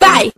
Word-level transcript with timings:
Vai! 0.00 0.32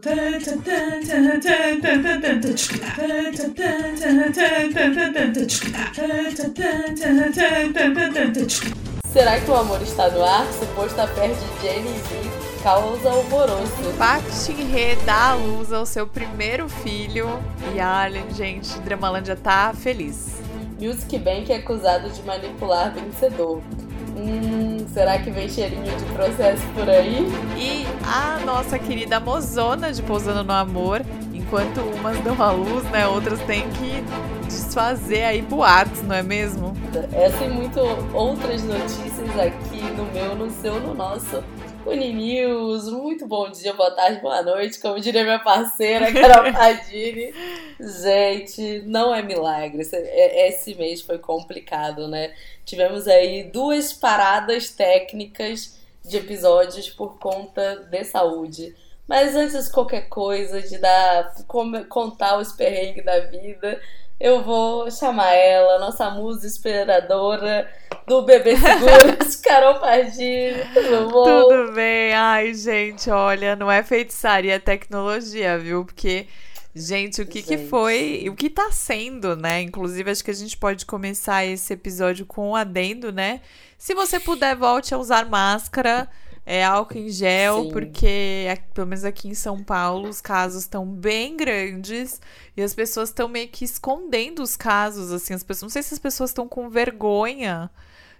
Será 9.13 9.41
que 9.41 9.51
o 9.51 9.55
amor 9.55 9.83
está 9.83 10.11
no 10.11 10.25
ar? 10.25 10.47
Suposto 10.53 11.01
a 11.01 11.07
perto 11.07 11.37
de 11.37 11.63
Jenny 11.63 11.89
Vi 11.89 12.63
causa 12.65 13.11
alvoroço. 13.11 13.73
Shin-hye 14.33 14.97
dá 15.05 15.33
à 15.33 15.35
luz 15.35 15.71
ao 15.71 15.85
seu 15.85 16.07
primeiro 16.07 16.69
filho 16.69 17.29
e 17.75 17.81
olha, 17.81 18.25
gente, 18.31 18.79
Dramalândia 18.81 19.37
tá 19.37 19.75
feliz. 19.75 20.41
Music 20.81 21.19
Bank 21.19 21.53
é 21.53 21.57
acusado 21.57 22.09
de 22.09 22.23
manipular 22.23 22.93
vencedor. 22.93 23.61
Hum, 24.17 24.87
será 24.93 25.19
que 25.19 25.31
vem 25.31 25.49
cheirinho 25.49 25.85
de 25.85 26.05
processo 26.13 26.63
por 26.75 26.89
aí? 26.89 27.27
E 27.57 27.85
a 28.07 28.39
nossa 28.45 28.79
querida 28.79 29.19
mozona 29.19 29.93
de 29.93 30.03
Pousando 30.03 30.45
no 30.45 30.53
Amor, 30.53 31.03
enquanto 31.33 31.81
umas 31.81 32.19
dão 32.21 32.41
à 32.41 32.51
luz, 32.53 32.85
né, 32.91 33.07
outras 33.07 33.41
têm 33.41 33.69
que 33.71 34.05
desfazer 34.47 35.25
aí 35.25 35.43
boatos, 35.43 36.03
não 36.03 36.15
é 36.15 36.23
mesmo? 36.23 36.77
Essa 37.13 37.45
e 37.45 37.49
muito 37.49 37.81
outras 38.13 38.63
notícias 38.63 39.31
aqui 39.39 39.83
no 39.97 40.05
meu, 40.13 40.37
no 40.37 40.51
seu, 40.51 40.79
no 40.81 40.95
nosso 40.95 41.43
Uninews. 41.87 42.89
Muito 42.91 43.27
bom 43.27 43.51
dia, 43.51 43.75
boa 43.75 43.91
tarde, 43.91 44.21
boa 44.21 44.43
noite, 44.43 44.81
como 44.81 44.99
diria 44.99 45.23
minha 45.23 45.39
parceira 45.39 46.13
Carol 46.13 46.51
Padini. 46.53 47.35
Gente, 47.79 48.83
não 48.87 49.15
é 49.15 49.23
milagre. 49.23 49.83
Esse, 49.83 49.97
é, 49.97 50.49
esse 50.49 50.75
mês 50.75 51.03
foi 51.03 51.19
complicado, 51.19 52.09
né? 52.09 52.35
Tivemos 52.65 53.07
aí 53.07 53.45
duas 53.45 53.93
paradas 53.93 54.71
técnicas 54.71 55.79
de 56.05 56.17
episódios 56.17 56.89
por 56.89 57.19
conta 57.19 57.77
de 57.91 58.05
saúde. 58.05 58.75
Mas 59.07 59.37
antes 59.37 59.67
de 59.67 59.71
qualquer 59.71 60.09
coisa, 60.09 60.63
de 60.63 60.79
dar 60.79 61.35
contar 61.89 62.39
os 62.39 62.53
perrengues 62.53 63.05
da 63.05 63.21
vida, 63.21 63.81
eu 64.21 64.43
vou 64.43 64.91
chamar 64.91 65.33
ela, 65.33 65.79
nossa 65.79 66.11
musa 66.11 66.47
inspiradora 66.47 67.71
do 68.07 68.23
Bebê 68.23 68.57
Seguros, 68.57 69.37
Carol 69.43 69.81
Pardini. 69.81 70.63
Tudo 70.73 71.11
bom? 71.11 71.49
Tudo 71.49 71.73
bem. 71.73 72.13
Ai, 72.15 72.55
gente, 72.55 73.11
olha, 73.11 73.57
não 73.57 73.71
é 73.71 73.83
feitiçaria, 73.83 74.55
é 74.55 74.59
tecnologia, 74.59 75.59
viu? 75.59 75.85
Porque, 75.85 76.27
gente, 76.75 77.23
o 77.23 77.27
que, 77.27 77.41
Gente. 77.41 77.49
que 77.49 77.59
foi, 77.69 78.27
o 78.29 78.35
que 78.35 78.51
tá 78.51 78.71
sendo, 78.71 79.37
né? 79.37 79.61
Inclusive, 79.63 80.11
acho 80.11 80.25
que 80.25 80.31
a 80.31 80.35
gente 80.35 80.57
pode 80.57 80.87
começar 80.87 81.45
esse 81.45 81.73
episódio 81.73 82.27
com 82.27 82.51
um 82.51 82.57
adendo, 82.57 83.11
né? 83.13 83.41
Se 83.79 83.95
você 83.95 84.21
puder, 84.21 84.55
volte 84.57 84.95
a 84.95 84.99
usar 84.99 85.27
máscara. 85.27 86.09
É 86.47 86.63
álcool 86.63 86.99
em 86.99 87.09
gel, 87.09 87.65
Sim. 87.65 87.71
porque 87.73 88.47
pelo 88.75 88.87
menos 88.87 89.05
aqui 89.05 89.29
em 89.29 89.35
São 89.35 89.65
Paulo 89.65 90.09
os 90.09 90.21
casos 90.21 90.65
estão 90.65 90.85
bem 90.87 91.37
grandes 91.37 92.21
e 92.55 92.63
as 92.63 92.75
pessoas 92.75 93.09
estão 93.09 93.29
meio 93.29 93.49
que 93.49 93.65
escondendo 93.65 94.43
os 94.43 94.55
casos, 94.55 95.11
assim, 95.11 95.33
as 95.33 95.43
pessoas, 95.43 95.63
não 95.63 95.71
sei 95.71 95.83
se 95.83 95.95
as 95.95 95.99
pessoas 95.99 96.31
estão 96.31 96.47
com 96.47 96.69
vergonha 96.69 97.71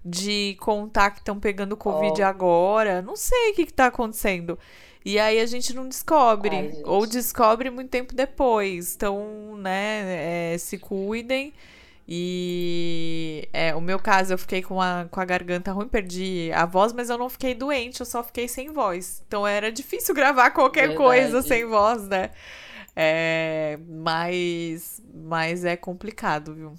de 0.03 0.57
contar 0.61 1.11
que 1.11 1.19
estão 1.19 1.39
pegando 1.39 1.77
Covid 1.77 2.23
Ó. 2.23 2.27
agora, 2.27 3.03
não 3.03 3.17
sei 3.17 3.51
o 3.51 3.55
que, 3.55 3.67
que 3.67 3.73
tá 3.73 3.87
acontecendo. 3.87 4.59
E 5.05 5.19
aí 5.19 5.39
a 5.39 5.47
gente 5.47 5.75
não 5.75 5.87
descobre, 5.87 6.57
Ai, 6.57 6.71
gente. 6.71 6.83
ou 6.85 7.07
descobre 7.07 7.69
muito 7.69 7.91
tempo 7.91 8.15
depois. 8.15 8.95
Então, 8.95 9.57
né, 9.59 10.55
é, 10.55 10.59
se 10.59 10.79
cuidem. 10.79 11.53
E 12.07 13.49
é, 13.53 13.75
o 13.75 13.81
meu 13.81 13.99
caso, 13.99 14.35
eu 14.35 14.39
fiquei 14.39 14.63
com 14.63 14.81
a, 14.81 15.07
com 15.11 15.21
a 15.21 15.25
garganta 15.25 15.73
ruim, 15.73 15.89
perdi 15.89 16.51
a 16.53 16.67
voz, 16.67 16.93
mas 16.93 17.09
eu 17.09 17.17
não 17.17 17.31
fiquei 17.31 17.55
doente, 17.55 18.01
eu 18.01 18.07
só 18.07 18.23
fiquei 18.23 18.47
sem 18.47 18.71
voz. 18.73 19.23
Então 19.27 19.47
era 19.47 19.73
difícil 19.73 20.13
gravar 20.15 20.51
qualquer 20.51 20.89
Verdade. 20.89 20.99
coisa 20.99 21.43
sem 21.43 21.65
voz, 21.65 22.07
né? 22.09 22.31
É, 22.95 23.79
mas, 23.89 25.03
mas 25.13 25.65
é 25.65 25.77
complicado, 25.77 26.55
viu? 26.55 26.75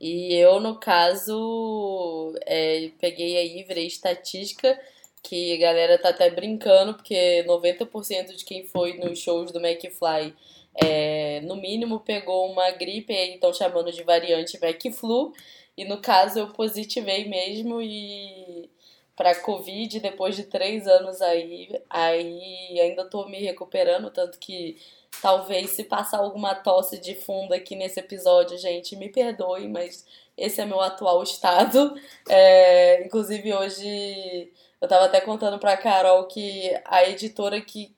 E 0.00 0.34
eu, 0.34 0.60
no 0.60 0.78
caso, 0.80 2.34
é, 2.46 2.90
peguei 3.00 3.36
aí, 3.36 3.62
virei 3.62 3.86
estatística, 3.86 4.78
que 5.22 5.54
a 5.54 5.58
galera 5.58 5.98
tá 5.98 6.08
até 6.08 6.30
brincando, 6.30 6.94
porque 6.94 7.44
90% 7.46 8.34
de 8.34 8.44
quem 8.44 8.64
foi 8.64 8.94
nos 8.94 9.18
shows 9.18 9.52
do 9.52 9.60
McFly, 9.60 10.34
é, 10.82 11.40
no 11.42 11.56
mínimo, 11.56 12.00
pegou 12.00 12.50
uma 12.50 12.70
gripe, 12.70 13.12
aí 13.12 13.34
estão 13.34 13.52
chamando 13.52 13.92
de 13.92 14.02
variante 14.02 14.58
McFlu, 14.62 15.32
e 15.76 15.84
no 15.84 16.00
caso 16.00 16.38
eu 16.38 16.48
positivei 16.48 17.28
mesmo 17.28 17.80
e 17.82 18.70
para 19.16 19.34
Covid, 19.34 19.98
depois 19.98 20.36
de 20.36 20.44
três 20.44 20.86
anos 20.86 21.20
aí, 21.20 21.68
aí 21.90 22.80
ainda 22.80 23.04
tô 23.04 23.26
me 23.26 23.38
recuperando, 23.38 24.10
tanto 24.10 24.38
que 24.38 24.76
talvez 25.20 25.70
se 25.70 25.82
passar 25.84 26.18
alguma 26.18 26.54
tosse 26.54 27.00
de 27.00 27.16
fundo 27.16 27.52
aqui 27.52 27.74
nesse 27.74 27.98
episódio, 27.98 28.56
gente, 28.56 28.94
me 28.94 29.08
perdoe, 29.08 29.66
mas 29.66 30.06
esse 30.36 30.60
é 30.60 30.64
meu 30.64 30.80
atual 30.80 31.20
estado. 31.22 31.94
É, 32.28 33.04
inclusive 33.04 33.52
hoje 33.52 34.52
eu 34.80 34.86
tava 34.86 35.06
até 35.06 35.20
contando 35.20 35.58
pra 35.58 35.76
Carol 35.76 36.26
que 36.26 36.72
a 36.84 37.04
editora 37.08 37.60
que, 37.60 37.92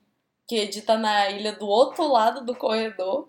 que 0.47 0.55
edita 0.57 0.97
na 0.97 1.29
ilha 1.29 1.53
do 1.53 1.67
outro 1.67 2.07
lado 2.11 2.45
do 2.45 2.55
corredor 2.55 3.27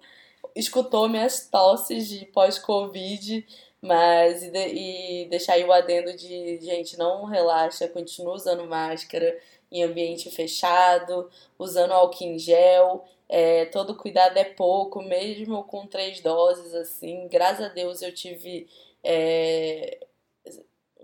escutou 0.55 1.09
minhas 1.09 1.47
tosses 1.49 2.09
de 2.09 2.27
pós-Covid, 2.27 3.47
mas 3.81 4.43
e, 4.43 4.51
de- 4.51 4.69
e 4.75 5.27
deixar 5.29 5.55
aí 5.55 5.65
o 5.65 5.73
adendo 5.73 6.15
de, 6.17 6.61
gente, 6.61 6.97
não 6.99 7.25
relaxa, 7.25 7.89
continua 7.89 8.35
usando 8.35 8.65
máscara 8.67 9.39
em 9.71 9.83
ambiente 9.83 10.31
fechado, 10.31 11.31
usando 11.59 11.93
álcool 11.93 12.25
em 12.25 12.39
gel, 12.39 13.05
é, 13.29 13.65
todo 13.67 13.97
cuidado 13.97 14.37
é 14.37 14.45
pouco, 14.45 15.03
mesmo 15.03 15.65
com 15.65 15.87
três 15.87 16.21
doses, 16.21 16.75
assim, 16.75 17.27
graças 17.29 17.67
a 17.67 17.69
Deus 17.69 18.03
eu 18.03 18.13
tive 18.15 18.69
é, 19.03 20.07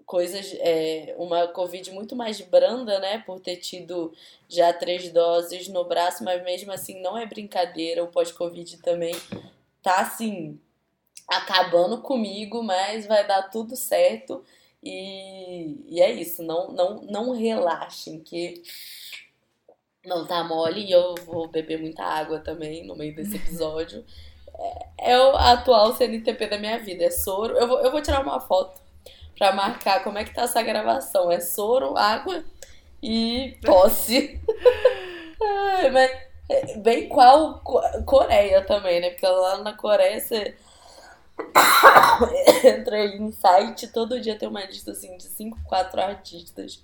coisas, 0.08 0.56
é, 0.60 1.14
uma 1.18 1.46
Covid 1.48 1.92
muito 1.92 2.16
mais 2.16 2.40
branda, 2.40 2.98
né, 2.98 3.22
por 3.26 3.38
ter 3.38 3.56
tido 3.56 4.10
já 4.48 4.72
três 4.72 5.12
doses 5.12 5.68
no 5.68 5.84
braço, 5.84 6.24
mas 6.24 6.42
mesmo 6.42 6.72
assim 6.72 7.02
não 7.02 7.16
é 7.16 7.26
brincadeira, 7.26 8.02
o 8.02 8.08
pós-Covid 8.08 8.78
também 8.78 9.14
tá 9.82 10.00
assim, 10.00 10.58
acabando 11.28 12.00
comigo, 12.00 12.62
mas 12.62 13.06
vai 13.06 13.26
dar 13.26 13.50
tudo 13.50 13.76
certo. 13.76 14.42
E, 14.82 15.76
e 15.86 16.00
é 16.00 16.10
isso, 16.10 16.42
não, 16.42 16.72
não, 16.72 17.02
não 17.02 17.32
relaxem, 17.32 18.18
que 18.20 18.62
não 20.06 20.26
tá 20.26 20.42
mole 20.42 20.86
e 20.86 20.90
eu 20.90 21.16
vou 21.26 21.48
beber 21.48 21.78
muita 21.78 22.02
água 22.02 22.40
também 22.40 22.86
no 22.86 22.96
meio 22.96 23.14
desse 23.14 23.36
episódio. 23.36 24.02
É, 24.98 25.12
é 25.12 25.18
o 25.18 25.36
atual 25.36 25.94
CNTP 25.94 26.46
da 26.46 26.58
minha 26.58 26.78
vida, 26.78 27.04
é 27.04 27.10
soro. 27.10 27.58
Eu 27.58 27.68
vou, 27.68 27.80
eu 27.80 27.90
vou 27.90 28.00
tirar 28.00 28.22
uma 28.22 28.40
foto 28.40 28.87
pra 29.38 29.52
marcar 29.52 30.02
como 30.02 30.18
é 30.18 30.24
que 30.24 30.34
tá 30.34 30.42
essa 30.42 30.62
gravação. 30.62 31.30
É 31.30 31.40
soro, 31.40 31.96
água 31.96 32.44
e 33.02 33.56
tosse. 33.64 34.40
Ai, 35.40 35.90
mas 35.90 36.10
é 36.48 36.76
bem 36.78 37.08
qual 37.08 37.60
Co- 37.60 37.82
Coreia 38.04 38.62
também, 38.64 39.00
né? 39.00 39.10
Porque 39.10 39.26
lá 39.26 39.58
na 39.58 39.72
Coreia 39.74 40.20
você 40.20 40.56
entra 42.64 43.04
em 43.06 43.30
site, 43.32 43.88
todo 43.88 44.20
dia 44.20 44.36
tem 44.38 44.48
uma 44.48 44.64
lista 44.64 44.90
assim 44.92 45.16
de 45.16 45.24
5, 45.24 45.58
4 45.64 46.00
artistas 46.00 46.82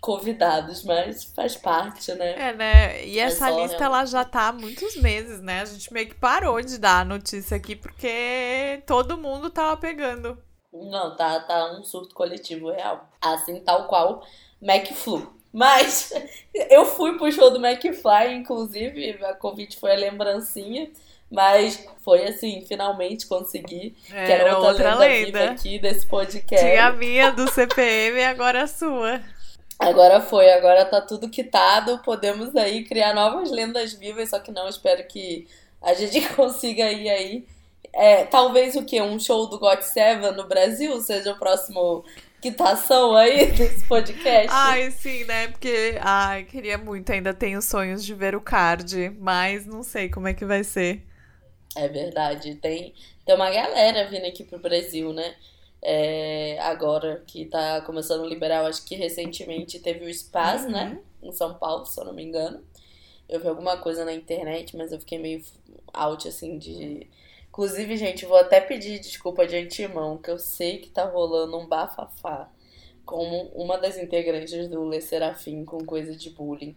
convidados, 0.00 0.82
mas 0.84 1.24
faz 1.24 1.56
parte, 1.56 2.14
né? 2.14 2.48
É, 2.48 2.52
né? 2.54 3.04
E 3.06 3.18
É 3.18 3.22
essa 3.24 3.48
só, 3.50 3.60
lista 3.62 3.78
né? 3.78 3.84
ela 3.84 4.04
já 4.06 4.24
tá 4.24 4.48
há 4.48 4.52
muitos 4.52 4.96
meses, 4.96 5.40
né? 5.42 5.60
A 5.60 5.64
gente 5.66 5.92
meio 5.92 6.08
que 6.08 6.14
parou 6.14 6.60
de 6.62 6.78
dar 6.78 7.00
a 7.00 7.04
notícia 7.04 7.56
aqui 7.56 7.76
porque 7.76 8.82
todo 8.86 9.18
mundo 9.18 9.50
tava 9.50 9.76
pegando. 9.76 10.38
Não, 10.72 11.16
tá, 11.16 11.40
tá 11.40 11.72
um 11.72 11.82
surto 11.82 12.14
coletivo 12.14 12.70
real. 12.70 13.08
Assim, 13.20 13.60
tal 13.60 13.86
qual 13.88 14.24
McFlu. 14.62 15.34
Mas 15.52 16.12
eu 16.70 16.84
fui 16.86 17.16
pro 17.16 17.30
show 17.32 17.50
do 17.50 17.64
McFly, 17.64 18.34
inclusive, 18.34 19.18
a 19.24 19.34
convite 19.34 19.78
foi 19.78 19.92
a 19.92 19.96
lembrancinha. 19.96 20.90
Mas 21.30 21.86
foi 22.02 22.24
assim, 22.24 22.64
finalmente 22.66 23.26
consegui. 23.26 23.94
que 24.04 24.12
Era 24.12 24.58
outra 24.58 24.96
viva 24.96 24.98
lenda. 24.98 25.50
aqui 25.52 25.78
desse 25.78 26.04
podcast. 26.04 26.66
Tinha 26.66 26.86
a 26.88 26.92
minha 26.92 27.30
do 27.30 27.48
CPM 27.48 28.18
e 28.18 28.24
agora 28.24 28.64
a 28.64 28.66
sua. 28.66 29.20
Agora 29.78 30.20
foi, 30.20 30.50
agora 30.50 30.84
tá 30.84 31.00
tudo 31.00 31.30
quitado. 31.30 31.98
Podemos 31.98 32.54
aí 32.56 32.84
criar 32.84 33.14
novas 33.14 33.50
lendas 33.50 33.92
vivas, 33.94 34.30
só 34.30 34.40
que 34.40 34.50
não, 34.50 34.68
espero 34.68 35.06
que 35.06 35.46
a 35.80 35.94
gente 35.94 36.20
consiga 36.34 36.90
ir 36.90 37.08
aí. 37.08 37.46
É, 37.92 38.24
talvez 38.24 38.76
o 38.76 38.84
que? 38.84 39.00
Um 39.00 39.18
show 39.18 39.46
do 39.48 39.58
God 39.58 39.80
Seven 39.80 40.32
no 40.32 40.46
Brasil 40.46 41.00
seja 41.00 41.32
o 41.32 41.38
próximo 41.38 42.04
quitação 42.40 43.14
aí 43.16 43.50
desse 43.52 43.86
podcast. 43.86 44.48
Ai, 44.50 44.90
sim, 44.90 45.24
né? 45.24 45.48
Porque, 45.48 45.98
ai, 46.00 46.44
queria 46.44 46.78
muito. 46.78 47.10
Ainda 47.12 47.34
tenho 47.34 47.60
sonhos 47.60 48.04
de 48.04 48.14
ver 48.14 48.34
o 48.34 48.40
card, 48.40 49.10
mas 49.18 49.66
não 49.66 49.82
sei 49.82 50.08
como 50.08 50.28
é 50.28 50.34
que 50.34 50.44
vai 50.44 50.64
ser. 50.64 51.02
É 51.76 51.86
verdade, 51.88 52.56
tem, 52.56 52.94
tem 53.24 53.34
uma 53.34 53.50
galera 53.50 54.08
vindo 54.08 54.26
aqui 54.26 54.42
pro 54.42 54.58
Brasil, 54.58 55.12
né? 55.12 55.34
É, 55.82 56.58
agora 56.60 57.22
que 57.26 57.46
tá 57.46 57.80
começando 57.82 58.24
a 58.24 58.26
liberar, 58.26 58.66
acho 58.66 58.84
que 58.84 58.94
recentemente 58.96 59.78
teve 59.78 60.04
o 60.04 60.12
Spaz, 60.12 60.66
né? 60.66 60.84
uhum. 60.84 60.90
né? 60.90 61.00
Em 61.22 61.32
São 61.32 61.54
Paulo, 61.54 61.86
se 61.86 61.98
eu 62.00 62.04
não 62.04 62.12
me 62.12 62.24
engano. 62.24 62.62
Eu 63.28 63.40
vi 63.40 63.48
alguma 63.48 63.76
coisa 63.76 64.04
na 64.04 64.12
internet, 64.12 64.76
mas 64.76 64.92
eu 64.92 64.98
fiquei 64.98 65.18
meio 65.18 65.42
out, 65.92 66.26
assim, 66.26 66.58
de. 66.58 67.06
Inclusive, 67.60 67.94
gente, 67.98 68.24
vou 68.24 68.38
até 68.38 68.58
pedir 68.58 68.98
desculpa 68.98 69.46
de 69.46 69.54
antemão, 69.54 70.16
que 70.16 70.30
eu 70.30 70.38
sei 70.38 70.78
que 70.78 70.88
tá 70.88 71.04
rolando 71.04 71.58
um 71.58 71.66
bafafá 71.66 72.48
como 73.04 73.50
uma 73.54 73.76
das 73.76 73.98
integrantes 73.98 74.66
do 74.66 74.88
Le 74.88 74.98
Serafim 75.02 75.62
com 75.66 75.84
coisa 75.84 76.16
de 76.16 76.30
bullying. 76.30 76.74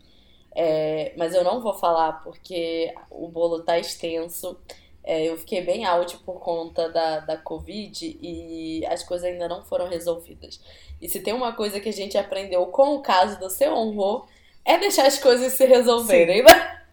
É, 0.54 1.14
mas 1.16 1.34
eu 1.34 1.42
não 1.42 1.62
vou 1.62 1.74
falar 1.74 2.22
porque 2.22 2.94
o 3.10 3.30
bolo 3.30 3.62
tá 3.62 3.80
extenso. 3.80 4.60
É, 5.06 5.24
eu 5.24 5.38
fiquei 5.38 5.62
bem 5.62 5.86
out 5.86 6.18
por 6.18 6.42
conta 6.42 6.90
da, 6.90 7.22
da 7.22 7.38
Covid 7.38 8.20
e 8.22 8.86
as 8.88 9.04
coisas 9.04 9.26
ainda 9.26 9.48
não 9.48 9.64
foram 9.64 9.88
resolvidas. 9.88 10.60
E 11.02 11.08
se 11.08 11.22
tem 11.22 11.34
uma 11.34 11.54
coisa 11.54 11.80
que 11.80 11.88
a 11.88 11.94
gente 11.94 12.18
aprendeu 12.18 12.66
com 12.66 12.96
o 12.96 13.02
caso 13.02 13.40
do 13.40 13.50
seu 13.50 13.74
honro, 13.74 14.28
é 14.66 14.78
deixar 14.78 15.08
as 15.08 15.18
coisas 15.18 15.54
se 15.54 15.66
resolverem, 15.66 16.44
né? 16.44 16.84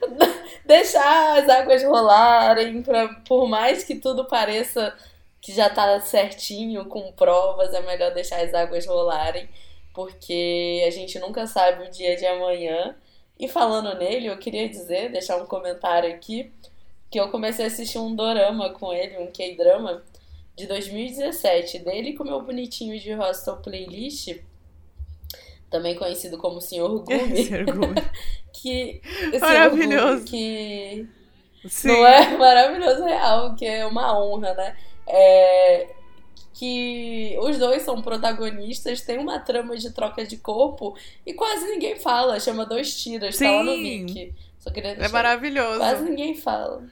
deixar 0.64 1.38
as 1.38 1.48
águas 1.48 1.82
rolarem, 1.84 2.82
pra, 2.82 3.08
por 3.26 3.48
mais 3.48 3.84
que 3.84 3.96
tudo 3.96 4.24
pareça 4.26 4.94
que 5.40 5.52
já 5.52 5.68
tá 5.68 6.00
certinho, 6.00 6.84
com 6.86 7.12
provas, 7.12 7.74
é 7.74 7.80
melhor 7.82 8.14
deixar 8.14 8.40
as 8.40 8.54
águas 8.54 8.86
rolarem, 8.86 9.48
porque 9.92 10.82
a 10.86 10.90
gente 10.90 11.18
nunca 11.18 11.46
sabe 11.46 11.86
o 11.86 11.90
dia 11.90 12.16
de 12.16 12.24
amanhã. 12.24 12.94
E 13.38 13.48
falando 13.48 13.98
nele, 13.98 14.28
eu 14.28 14.38
queria 14.38 14.68
dizer, 14.68 15.10
deixar 15.10 15.36
um 15.36 15.46
comentário 15.46 16.14
aqui 16.14 16.52
que 17.10 17.18
eu 17.20 17.28
comecei 17.30 17.64
a 17.64 17.68
assistir 17.68 17.98
um 17.98 18.14
dorama 18.14 18.70
com 18.70 18.92
ele, 18.92 19.18
um 19.18 19.26
K-drama, 19.26 20.02
de 20.56 20.66
2017, 20.66 21.80
dele 21.80 22.14
com 22.14 22.24
o 22.24 22.26
meu 22.26 22.40
bonitinho 22.42 22.98
de 22.98 23.12
hostel 23.12 23.56
playlist, 23.56 24.38
também 25.72 25.96
conhecido 25.96 26.38
como 26.38 26.60
Senhor 26.60 26.88
Gumi. 27.02 27.44
Senhor 27.44 27.64
Gumi. 27.64 27.94
que, 28.52 29.00
maravilhoso. 29.40 30.18
Gumi, 30.18 30.30
que 30.30 31.08
Sim. 31.66 31.88
não 31.88 32.06
é 32.06 32.36
maravilhoso 32.38 33.04
real, 33.04 33.54
que 33.56 33.64
é 33.66 33.84
uma 33.84 34.16
honra, 34.16 34.54
né? 34.54 34.76
É, 35.08 35.88
que 36.54 37.36
os 37.40 37.58
dois 37.58 37.82
são 37.82 38.00
protagonistas, 38.00 39.00
tem 39.00 39.18
uma 39.18 39.40
trama 39.40 39.76
de 39.76 39.90
troca 39.90 40.24
de 40.24 40.36
corpo 40.36 40.96
e 41.26 41.32
quase 41.32 41.66
ninguém 41.66 41.96
fala, 41.96 42.38
chama 42.38 42.64
Dois 42.64 43.02
Tiras, 43.02 43.34
Sim. 43.36 43.44
tá 43.46 43.50
lá 43.50 43.64
no 43.64 43.76
Mickey. 43.76 44.34
é 44.98 45.08
maravilhoso. 45.08 45.78
Quase 45.78 46.04
ninguém 46.04 46.36
fala. 46.36 46.84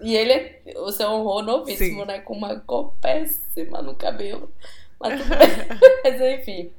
E 0.00 0.16
ele 0.16 0.32
é 0.32 0.62
o 0.78 0.90
seu 0.90 1.08
horror 1.10 1.42
novíssimo, 1.42 2.00
Sim. 2.00 2.06
né? 2.06 2.18
Com 2.20 2.34
uma 2.34 2.58
cor 2.60 2.94
péssima 3.00 3.82
no 3.82 3.94
cabelo. 3.94 4.50
Mas, 4.98 5.20
Mas 6.04 6.20
enfim. 6.20 6.72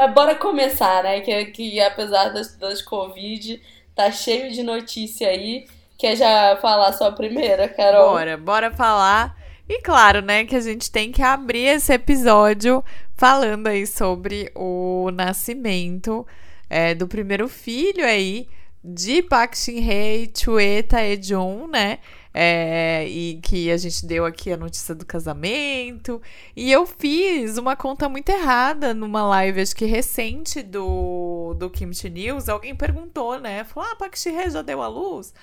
Mas 0.00 0.14
bora 0.14 0.34
começar, 0.34 1.02
né? 1.02 1.20
Que, 1.20 1.44
que 1.46 1.78
apesar 1.78 2.30
das, 2.30 2.56
das 2.56 2.80
Covid, 2.80 3.60
tá 3.94 4.10
cheio 4.10 4.50
de 4.50 4.62
notícia 4.62 5.28
aí. 5.28 5.66
Quer 5.98 6.16
já 6.16 6.56
falar 6.56 6.94
sua 6.94 7.12
primeira, 7.12 7.68
Carol? 7.68 8.12
Bora, 8.12 8.36
bora 8.38 8.70
falar. 8.70 9.36
E 9.68 9.82
claro, 9.82 10.22
né, 10.22 10.46
que 10.46 10.56
a 10.56 10.60
gente 10.60 10.90
tem 10.90 11.12
que 11.12 11.20
abrir 11.20 11.66
esse 11.66 11.92
episódio 11.92 12.82
falando 13.14 13.66
aí 13.66 13.86
sobre 13.86 14.50
o 14.54 15.10
nascimento 15.12 16.26
é, 16.70 16.94
do 16.94 17.06
primeiro 17.06 17.46
filho 17.46 18.02
aí 18.02 18.48
de 18.82 19.22
Park 19.22 19.54
Shin-hye, 19.54 20.32
Chue 20.34 20.82
Tae-jung, 20.82 21.66
né? 21.70 21.98
É, 22.32 23.08
e 23.08 23.40
que 23.42 23.70
a 23.72 23.76
gente 23.76 24.06
deu 24.06 24.24
aqui 24.24 24.52
a 24.52 24.56
notícia 24.56 24.94
do 24.94 25.04
casamento. 25.04 26.22
E 26.54 26.70
eu 26.70 26.86
fiz 26.86 27.58
uma 27.58 27.74
conta 27.74 28.08
muito 28.08 28.28
errada 28.28 28.94
numa 28.94 29.26
live, 29.26 29.60
acho 29.60 29.74
que 29.74 29.84
recente 29.84 30.62
do, 30.62 31.54
do 31.58 31.68
Kimchi 31.68 32.08
News. 32.08 32.48
Alguém 32.48 32.74
perguntou, 32.74 33.38
né? 33.40 33.64
Falou: 33.64 33.88
Ah, 33.90 33.96
Park 33.96 34.16
Shin-hye 34.16 34.50
já 34.50 34.62
deu 34.62 34.80
a 34.80 34.88
luz? 34.88 35.34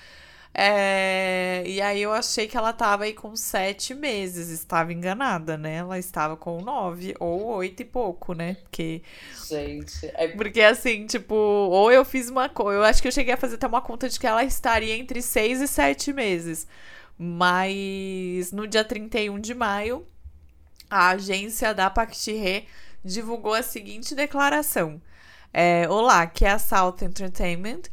É, 0.60 1.62
e 1.68 1.80
aí 1.80 2.02
eu 2.02 2.12
achei 2.12 2.48
que 2.48 2.58
ela 2.58 2.74
tava 2.74 3.04
aí 3.04 3.14
com 3.14 3.36
sete 3.36 3.94
meses. 3.94 4.50
Estava 4.50 4.92
enganada, 4.92 5.56
né? 5.56 5.76
Ela 5.76 6.00
estava 6.00 6.36
com 6.36 6.60
nove 6.62 7.14
ou 7.20 7.46
oito 7.58 7.84
e 7.84 7.86
pouco, 7.86 8.34
né? 8.34 8.56
Porque. 8.64 9.04
Gente. 9.48 10.08
É... 10.16 10.30
Porque 10.30 10.62
assim, 10.62 11.06
tipo, 11.06 11.36
ou 11.36 11.92
eu 11.92 12.04
fiz 12.04 12.32
uma 12.32 12.50
coisa. 12.50 12.80
Eu 12.80 12.84
acho 12.84 13.04
que 13.04 13.08
eu 13.08 13.12
cheguei 13.12 13.36
a 13.36 13.38
fazer 13.38 13.54
até 13.56 13.68
uma 13.68 13.82
conta 13.82 14.10
de 14.10 14.20
que 14.20 14.26
ela 14.26 14.44
estaria 14.44 14.98
entre 14.98 15.22
seis 15.22 15.62
e 15.62 15.68
sete 15.68 16.12
meses. 16.12 16.66
Mas 17.20 18.52
no 18.52 18.68
dia 18.68 18.84
31 18.84 19.40
de 19.40 19.54
maio, 19.54 20.08
a 20.90 21.10
agência 21.10 21.72
da 21.72 21.88
Pactirê 21.88 22.66
divulgou 23.06 23.54
a 23.54 23.62
seguinte 23.62 24.16
declaração. 24.16 25.00
É, 25.54 25.88
Olá, 25.88 26.26
que 26.26 26.46
é 26.46 26.52
a 26.52 26.60
South 26.60 26.98
Entertainment 27.04 27.84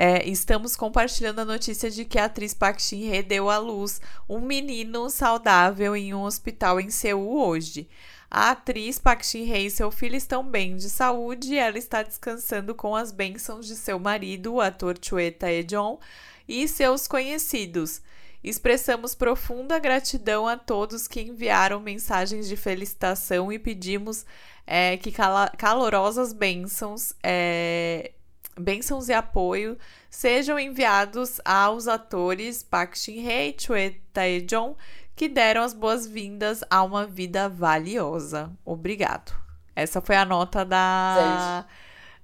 é, 0.00 0.24
estamos 0.28 0.76
compartilhando 0.76 1.40
a 1.40 1.44
notícia 1.44 1.90
de 1.90 2.04
que 2.04 2.20
a 2.20 2.26
atriz 2.26 2.54
Park 2.54 2.78
Shin-hye 2.78 3.20
deu 3.20 3.50
à 3.50 3.58
luz 3.58 4.00
um 4.28 4.38
menino 4.38 5.10
saudável 5.10 5.96
em 5.96 6.14
um 6.14 6.22
hospital 6.22 6.78
em 6.78 6.88
Seul 6.88 7.36
hoje. 7.36 7.88
A 8.30 8.52
atriz 8.52 9.00
Park 9.00 9.24
Shin-hye 9.24 9.66
e 9.66 9.70
seu 9.72 9.90
filho 9.90 10.14
estão 10.14 10.44
bem 10.44 10.76
de 10.76 10.88
saúde 10.88 11.54
e 11.54 11.58
ela 11.58 11.76
está 11.76 12.04
descansando 12.04 12.76
com 12.76 12.94
as 12.94 13.10
bênçãos 13.10 13.66
de 13.66 13.74
seu 13.74 13.98
marido, 13.98 14.54
o 14.54 14.60
ator 14.60 14.96
Chue 15.02 15.32
Tae-jong, 15.32 15.98
e 16.46 16.68
seus 16.68 17.08
conhecidos. 17.08 18.00
Expressamos 18.44 19.16
profunda 19.16 19.80
gratidão 19.80 20.46
a 20.46 20.56
todos 20.56 21.08
que 21.08 21.22
enviaram 21.22 21.80
mensagens 21.80 22.46
de 22.46 22.54
felicitação 22.54 23.52
e 23.52 23.58
pedimos 23.58 24.24
é, 24.64 24.96
que 24.96 25.10
calorosas 25.10 26.32
bênçãos 26.32 27.12
é, 27.20 28.12
bênçãos 28.58 29.08
e 29.08 29.12
apoio 29.12 29.78
sejam 30.10 30.58
enviados 30.58 31.40
aos 31.44 31.88
atores 31.88 32.62
Park 32.62 32.96
Shin-hye 32.96 33.54
e 33.56 33.62
Choi 33.62 34.00
Tae-jong 34.12 34.76
que 35.14 35.28
deram 35.28 35.62
as 35.62 35.74
boas-vindas 35.74 36.62
a 36.70 36.82
uma 36.82 37.04
vida 37.04 37.48
valiosa. 37.48 38.52
Obrigado. 38.64 39.34
Essa 39.74 40.00
foi 40.00 40.16
a 40.16 40.24
nota 40.24 40.64
da 40.64 41.66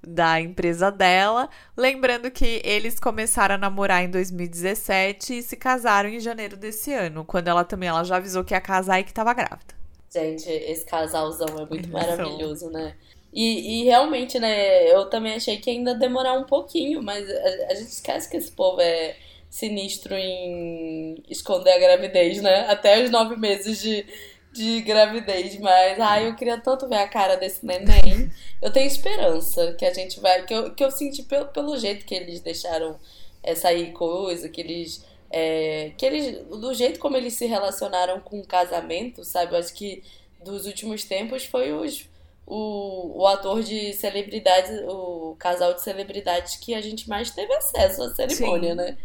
da 0.06 0.40
empresa 0.40 0.90
dela, 0.90 1.48
lembrando 1.76 2.30
que 2.30 2.60
eles 2.64 3.00
começaram 3.00 3.54
a 3.54 3.58
namorar 3.58 4.04
em 4.04 4.10
2017 4.10 5.38
e 5.38 5.42
se 5.42 5.56
casaram 5.56 6.10
em 6.10 6.20
janeiro 6.20 6.56
desse 6.56 6.92
ano, 6.92 7.24
quando 7.24 7.48
ela 7.48 7.64
também 7.64 7.88
ela 7.88 8.04
já 8.04 8.16
avisou 8.16 8.44
que 8.44 8.54
ia 8.54 8.60
casar 8.60 9.00
e 9.00 9.04
que 9.04 9.10
estava 9.10 9.32
grávida. 9.32 9.74
Gente, 10.10 10.48
esse 10.48 10.84
casalzão 10.84 11.48
é 11.58 11.66
muito 11.66 11.88
maravilhoso, 11.90 12.70
né? 12.70 12.94
E, 13.34 13.80
e, 13.80 13.84
realmente, 13.84 14.38
né, 14.38 14.88
eu 14.92 15.06
também 15.10 15.34
achei 15.34 15.56
que 15.56 15.68
ainda 15.68 15.92
demorar 15.92 16.34
um 16.34 16.44
pouquinho, 16.44 17.02
mas 17.02 17.28
a, 17.28 17.72
a, 17.72 17.74
gente 17.74 17.88
esquece 17.88 18.30
que 18.30 18.36
esse 18.36 18.52
povo 18.52 18.80
é 18.80 19.16
sinistro 19.50 20.14
em 20.14 21.16
esconder 21.28 21.72
a 21.72 21.78
gravidez, 21.78 22.40
né? 22.40 22.66
Até 22.68 23.02
os 23.02 23.10
nove 23.10 23.34
meses 23.36 23.80
de, 23.80 24.06
de 24.52 24.82
gravidez. 24.82 25.58
Mas, 25.58 25.98
ai, 25.98 26.28
eu 26.28 26.36
queria 26.36 26.58
tanto 26.58 26.88
ver 26.88 26.98
a 26.98 27.08
cara 27.08 27.34
desse 27.36 27.66
neném. 27.66 28.30
Eu 28.62 28.72
tenho 28.72 28.86
esperança 28.86 29.72
que 29.74 29.84
a 29.84 29.92
gente 29.92 30.20
vai. 30.20 30.44
Que 30.46 30.54
eu, 30.54 30.72
que 30.72 30.84
eu 30.84 30.90
senti 30.92 31.24
pelo, 31.24 31.46
pelo 31.46 31.76
jeito 31.76 32.04
que 32.06 32.14
eles 32.14 32.40
deixaram 32.40 32.96
é, 33.42 33.56
sair 33.56 33.90
coisa, 33.92 34.48
que 34.48 34.60
eles. 34.60 35.04
É, 35.28 35.90
que 35.98 36.06
eles. 36.06 36.44
Do 36.46 36.72
jeito 36.72 37.00
como 37.00 37.16
eles 37.16 37.34
se 37.34 37.46
relacionaram 37.46 38.20
com 38.20 38.38
o 38.38 38.46
casamento, 38.46 39.24
sabe? 39.24 39.54
Eu 39.54 39.58
acho 39.58 39.74
que 39.74 40.04
dos 40.44 40.66
últimos 40.66 41.02
tempos 41.04 41.44
foi 41.44 41.72
os 41.72 42.08
o, 42.46 43.22
o 43.22 43.26
ator 43.26 43.62
de 43.62 43.92
celebridades, 43.94 44.70
o 44.86 45.36
casal 45.38 45.74
de 45.74 45.82
celebridades 45.82 46.56
que 46.56 46.74
a 46.74 46.80
gente 46.80 47.08
mais 47.08 47.30
teve 47.30 47.52
acesso 47.54 48.02
à 48.02 48.14
cerimônia, 48.14 48.70
Sim. 48.70 48.76
né? 48.76 48.98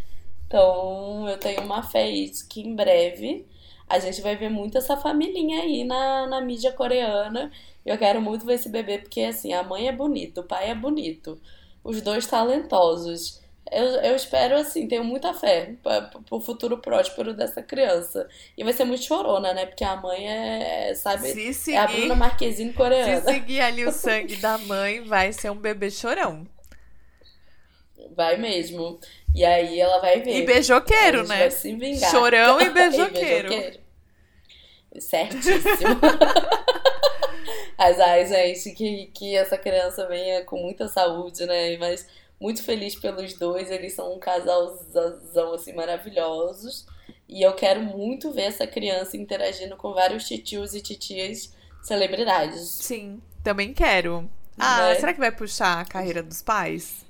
Então 0.47 1.27
eu 1.29 1.37
tenho 1.37 1.61
uma 1.61 1.83
fé 1.83 2.09
isso, 2.09 2.47
que 2.47 2.61
em 2.61 2.75
breve 2.75 3.45
a 3.87 3.99
gente 3.99 4.21
vai 4.21 4.35
ver 4.35 4.49
muito 4.49 4.77
essa 4.77 4.97
família 4.97 5.61
aí 5.61 5.83
na, 5.83 6.27
na 6.27 6.41
mídia 6.41 6.71
coreana. 6.71 7.51
Eu 7.85 7.97
quero 7.97 8.21
muito 8.21 8.45
ver 8.45 8.55
esse 8.55 8.69
bebê, 8.69 8.99
porque 8.99 9.21
assim, 9.21 9.53
a 9.53 9.63
mãe 9.63 9.87
é 9.87 9.91
bonita, 9.91 10.41
o 10.41 10.43
pai 10.43 10.69
é 10.69 10.75
bonito, 10.75 11.39
os 11.83 12.01
dois 12.01 12.27
talentosos. 12.27 13.41
Eu, 13.71 13.85
eu 14.01 14.15
espero, 14.15 14.57
assim, 14.57 14.87
tenho 14.87 15.03
muita 15.03 15.33
fé 15.33 15.75
para 15.83 16.09
o 16.31 16.41
futuro 16.41 16.79
próspero 16.79 17.33
dessa 17.33 17.61
criança. 17.61 18.27
E 18.57 18.63
vai 18.63 18.73
ser 18.73 18.83
muito 18.83 19.03
chorona, 19.03 19.53
né? 19.53 19.65
Porque 19.65 19.83
a 19.83 19.95
mãe 19.95 20.27
é, 20.27 20.93
sabe, 20.95 21.27
seguir, 21.53 21.75
é 21.75 21.77
a 21.77 21.87
Bruna 21.87 22.15
Marquezine 22.15 22.73
coreana. 22.73 23.21
Se 23.21 23.33
seguir 23.33 23.61
ali 23.61 23.85
o 23.85 23.91
sangue 23.91 24.37
da 24.37 24.57
mãe, 24.57 25.01
vai 25.01 25.31
ser 25.31 25.51
um 25.51 25.55
bebê 25.55 25.91
chorão. 25.91 26.47
Vai 28.15 28.37
mesmo. 28.37 28.99
E 29.35 29.45
aí 29.45 29.79
ela 29.79 29.99
vai 29.99 30.19
ver. 30.21 30.35
E 30.35 30.45
beijoqueiro, 30.45 31.27
né? 31.27 31.39
Vai 31.39 31.51
se 31.51 31.75
vingar. 31.75 32.09
Chorão 32.09 32.59
e 32.59 32.69
beijoqueiro. 32.69 33.47
e 33.53 33.57
beijoqueiro. 33.57 33.89
Certíssimo. 34.99 35.99
Mas, 37.77 37.99
ai, 37.99 38.25
gente, 38.25 38.71
que, 38.71 39.05
que 39.13 39.35
essa 39.37 39.57
criança 39.57 40.05
venha 40.07 40.43
com 40.43 40.57
muita 40.57 40.87
saúde, 40.87 41.45
né? 41.45 41.77
Mas 41.77 42.05
muito 42.39 42.63
feliz 42.63 42.95
pelos 42.95 43.33
dois. 43.33 43.69
Eles 43.69 43.93
são 43.93 44.13
um 44.13 44.19
casalzão, 44.19 45.53
assim, 45.53 45.73
maravilhosos. 45.73 46.85
E 47.27 47.41
eu 47.41 47.53
quero 47.53 47.81
muito 47.81 48.31
ver 48.31 48.43
essa 48.43 48.65
criança 48.65 49.17
interagindo 49.17 49.75
com 49.75 49.93
vários 49.93 50.25
titios 50.25 50.73
e 50.73 50.81
titias 50.81 51.53
celebridades. 51.83 52.61
Sim, 52.61 53.21
também 53.43 53.73
quero. 53.73 54.29
Ah, 54.57 54.89
né? 54.89 54.95
será 54.95 55.13
que 55.13 55.19
vai 55.19 55.31
puxar 55.31 55.79
a 55.79 55.85
carreira 55.85 56.23
dos 56.23 56.41
pais? 56.41 57.05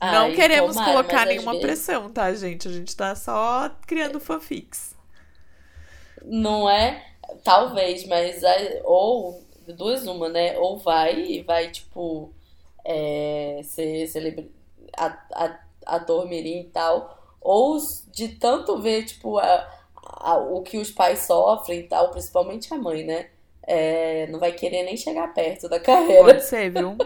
Ai, 0.00 0.14
não 0.14 0.34
queremos 0.34 0.74
tomara, 0.74 0.92
colocar 0.92 1.26
nenhuma 1.26 1.52
vezes... 1.52 1.66
pressão, 1.66 2.10
tá, 2.10 2.32
gente? 2.34 2.68
A 2.68 2.72
gente 2.72 2.94
tá 2.96 3.14
só 3.14 3.70
criando 3.86 4.20
fanfics. 4.20 4.94
Não 6.24 6.68
é? 6.68 7.04
Talvez, 7.42 8.06
mas 8.06 8.42
ou 8.84 9.42
duas 9.68 10.06
uma, 10.06 10.28
né? 10.28 10.58
Ou 10.58 10.78
vai 10.78 11.42
vai, 11.44 11.70
tipo, 11.70 12.32
é, 12.86 13.60
ser 13.64 14.06
celebra... 14.06 14.46
ator 15.84 16.26
mirim 16.28 16.60
e 16.60 16.64
tal, 16.64 17.36
ou 17.40 17.76
de 18.12 18.28
tanto 18.28 18.80
ver, 18.80 19.04
tipo, 19.04 19.38
a, 19.38 19.70
a, 19.96 20.38
o 20.38 20.62
que 20.62 20.78
os 20.78 20.90
pais 20.90 21.20
sofrem 21.20 21.80
e 21.80 21.82
tal, 21.84 22.10
principalmente 22.10 22.72
a 22.72 22.78
mãe, 22.78 23.04
né? 23.04 23.30
É, 23.62 24.28
não 24.28 24.38
vai 24.38 24.52
querer 24.52 24.84
nem 24.84 24.96
chegar 24.96 25.34
perto 25.34 25.68
da 25.68 25.78
carreira. 25.80 26.24
Pode 26.24 26.44
ser, 26.44 26.70
viu? 26.70 26.96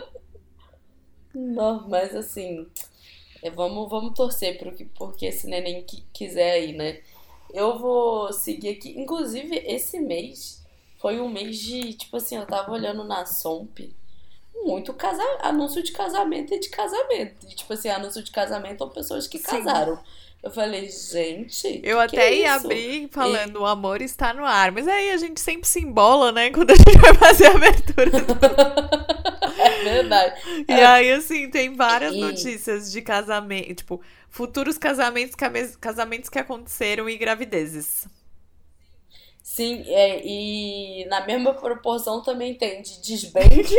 não, 1.35 1.89
mas 1.89 2.15
assim, 2.15 2.67
é, 3.43 3.51
vamos, 3.51 3.89
vamos 3.89 4.15
torcer 4.15 4.59
pro 4.59 4.73
que, 4.73 4.85
porque 4.85 5.27
esse 5.27 5.47
neném 5.47 5.83
que 5.83 6.05
quiser 6.13 6.53
aí, 6.53 6.73
né? 6.75 7.01
Eu 7.53 7.79
vou 7.79 8.33
seguir 8.33 8.69
aqui. 8.69 8.99
Inclusive, 9.01 9.57
esse 9.67 9.99
mês 9.99 10.63
foi 10.99 11.21
um 11.21 11.29
mês 11.29 11.59
de, 11.59 11.95
tipo 11.95 12.19
assim, 12.19 12.37
eu 12.37 12.47
tava 12.47 12.71
olhando 12.71 13.03
na 13.05 13.25
Somp, 13.25 13.81
muito 14.65 14.93
casa... 14.95 15.23
anúncio 15.41 15.83
de 15.83 15.93
casamento 15.93 16.55
e 16.55 16.61
de 16.61 16.69
casamento. 16.69 17.47
E, 17.49 17.55
tipo 17.55 17.73
assim, 17.73 17.89
anúncio 17.89 18.23
de 18.23 18.31
casamento 18.31 18.83
ou 18.83 18.91
pessoas 18.91 19.27
que 19.27 19.39
Sim. 19.39 19.45
casaram. 19.45 19.99
Eu 20.43 20.51
falei, 20.51 20.89
gente. 20.89 21.81
Eu 21.85 22.01
até 22.01 22.29
é 22.29 22.39
ia 22.39 22.55
abrir 22.55 23.09
falando, 23.11 23.57
e... 23.57 23.59
o 23.59 23.67
amor 23.67 24.01
está 24.01 24.33
no 24.33 24.45
ar. 24.45 24.73
Mas 24.73 24.89
aí 24.89 25.11
a 25.11 25.19
gente 25.19 25.39
sempre 25.39 25.69
se 25.69 25.81
embola, 25.81 26.33
né? 26.33 26.49
Quando 26.53 26.71
a 26.71 26.75
gente 26.75 26.99
vai 26.99 27.15
fazer 27.15 27.47
a 27.47 27.51
abertura. 27.51 28.11
é 29.59 29.85
verdade. 29.85 30.41
E 30.67 30.73
é... 30.73 30.87
aí, 30.87 31.13
assim, 31.13 31.51
tem 31.51 31.75
várias 31.75 32.15
e... 32.15 32.21
notícias 32.21 32.91
de 32.91 33.03
casamento. 33.03 33.75
Tipo, 33.75 34.01
futuros 34.31 34.79
casamentos, 34.79 35.37
casamentos 35.79 36.31
que 36.31 36.39
aconteceram 36.39 37.09
e 37.09 37.19
gravidezes. 37.19 38.07
Sim, 39.43 39.83
é, 39.87 40.21
e 40.25 41.05
na 41.07 41.27
mesma 41.27 41.55
proporção 41.55 42.23
também 42.23 42.55
tem 42.55 42.83
de 42.83 43.01
desbande 43.01 43.75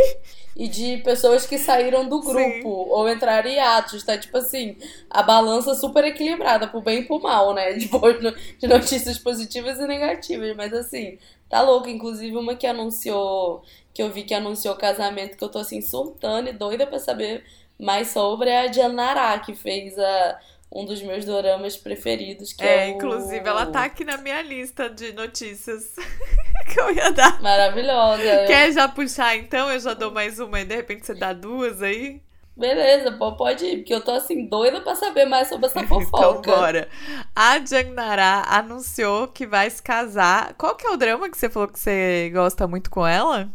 e 0.56 0.68
de 0.68 0.98
pessoas 0.98 1.46
que 1.46 1.58
saíram 1.58 2.08
do 2.10 2.20
grupo 2.20 2.39
Sim. 2.39 2.63
ou 2.65 3.10
entraram 3.10 3.50
em 3.50 3.60
atos, 3.60 4.03
tá? 4.03 4.18
Tipo 4.18 4.38
assim, 4.38 4.75
a 5.10 5.24
balança 5.24 5.74
super 5.75 6.03
equilibrada, 6.03 6.68
pro 6.68 6.82
bem 6.82 7.00
e 7.00 7.06
pro 7.06 7.22
mal, 7.22 7.53
né? 7.53 7.74
Depois 7.80 8.18
de 8.60 8.68
notícias 8.68 9.18
positivas 9.18 9.80
e 9.80 9.88
negativas, 9.88 10.56
mas 10.56 10.74
assim, 10.74 11.18
tá 11.50 11.62
louco. 11.62 11.88
Inclusive, 11.88 12.36
uma 12.36 12.56
que 12.56 12.68
anunciou, 12.68 13.63
que 13.94 14.01
eu 14.01 14.12
vi 14.12 14.24
que 14.24 14.34
anunciou 14.34 14.75
casamento, 14.75 15.38
que 15.38 15.44
eu 15.44 15.50
tô 15.50 15.60
assim, 15.60 15.82
surtando 15.82 16.50
e 16.50 16.53
doida 16.53 16.86
pra 16.86 17.00
saber 17.00 17.46
mais 17.80 18.10
sobre, 18.10 18.50
é 18.50 18.62
a 18.62 18.68
Dianara, 18.68 19.39
que 19.39 19.56
fez 19.56 19.98
a 19.98 20.39
um 20.72 20.86
dos 20.86 21.01
meus 21.01 21.25
doramas 21.25 21.75
preferidos, 21.75 22.54
que 22.54 22.63
é, 22.63 22.90
é 22.90 22.92
o... 22.92 22.96
inclusive 22.96 23.46
ela 23.48 23.66
tá 23.66 23.84
aqui 23.84 24.06
na 24.06 24.18
minha 24.18 24.42
lista 24.42 24.90
de 24.90 25.12
notícias 25.12 25.96
que 26.72 26.80
eu 26.80 26.96
ia 26.96 27.12
dar. 27.12 27.42
Maravilhosa. 27.42 28.46
Quer 28.48 28.72
já 28.72 28.88
puxar 28.88 29.36
então? 29.36 29.70
Eu 29.70 29.80
já 29.80 29.94
dou 29.94 30.12
mais 30.12 30.40
uma 30.40 30.62
e 30.62 30.66
de 30.66 30.75
repente 30.75 31.06
você 31.06 31.13
dá 31.13 31.34
duas 31.34 31.82
aí? 31.82 32.22
Beleza, 32.56 33.12
pode 33.12 33.66
ir, 33.66 33.78
porque 33.78 33.94
eu 33.94 34.01
tô 34.01 34.12
assim 34.12 34.46
doida 34.46 34.82
pra 34.82 34.94
saber 34.96 35.25
mais 35.25 35.50
sobre 35.50 35.66
essa 35.66 35.80
então, 35.84 36.00
fofoca. 36.01 36.40
então 36.40 36.56
bora. 36.56 36.88
A 37.36 37.60
Jangnara 37.66 38.44
anunciou 38.48 39.28
que 39.28 39.46
vai 39.48 39.70
se 39.70 39.82
casar. 39.82 40.54
Qual 40.54 40.75
que 40.75 40.86
é 40.86 40.90
o 40.92 40.98
drama 40.98 41.30
que 41.30 41.38
você 41.38 41.50
falou 41.50 41.68
que 41.68 41.80
você 41.80 42.30
gosta 42.34 42.68
muito 42.68 42.90
com 42.90 43.06
ela? 43.06 43.50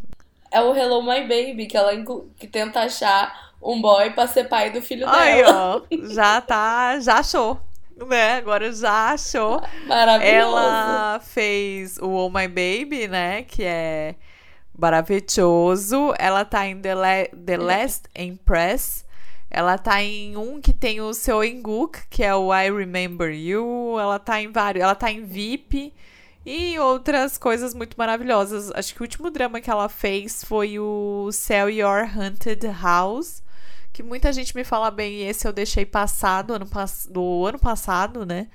É 0.50 0.60
o 0.60 0.74
Hello 0.74 1.02
My 1.02 1.20
Baby, 1.22 1.66
que 1.66 1.76
ela 1.76 1.92
que 2.36 2.46
tenta 2.46 2.80
achar 2.80 3.54
um 3.66 3.80
boy 3.80 4.10
pra 4.10 4.28
ser 4.28 4.44
pai 4.44 4.70
do 4.70 4.80
filho 4.80 5.08
Aí, 5.08 5.42
dela. 5.42 5.82
Ó, 5.82 5.82
já 6.08 6.40
tá, 6.40 7.00
já 7.00 7.18
achou. 7.18 7.60
Né? 8.08 8.36
Agora 8.36 8.72
já 8.72 9.12
achou. 9.12 9.60
Maravilhoso. 9.86 10.56
Ela 10.56 11.20
fez 11.20 11.98
o 11.98 12.08
Oh 12.08 12.28
My 12.28 12.46
Baby, 12.46 13.08
né? 13.08 13.42
Que 13.42 13.64
é 13.64 14.14
maravilhoso. 14.78 16.14
Ela 16.18 16.44
tá 16.44 16.66
em 16.66 16.80
The, 16.80 16.94
La 16.94 17.26
The 17.44 17.56
Last 17.56 18.02
Empress. 18.14 19.04
Ela 19.50 19.78
tá 19.78 20.02
em 20.02 20.36
um 20.36 20.60
que 20.60 20.72
tem 20.72 21.00
o 21.00 21.14
seu 21.14 21.42
Enguk, 21.42 22.00
que 22.10 22.22
é 22.22 22.34
o 22.34 22.54
I 22.54 22.70
Remember 22.70 23.32
You. 23.32 23.98
Ela 23.98 24.18
tá 24.18 24.40
em 24.40 24.52
vários. 24.52 24.84
Ela 24.84 24.94
tá 24.94 25.10
em 25.10 25.24
VIP. 25.24 25.94
E 26.44 26.78
outras 26.78 27.38
coisas 27.38 27.74
muito 27.74 27.96
maravilhosas. 27.96 28.70
Acho 28.74 28.94
que 28.94 29.00
o 29.00 29.04
último 29.04 29.30
drama 29.30 29.60
que 29.60 29.70
ela 29.70 29.88
fez 29.88 30.44
foi 30.44 30.78
o 30.78 31.30
Sell 31.32 31.70
Your 31.70 32.08
Haunted 32.14 32.66
House 32.80 33.42
que 33.96 34.02
muita 34.02 34.30
gente 34.30 34.54
me 34.54 34.62
fala 34.62 34.90
bem, 34.90 35.14
e 35.14 35.22
esse 35.22 35.48
eu 35.48 35.52
deixei 35.54 35.86
passado 35.86 36.52
ano 36.52 36.68
do 37.08 37.46
ano 37.46 37.58
passado, 37.58 38.26
né? 38.26 38.46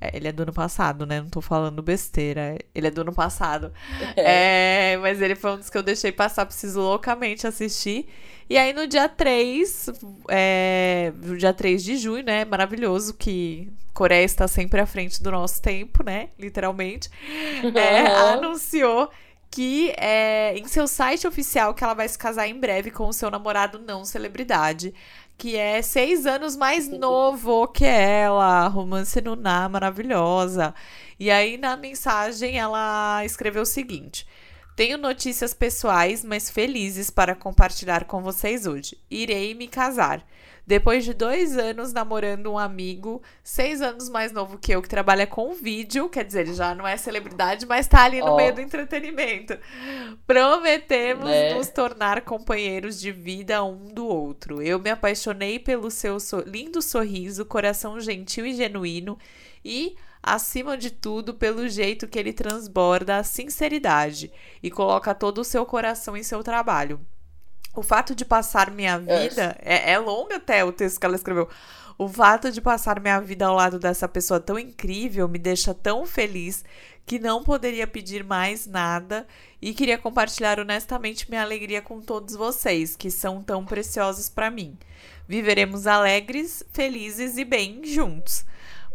É, 0.00 0.16
ele 0.16 0.28
é 0.28 0.32
do 0.32 0.44
ano 0.44 0.52
passado, 0.52 1.04
né? 1.04 1.20
Não 1.20 1.28
tô 1.28 1.40
falando 1.40 1.82
besteira. 1.82 2.56
Ele 2.72 2.86
é 2.86 2.90
do 2.90 3.00
ano 3.00 3.12
passado. 3.12 3.72
É. 4.16 4.92
é, 4.92 4.96
mas 4.96 5.20
ele 5.20 5.34
foi 5.34 5.50
um 5.52 5.56
dos 5.56 5.68
que 5.68 5.76
eu 5.76 5.82
deixei 5.82 6.12
passar, 6.12 6.46
preciso 6.46 6.80
loucamente 6.80 7.44
assistir. 7.44 8.06
E 8.48 8.56
aí 8.56 8.72
no 8.72 8.86
dia 8.86 9.08
3, 9.08 9.90
é, 10.28 11.12
no 11.20 11.36
dia 11.36 11.52
3 11.52 11.82
de 11.82 11.96
junho, 11.96 12.22
né? 12.22 12.44
Maravilhoso 12.44 13.14
que 13.14 13.72
Coreia 13.92 14.24
está 14.24 14.46
sempre 14.46 14.80
à 14.80 14.86
frente 14.86 15.20
do 15.20 15.32
nosso 15.32 15.60
tempo, 15.60 16.04
né? 16.04 16.28
Literalmente. 16.38 17.10
É, 17.74 18.06
anunciou 18.06 19.10
que 19.58 19.92
é 19.98 20.56
em 20.56 20.68
seu 20.68 20.86
site 20.86 21.26
oficial 21.26 21.74
que 21.74 21.82
ela 21.82 21.92
vai 21.92 22.08
se 22.08 22.16
casar 22.16 22.46
em 22.46 22.60
breve 22.60 22.92
com 22.92 23.08
o 23.08 23.12
seu 23.12 23.28
namorado 23.28 23.80
não 23.80 24.04
celebridade, 24.04 24.94
que 25.36 25.56
é 25.56 25.82
seis 25.82 26.26
anos 26.26 26.54
mais 26.54 26.86
novo 26.86 27.66
que 27.66 27.84
ela, 27.84 28.68
romance 28.68 29.20
no 29.20 29.34
na 29.34 29.68
maravilhosa. 29.68 30.72
E 31.18 31.28
aí 31.28 31.56
na 31.56 31.76
mensagem 31.76 32.56
ela 32.56 33.24
escreveu 33.24 33.62
o 33.62 33.66
seguinte: 33.66 34.24
tenho 34.76 34.96
notícias 34.96 35.52
pessoais, 35.52 36.24
mas 36.24 36.48
felizes 36.48 37.10
para 37.10 37.34
compartilhar 37.34 38.04
com 38.04 38.22
vocês 38.22 38.64
hoje. 38.64 38.96
Irei 39.10 39.54
me 39.54 39.66
casar. 39.66 40.24
Depois 40.68 41.02
de 41.02 41.14
dois 41.14 41.56
anos 41.56 41.94
namorando 41.94 42.52
um 42.52 42.58
amigo, 42.58 43.22
seis 43.42 43.80
anos 43.80 44.10
mais 44.10 44.32
novo 44.32 44.58
que 44.58 44.70
eu, 44.70 44.82
que 44.82 44.88
trabalha 44.88 45.26
com 45.26 45.54
vídeo, 45.54 46.10
quer 46.10 46.26
dizer, 46.26 46.40
ele 46.40 46.52
já 46.52 46.74
não 46.74 46.86
é 46.86 46.94
celebridade, 46.98 47.64
mas 47.64 47.88
tá 47.88 48.04
ali 48.04 48.20
no 48.20 48.34
oh. 48.34 48.36
meio 48.36 48.54
do 48.54 48.60
entretenimento. 48.60 49.58
Prometemos 50.26 51.24
né? 51.24 51.54
nos 51.54 51.70
tornar 51.70 52.20
companheiros 52.20 53.00
de 53.00 53.10
vida 53.10 53.64
um 53.64 53.86
do 53.86 54.06
outro. 54.06 54.60
Eu 54.60 54.78
me 54.78 54.90
apaixonei 54.90 55.58
pelo 55.58 55.90
seu 55.90 56.20
so 56.20 56.40
lindo 56.40 56.82
sorriso, 56.82 57.46
coração 57.46 57.98
gentil 57.98 58.44
e 58.44 58.52
genuíno 58.52 59.18
e 59.64 59.96
acima 60.22 60.76
de 60.76 60.90
tudo, 60.90 61.32
pelo 61.32 61.66
jeito 61.66 62.06
que 62.06 62.18
ele 62.18 62.34
transborda 62.34 63.16
a 63.16 63.24
sinceridade 63.24 64.30
e 64.62 64.70
coloca 64.70 65.14
todo 65.14 65.38
o 65.38 65.44
seu 65.44 65.64
coração 65.64 66.14
em 66.14 66.22
seu 66.22 66.42
trabalho. 66.42 67.00
O 67.78 67.82
fato 67.82 68.12
de 68.12 68.24
passar 68.24 68.72
minha 68.72 68.98
vida. 68.98 69.56
É, 69.62 69.92
é 69.92 69.98
longa 70.00 70.34
até 70.34 70.64
o 70.64 70.72
texto 70.72 70.98
que 70.98 71.06
ela 71.06 71.14
escreveu. 71.14 71.48
O 71.96 72.08
fato 72.08 72.50
de 72.50 72.60
passar 72.60 72.98
minha 72.98 73.20
vida 73.20 73.46
ao 73.46 73.54
lado 73.54 73.78
dessa 73.78 74.08
pessoa 74.08 74.40
tão 74.40 74.58
incrível 74.58 75.28
me 75.28 75.38
deixa 75.38 75.72
tão 75.72 76.04
feliz 76.04 76.64
que 77.06 77.20
não 77.20 77.44
poderia 77.44 77.86
pedir 77.86 78.24
mais 78.24 78.66
nada 78.66 79.28
e 79.62 79.72
queria 79.72 79.96
compartilhar 79.96 80.58
honestamente 80.58 81.30
minha 81.30 81.40
alegria 81.40 81.80
com 81.80 82.00
todos 82.00 82.34
vocês, 82.34 82.96
que 82.96 83.12
são 83.12 83.44
tão 83.44 83.64
preciosos 83.64 84.28
para 84.28 84.50
mim. 84.50 84.76
Viveremos 85.28 85.86
alegres, 85.86 86.64
felizes 86.72 87.36
e 87.36 87.44
bem 87.44 87.84
juntos. 87.84 88.44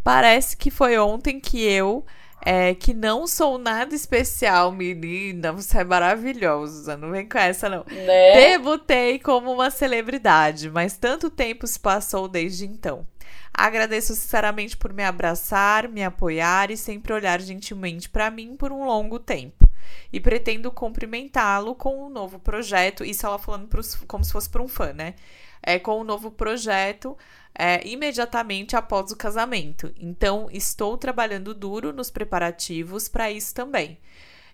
Parece 0.04 0.58
que 0.58 0.70
foi 0.70 0.98
ontem 0.98 1.40
que 1.40 1.64
eu 1.64 2.06
é, 2.46 2.76
que 2.76 2.94
não 2.94 3.26
sou 3.26 3.58
nada 3.58 3.96
especial, 3.96 4.72
menina. 4.72 5.54
Você 5.54 5.80
é 5.80 5.84
maravilhosa. 5.84 6.98
Não 6.98 7.12
vem 7.12 7.28
com 7.28 7.38
essa, 7.38 7.70
não. 7.70 7.86
Né? 7.90 8.34
Debutei 8.34 9.18
como 9.20 9.54
uma 9.54 9.72
celebridade, 9.72 10.70
mas 10.70 10.98
tanto 10.98 11.30
tempo 11.30 11.66
se 11.66 11.80
passou 11.80 12.28
desde 12.28 12.66
então. 12.66 13.08
Agradeço 13.54 14.14
sinceramente 14.16 14.76
por 14.76 14.92
me 14.92 15.04
abraçar, 15.04 15.88
me 15.88 16.04
apoiar 16.04 16.70
e 16.70 16.76
sempre 16.76 17.14
olhar 17.14 17.40
gentilmente 17.40 18.10
para 18.10 18.30
mim 18.30 18.56
por 18.58 18.72
um 18.72 18.84
longo 18.84 19.20
tempo. 19.20 19.68
E 20.12 20.20
pretendo 20.20 20.72
cumprimentá-lo 20.72 21.76
com 21.76 22.06
um 22.06 22.10
novo 22.10 22.40
projeto. 22.40 23.06
Isso 23.06 23.26
ela 23.26 23.40
falando 23.40 23.68
pros, 23.68 23.96
como 24.08 24.24
se 24.24 24.32
fosse 24.32 24.50
para 24.50 24.62
um 24.62 24.68
fã, 24.68 24.92
né? 24.92 25.14
É, 25.66 25.80
com 25.80 26.02
um 26.02 26.04
novo 26.04 26.30
projeto 26.30 27.18
é, 27.58 27.88
imediatamente 27.88 28.76
após 28.76 29.12
o 29.12 29.16
casamento. 29.16 29.94
Então, 29.98 30.48
estou 30.52 30.98
trabalhando 30.98 31.54
duro 31.54 31.94
nos 31.94 32.10
preparativos 32.12 33.08
para 33.08 33.32
isso 33.32 33.54
também. 33.54 33.98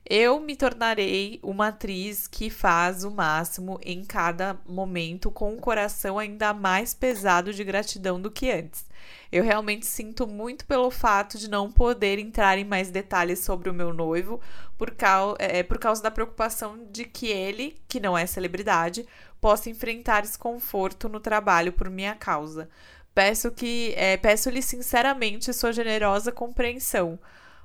eu 0.09 0.39
me 0.39 0.55
tornarei 0.55 1.39
uma 1.43 1.67
atriz 1.67 2.27
que 2.27 2.49
faz 2.49 3.03
o 3.03 3.11
máximo 3.11 3.79
em 3.83 4.03
cada 4.03 4.57
momento 4.67 5.29
com 5.29 5.53
um 5.53 5.57
coração 5.57 6.17
ainda 6.17 6.53
mais 6.53 6.93
pesado 6.93 7.53
de 7.53 7.63
gratidão 7.63 8.19
do 8.19 8.31
que 8.31 8.51
antes. 8.51 8.85
Eu 9.31 9.43
realmente 9.43 9.85
sinto 9.85 10.25
muito 10.27 10.65
pelo 10.65 10.89
fato 10.89 11.37
de 11.37 11.49
não 11.49 11.71
poder 11.71 12.17
entrar 12.17 12.57
em 12.57 12.63
mais 12.63 12.89
detalhes 12.89 13.39
sobre 13.39 13.69
o 13.69 13.73
meu 13.73 13.93
noivo 13.93 14.41
por, 14.77 14.91
cau 14.91 15.35
é, 15.37 15.61
por 15.61 15.77
causa 15.77 16.01
da 16.01 16.09
preocupação 16.09 16.79
de 16.91 17.05
que 17.05 17.27
ele, 17.27 17.75
que 17.87 17.99
não 17.99 18.17
é 18.17 18.25
celebridade, 18.25 19.05
possa 19.39 19.69
enfrentar 19.69 20.21
desconforto 20.21 21.07
no 21.07 21.19
trabalho 21.19 21.73
por 21.73 21.89
minha 21.89 22.15
causa. 22.15 22.69
Peço 23.13 23.51
que 23.51 23.93
é, 23.97 24.17
peço-lhe 24.17 24.61
sinceramente 24.61 25.53
sua 25.53 25.71
generosa 25.71 26.31
compreensão. 26.31 27.19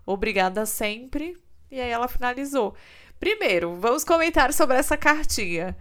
Obrigada 0.07 0.67
sempre. 0.67 1.37
E 1.71 1.81
aí 1.81 1.91
ela 1.91 2.09
finalizou. 2.09 2.75
Primeiro, 3.19 3.75
vamos 3.77 4.05
comentar 4.05 4.53
sobre 4.53 4.77
essa 4.77 4.97
cartinha. 4.97 5.77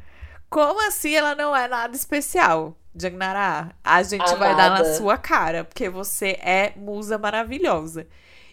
Como 0.49 0.85
assim 0.87 1.15
ela 1.15 1.35
não 1.35 1.55
é 1.55 1.67
nada 1.67 1.95
especial? 1.95 2.77
Jagnara, 2.95 3.75
a 3.83 4.03
gente 4.03 4.21
Amada. 4.21 4.37
vai 4.37 4.55
dar 4.55 4.69
na 4.69 4.85
sua 4.93 5.17
cara, 5.17 5.63
porque 5.63 5.89
você 5.89 6.37
é 6.41 6.73
musa 6.75 7.17
maravilhosa. 7.17 8.07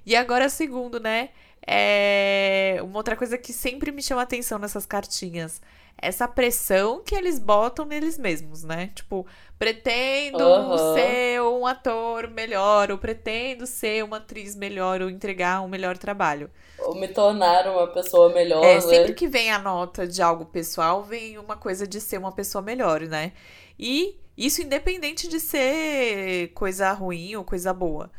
E 0.05 0.17
agora, 0.17 0.49
segundo, 0.49 0.99
né? 0.99 1.31
É 1.67 2.79
uma 2.83 2.97
outra 2.97 3.15
coisa 3.15 3.37
que 3.37 3.53
sempre 3.53 3.93
me 3.93 4.03
chama 4.03 4.23
atenção 4.23 4.59
nessas 4.59 4.87
cartinhas. 4.87 5.61
Essa 6.03 6.27
pressão 6.27 7.03
que 7.05 7.15
eles 7.15 7.39
botam 7.39 7.85
neles 7.85 8.17
mesmos, 8.17 8.65
né? 8.65 8.91
Tipo, 8.95 9.27
pretendo 9.59 10.43
uhum. 10.43 10.95
ser 10.95 11.43
um 11.43 11.67
ator 11.67 12.29
melhor, 12.29 12.91
ou 12.91 12.97
pretendo 12.97 13.67
ser 13.67 14.03
uma 14.03 14.17
atriz 14.17 14.57
melhor, 14.57 15.03
ou 15.03 15.11
entregar 15.11 15.61
um 15.61 15.69
melhor 15.69 15.99
trabalho. 15.99 16.51
Ou 16.79 16.95
me 16.95 17.09
tornar 17.09 17.67
uma 17.67 17.87
pessoa 17.89 18.33
melhor. 18.33 18.65
É, 18.65 18.77
né? 18.77 18.81
sempre 18.81 19.13
que 19.13 19.29
vem 19.29 19.51
a 19.51 19.59
nota 19.59 20.07
de 20.07 20.23
algo 20.23 20.47
pessoal, 20.47 21.03
vem 21.03 21.37
uma 21.37 21.57
coisa 21.57 21.87
de 21.87 22.01
ser 22.01 22.19
uma 22.19 22.33
pessoa 22.33 22.63
melhor, 22.63 23.03
né? 23.03 23.33
E 23.79 24.19
isso 24.37 24.63
independente 24.63 25.29
de 25.29 25.39
ser 25.39 26.49
coisa 26.55 26.91
ruim 26.93 27.37
ou 27.37 27.45
coisa 27.45 27.75
boa. 27.75 28.11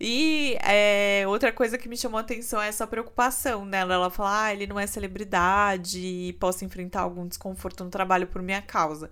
E 0.00 0.56
é, 0.62 1.24
outra 1.28 1.52
coisa 1.52 1.78
que 1.78 1.88
me 1.88 1.96
chamou 1.96 2.18
a 2.18 2.22
atenção 2.22 2.60
é 2.60 2.68
essa 2.68 2.86
preocupação 2.86 3.64
nela. 3.64 3.94
Ela 3.94 4.10
fala, 4.10 4.44
ah, 4.44 4.52
ele 4.52 4.66
não 4.66 4.78
é 4.78 4.86
celebridade 4.86 5.98
e 5.98 6.32
posso 6.34 6.64
enfrentar 6.64 7.02
algum 7.02 7.26
desconforto 7.26 7.84
no 7.84 7.90
trabalho 7.90 8.26
por 8.26 8.42
minha 8.42 8.62
causa. 8.62 9.10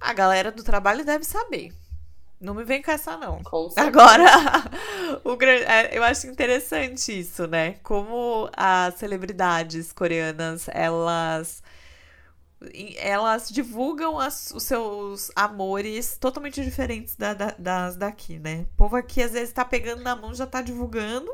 A 0.00 0.12
galera 0.12 0.50
do 0.50 0.62
trabalho 0.62 1.04
deve 1.04 1.24
saber. 1.24 1.72
Não 2.40 2.54
me 2.54 2.64
vem 2.64 2.82
com 2.82 2.90
essa, 2.90 3.16
não. 3.16 3.40
Com 3.44 3.70
Agora, 3.76 4.24
o, 5.22 5.38
é, 5.44 5.96
eu 5.96 6.02
acho 6.02 6.26
interessante 6.26 7.20
isso, 7.20 7.46
né? 7.46 7.76
Como 7.84 8.50
as 8.56 8.94
celebridades 8.94 9.92
coreanas, 9.92 10.66
elas 10.68 11.62
elas 12.98 13.48
divulgam 13.48 14.18
as, 14.18 14.50
os 14.52 14.62
seus 14.62 15.30
amores 15.34 16.16
totalmente 16.18 16.62
diferentes 16.62 17.16
da, 17.16 17.34
da, 17.34 17.54
das 17.58 17.96
daqui, 17.96 18.38
né? 18.38 18.66
O 18.74 18.76
povo 18.76 18.96
aqui 18.96 19.22
às 19.22 19.32
vezes 19.32 19.52
tá 19.52 19.64
pegando 19.64 20.02
na 20.02 20.14
mão, 20.16 20.34
já 20.34 20.46
tá 20.46 20.62
divulgando. 20.62 21.30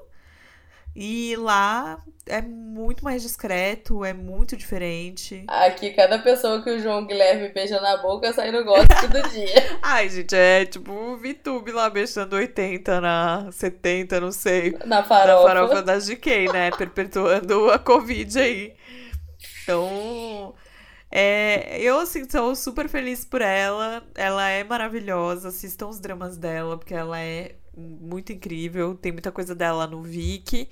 E 1.00 1.37
lá 1.37 2.02
é 2.26 2.42
muito 2.42 3.04
mais 3.04 3.23
discreto, 3.23 4.04
é 4.04 4.12
muito 4.12 4.56
diferente. 4.56 5.44
Aqui, 5.47 5.90
cada 5.90 6.18
pessoa 6.18 6.61
que 6.61 6.70
o 6.70 6.80
João 6.80 7.06
Guilherme 7.06 7.50
beija 7.50 7.80
na 7.80 7.99
boca 7.99 8.32
sai 8.32 8.50
no 8.50 8.64
gosto 8.64 9.08
do 9.08 9.23
dia. 9.30 9.78
Ai, 9.80 10.08
gente, 10.08 10.35
é 10.35 10.64
tipo 10.64 10.92
o 10.92 11.16
VTube 11.16 11.70
lá 11.70 11.88
beijando 11.88 12.35
80 12.35 13.00
na 13.00 13.49
70, 13.52 14.20
não 14.20 14.32
sei. 14.32 14.76
Na 14.85 15.04
farofa. 15.04 15.54
Na 15.54 15.54
farofa 15.54 15.82
da 15.82 15.99
GK, 15.99 16.52
né? 16.52 16.70
Perpetuando 16.73 17.70
a 17.70 17.78
Covid 17.78 18.37
aí. 18.37 18.75
Então, 19.62 19.88
é, 21.10 21.80
eu, 21.80 22.00
assim, 22.00 22.28
sou 22.28 22.54
super 22.54 22.88
feliz 22.88 23.24
por 23.24 23.40
ela. 23.40 24.02
Ela 24.14 24.48
é 24.48 24.64
maravilhosa. 24.64 25.48
Assistam 25.48 25.88
os 25.88 25.98
dramas 25.98 26.36
dela, 26.36 26.76
porque 26.76 26.94
ela 26.94 27.18
é 27.20 27.54
muito 27.76 28.32
incrível. 28.32 28.94
Tem 28.94 29.12
muita 29.12 29.32
coisa 29.32 29.54
dela 29.54 29.86
no 29.86 30.02
Viki. 30.02 30.68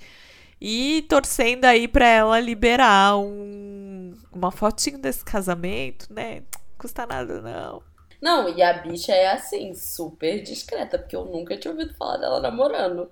E 0.59 1.05
torcendo 1.09 1.65
aí 1.65 1.87
pra 1.87 2.07
ela 2.07 2.39
liberar 2.39 3.17
um, 3.17 4.15
uma 4.31 4.51
fotinho 4.51 4.99
desse 4.99 5.23
casamento, 5.23 6.11
né? 6.11 6.43
Custa 6.77 7.05
nada, 7.05 7.41
não. 7.41 7.83
Não, 8.19 8.49
e 8.49 8.61
a 8.63 8.73
bicha 8.73 9.13
é 9.13 9.31
assim, 9.31 9.75
super 9.75 10.41
discreta, 10.41 10.97
porque 10.97 11.15
eu 11.15 11.25
nunca 11.25 11.55
tinha 11.55 11.71
ouvido 11.71 11.93
falar 11.93 12.17
dela 12.17 12.39
namorando. 12.39 13.09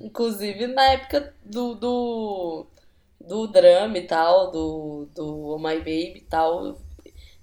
Inclusive 0.00 0.66
na 0.68 0.92
época 0.92 1.34
do, 1.44 1.74
do 1.74 2.66
do 3.20 3.46
drama 3.46 3.98
e 3.98 4.06
tal, 4.06 4.50
do, 4.50 5.08
do 5.14 5.48
Oh 5.48 5.58
My 5.58 5.78
Baby 5.78 6.18
e 6.18 6.26
tal. 6.28 6.78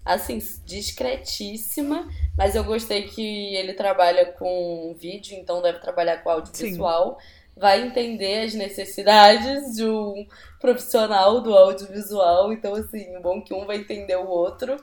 Assim, 0.06 0.38
discretíssima, 0.66 2.10
mas 2.38 2.56
eu 2.56 2.64
gostei 2.64 3.04
que 3.04 3.56
ele 3.56 3.74
trabalha 3.74 4.26
com 4.34 4.94
vídeo, 5.00 5.38
então 5.38 5.62
deve 5.62 5.80
trabalhar 5.80 6.18
com 6.18 6.30
audiovisual. 6.30 7.18
Sim. 7.20 7.28
Vai 7.56 7.82
entender 7.84 8.46
as 8.46 8.54
necessidades 8.54 9.76
de 9.76 9.86
um 9.86 10.28
profissional 10.60 11.40
do 11.40 11.56
audiovisual. 11.56 12.52
Então, 12.52 12.74
assim, 12.74 13.20
bom 13.22 13.42
que 13.42 13.54
um 13.54 13.66
vai 13.66 13.78
entender 13.78 14.18
o 14.18 14.28
outro. 14.28 14.76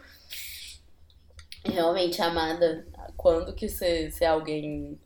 Realmente, 1.64 2.22
amada, 2.22 2.87
quando 3.16 3.55
que 3.55 3.68
você, 3.68 4.11
você 4.11 4.24
é 4.24 4.29
alguém 4.29 4.98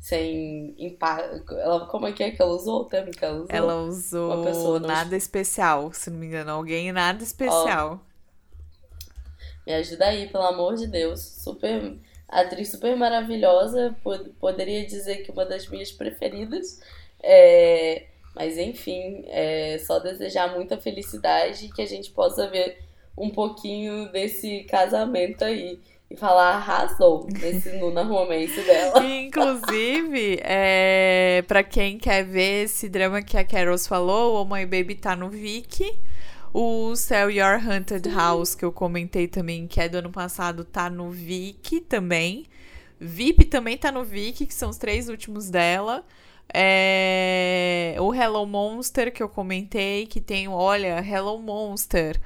sem 0.00 0.74
impacto. 0.78 1.54
Ela, 1.54 1.86
como 1.86 2.06
é 2.06 2.12
que 2.12 2.22
é 2.22 2.30
que 2.30 2.40
ela 2.40 2.52
usou 2.52 2.80
o 2.80 2.84
termo 2.86 3.12
que 3.12 3.22
ela 3.22 3.36
usou? 3.36 3.48
Ela 3.50 3.76
usou 3.82 4.34
uma 4.34 4.44
pessoa 4.44 4.80
nada 4.80 5.14
especial, 5.14 5.92
se 5.92 6.10
não 6.10 6.18
me 6.18 6.26
engano. 6.26 6.50
Alguém 6.50 6.90
nada 6.90 7.22
especial. 7.22 8.00
me 9.66 9.74
ajuda 9.74 10.06
aí, 10.06 10.26
pelo 10.28 10.44
amor 10.44 10.74
de 10.74 10.86
Deus. 10.86 11.20
Super. 11.20 11.98
Atriz 12.26 12.70
super 12.70 12.96
maravilhosa. 12.96 13.94
Pod 14.02 14.30
poderia 14.40 14.86
dizer 14.86 15.16
que 15.18 15.30
uma 15.30 15.44
das 15.44 15.68
minhas 15.68 15.92
preferidas. 15.92 16.80
É, 17.22 18.06
mas 18.34 18.56
enfim, 18.56 19.24
é 19.26 19.76
só 19.78 19.98
desejar 19.98 20.54
muita 20.54 20.78
felicidade 20.78 21.66
e 21.66 21.72
que 21.72 21.82
a 21.82 21.86
gente 21.86 22.10
possa 22.10 22.48
ver 22.48 22.78
um 23.18 23.28
pouquinho 23.28 24.10
desse 24.10 24.64
casamento 24.64 25.44
aí 25.44 25.78
falar 26.16 26.56
arrasou 26.56 27.26
nesse 27.30 27.70
Nuna 27.78 28.02
Romance 28.02 28.60
dela. 28.62 29.04
Inclusive, 29.04 30.40
é, 30.42 31.44
para 31.46 31.62
quem 31.62 31.98
quer 31.98 32.24
ver 32.24 32.64
esse 32.64 32.88
drama 32.88 33.22
que 33.22 33.36
a 33.36 33.44
Carol 33.44 33.78
falou, 33.78 34.42
o 34.42 34.44
My 34.44 34.66
Baby 34.66 34.96
tá 34.96 35.14
no 35.14 35.28
Viki. 35.28 35.98
O 36.52 36.96
Sell 36.96 37.30
Your 37.30 37.64
Haunted 37.64 38.08
House, 38.12 38.56
que 38.56 38.64
eu 38.64 38.72
comentei 38.72 39.28
também, 39.28 39.68
que 39.68 39.80
é 39.80 39.88
do 39.88 39.98
ano 39.98 40.10
passado, 40.10 40.64
tá 40.64 40.90
no 40.90 41.08
Viki 41.08 41.80
também. 41.80 42.44
VIP 42.98 43.44
também 43.44 43.78
tá 43.78 43.92
no 43.92 44.02
Viki, 44.02 44.46
que 44.46 44.54
são 44.54 44.70
os 44.70 44.76
três 44.76 45.08
últimos 45.08 45.48
dela. 45.48 46.04
É... 46.52 47.94
O 48.00 48.12
Hello 48.12 48.44
Monster, 48.44 49.12
que 49.12 49.22
eu 49.22 49.28
comentei, 49.28 50.06
que 50.06 50.20
tem, 50.20 50.48
olha, 50.48 50.98
Hello 50.98 51.38
Monster 51.38 52.20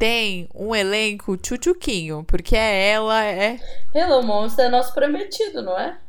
tem 0.00 0.48
um 0.54 0.74
elenco 0.74 1.36
tchutchuquinho, 1.36 2.24
porque 2.24 2.56
ela 2.56 3.22
é. 3.22 3.60
Hello 3.94 4.22
Monster 4.22 4.64
é 4.64 4.68
nosso 4.70 4.94
prometido, 4.94 5.60
não 5.60 5.78
é? 5.78 6.00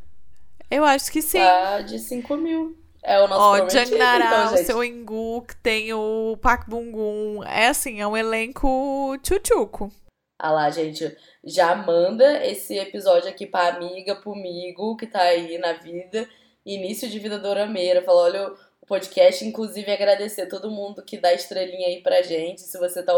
Eu 0.71 0.85
acho 0.85 1.11
que 1.11 1.21
sim. 1.21 1.39
Tá 1.39 1.81
de 1.81 1.99
5 1.99 2.37
mil. 2.37 2.77
É 3.03 3.19
o 3.19 3.27
nosso 3.27 3.41
Ó, 3.41 3.55
prometido. 3.57 3.83
Jangnara, 3.85 4.25
então, 4.25 4.53
o 4.53 4.57
seu 4.65 4.81
Inguk, 4.81 5.57
tem 5.57 5.93
o 5.93 6.37
Pak 6.41 6.69
Bungun. 6.69 7.43
É 7.43 7.67
assim, 7.67 7.99
é 7.99 8.07
um 8.07 8.15
elenco 8.15 9.17
tchutchuco. 9.21 9.91
Ah 10.39 10.51
lá, 10.51 10.69
gente, 10.69 11.13
já 11.43 11.75
manda 11.75 12.45
esse 12.45 12.77
episódio 12.77 13.27
aqui 13.27 13.45
pra 13.45 13.75
amiga, 13.75 14.15
pro 14.15 14.31
amigo 14.31 14.95
que 14.95 15.05
tá 15.05 15.19
aí 15.19 15.57
na 15.57 15.73
vida, 15.73 16.29
início 16.65 17.09
de 17.09 17.19
vida 17.19 17.37
dorameira. 17.37 18.01
Fala, 18.01 18.21
olha, 18.21 18.53
podcast. 18.85 19.45
Inclusive, 19.45 19.91
agradecer 19.91 20.47
todo 20.47 20.71
mundo 20.71 21.01
que 21.01 21.17
dá 21.17 21.33
estrelinha 21.33 21.87
aí 21.87 22.01
pra 22.01 22.21
gente. 22.21 22.61
Se 22.61 22.77
você 22.77 23.03
tá 23.03 23.13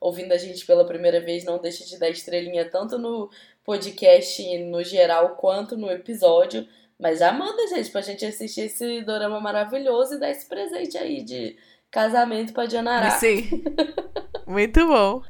ouvindo 0.00 0.32
a 0.32 0.36
gente 0.36 0.64
pela 0.66 0.86
primeira 0.86 1.20
vez, 1.20 1.44
não 1.44 1.58
deixe 1.58 1.84
de 1.86 1.98
dar 1.98 2.08
estrelinha 2.08 2.68
tanto 2.70 2.98
no 2.98 3.30
podcast 3.64 4.58
no 4.64 4.82
geral 4.82 5.36
quanto 5.36 5.76
no 5.76 5.90
episódio. 5.90 6.66
Mas 6.98 7.18
já 7.18 7.32
manda, 7.32 7.66
gente, 7.68 7.90
pra 7.90 8.00
gente 8.00 8.24
assistir 8.24 8.62
esse 8.62 9.02
dorama 9.02 9.40
maravilhoso 9.40 10.14
e 10.14 10.20
dar 10.20 10.30
esse 10.30 10.46
presente 10.46 10.96
aí 10.96 11.22
de 11.22 11.56
casamento 11.90 12.52
pra 12.52 12.66
Janará. 12.66 13.10
Sim. 13.12 13.62
Muito 14.46 14.86
bom. 14.86 15.22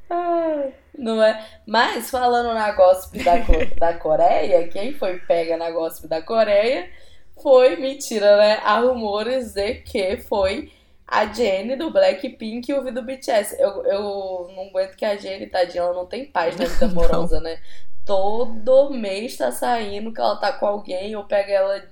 Não 0.96 1.22
é? 1.22 1.44
Mas 1.66 2.10
falando 2.10 2.52
na 2.52 2.72
gossip 2.72 3.22
da, 3.22 3.36
da 3.78 3.94
Coreia, 3.94 4.68
quem 4.68 4.92
foi 4.92 5.18
pega 5.20 5.56
na 5.56 5.70
gossip 5.70 6.08
da 6.08 6.20
Coreia 6.22 6.88
foi 7.42 7.76
mentira, 7.76 8.36
né? 8.36 8.60
Há 8.62 8.80
rumores 8.80 9.52
de 9.52 9.74
que 9.74 10.16
foi 10.18 10.72
a 11.06 11.26
Jenny 11.26 11.76
do 11.76 11.90
Blackpink 11.90 12.70
e 12.70 12.74
o 12.74 12.92
do 12.92 13.02
BTS. 13.02 13.56
Eu, 13.60 13.84
eu 13.84 14.50
não 14.56 14.68
aguento 14.68 14.96
que 14.96 15.04
a 15.04 15.16
Jenny, 15.16 15.46
tadinha, 15.46 15.82
ela 15.82 15.94
não 15.94 16.06
tem 16.06 16.24
paz 16.24 16.56
na 16.56 16.64
vida 16.66 16.86
amorosa, 16.86 17.40
né? 17.40 17.60
Todo 18.04 18.90
mês 18.90 19.36
tá 19.36 19.50
saindo 19.52 20.12
que 20.12 20.20
ela 20.20 20.36
tá 20.36 20.52
com 20.52 20.66
alguém 20.66 21.16
ou 21.16 21.24
pega 21.24 21.52
ela 21.52 21.84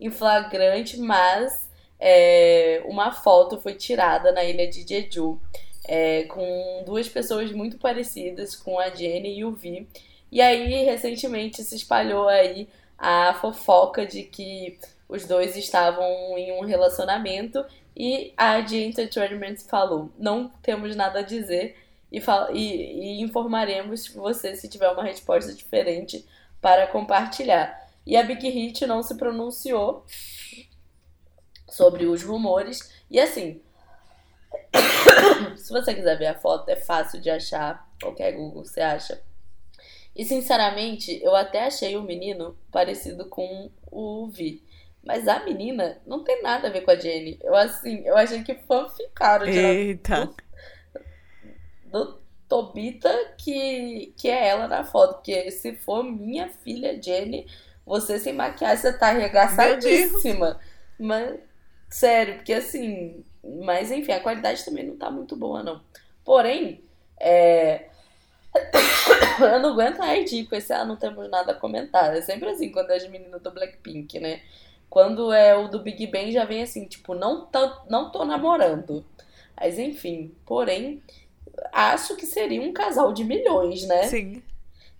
em 0.00 0.10
flagrante, 0.10 0.98
mas 0.98 1.68
é, 1.98 2.82
uma 2.86 3.12
foto 3.12 3.60
foi 3.60 3.74
tirada 3.74 4.32
na 4.32 4.42
ilha 4.44 4.68
de 4.68 4.86
Jeju. 4.86 5.40
é, 5.86 6.24
com 6.24 6.82
duas 6.86 7.08
pessoas 7.08 7.52
muito 7.52 7.78
parecidas, 7.78 8.54
com 8.54 8.78
a 8.78 8.90
Jenny 8.90 9.38
e 9.38 9.44
o 9.44 9.52
Vi. 9.52 9.88
E 10.30 10.40
aí, 10.40 10.84
recentemente, 10.84 11.62
se 11.64 11.74
espalhou 11.74 12.28
aí 12.28 12.68
a 13.00 13.32
fofoca 13.32 14.04
de 14.04 14.22
que 14.22 14.78
os 15.08 15.24
dois 15.24 15.56
estavam 15.56 16.04
em 16.36 16.52
um 16.52 16.64
relacionamento 16.66 17.64
e 17.96 18.34
a 18.36 18.62
The 18.62 18.76
Entertainment 18.76 19.56
falou: 19.66 20.12
não 20.18 20.48
temos 20.62 20.94
nada 20.94 21.20
a 21.20 21.22
dizer 21.22 21.76
e, 22.12 22.22
e, 22.52 22.58
e 22.58 23.22
informaremos 23.22 24.08
você 24.08 24.54
se 24.54 24.68
tiver 24.68 24.90
uma 24.90 25.02
resposta 25.02 25.54
diferente 25.54 26.26
para 26.60 26.86
compartilhar. 26.86 27.88
E 28.06 28.16
a 28.16 28.22
Big 28.22 28.46
Hit 28.48 28.86
não 28.86 29.02
se 29.02 29.16
pronunciou 29.16 30.04
sobre 31.68 32.04
os 32.06 32.22
rumores. 32.22 32.92
E 33.10 33.18
assim, 33.18 33.62
se 35.56 35.72
você 35.72 35.94
quiser 35.94 36.18
ver 36.18 36.26
a 36.26 36.38
foto, 36.38 36.68
é 36.68 36.76
fácil 36.76 37.20
de 37.20 37.30
achar. 37.30 37.88
Qualquer 38.00 38.32
Google 38.32 38.64
você 38.64 38.80
acha. 38.80 39.22
E 40.14 40.24
sinceramente, 40.24 41.20
eu 41.22 41.34
até 41.34 41.66
achei 41.66 41.96
o 41.96 42.02
menino 42.02 42.56
parecido 42.70 43.26
com 43.26 43.70
o 43.90 44.28
Vi. 44.28 44.62
Mas 45.02 45.26
a 45.26 45.42
menina 45.44 46.00
não 46.06 46.22
tem 46.22 46.42
nada 46.42 46.68
a 46.68 46.70
ver 46.70 46.82
com 46.82 46.90
a 46.90 46.96
Jenny. 46.96 47.38
Eu 47.42 47.54
assim, 47.54 48.02
eu 48.04 48.16
achei 48.16 48.42
que 48.42 48.54
fanficaram 48.54 49.46
Eita. 49.46 50.30
Do, 51.86 52.06
do 52.06 52.20
Tobita 52.48 53.34
que, 53.38 54.12
que 54.16 54.28
é 54.28 54.48
ela 54.48 54.68
na 54.68 54.84
foto. 54.84 55.14
Porque 55.14 55.50
se 55.50 55.74
for 55.76 56.02
minha 56.02 56.48
filha 56.48 57.00
Jenny, 57.00 57.46
você 57.86 58.18
sem 58.18 58.34
maquiagem, 58.34 58.78
você 58.78 58.92
tá 58.92 59.08
arregaçadíssima. 59.08 60.60
Mas, 60.98 61.40
sério, 61.88 62.36
porque 62.36 62.52
assim. 62.52 63.24
Mas 63.64 63.90
enfim, 63.90 64.12
a 64.12 64.20
qualidade 64.20 64.64
também 64.64 64.86
não 64.86 64.96
tá 64.96 65.10
muito 65.10 65.34
boa, 65.34 65.62
não. 65.62 65.80
Porém, 66.24 66.84
é. 67.18 67.89
Eu 68.54 69.60
não 69.60 69.70
aguento 69.70 70.00
a 70.00 70.08
com 70.48 70.56
esse, 70.56 70.72
ah, 70.72 70.84
não 70.84 70.96
temos 70.96 71.28
nada 71.30 71.52
a 71.52 71.54
comentar. 71.54 72.16
É 72.16 72.20
sempre 72.20 72.48
assim 72.48 72.70
quando 72.70 72.90
é 72.90 72.96
as 72.96 73.08
meninas 73.08 73.40
do 73.40 73.50
Blackpink, 73.50 74.18
né? 74.18 74.40
Quando 74.88 75.32
é 75.32 75.56
o 75.56 75.68
do 75.68 75.80
Big 75.80 76.06
Bang 76.08 76.32
já 76.32 76.44
vem 76.44 76.62
assim, 76.62 76.84
tipo, 76.86 77.14
não, 77.14 77.46
tá, 77.46 77.84
não 77.88 78.10
tô 78.10 78.24
namorando. 78.24 79.04
Mas 79.58 79.78
enfim, 79.78 80.34
porém, 80.44 81.00
acho 81.72 82.16
que 82.16 82.26
seria 82.26 82.60
um 82.60 82.72
casal 82.72 83.12
de 83.12 83.22
milhões, 83.22 83.86
né? 83.86 84.04
Sim. 84.04 84.42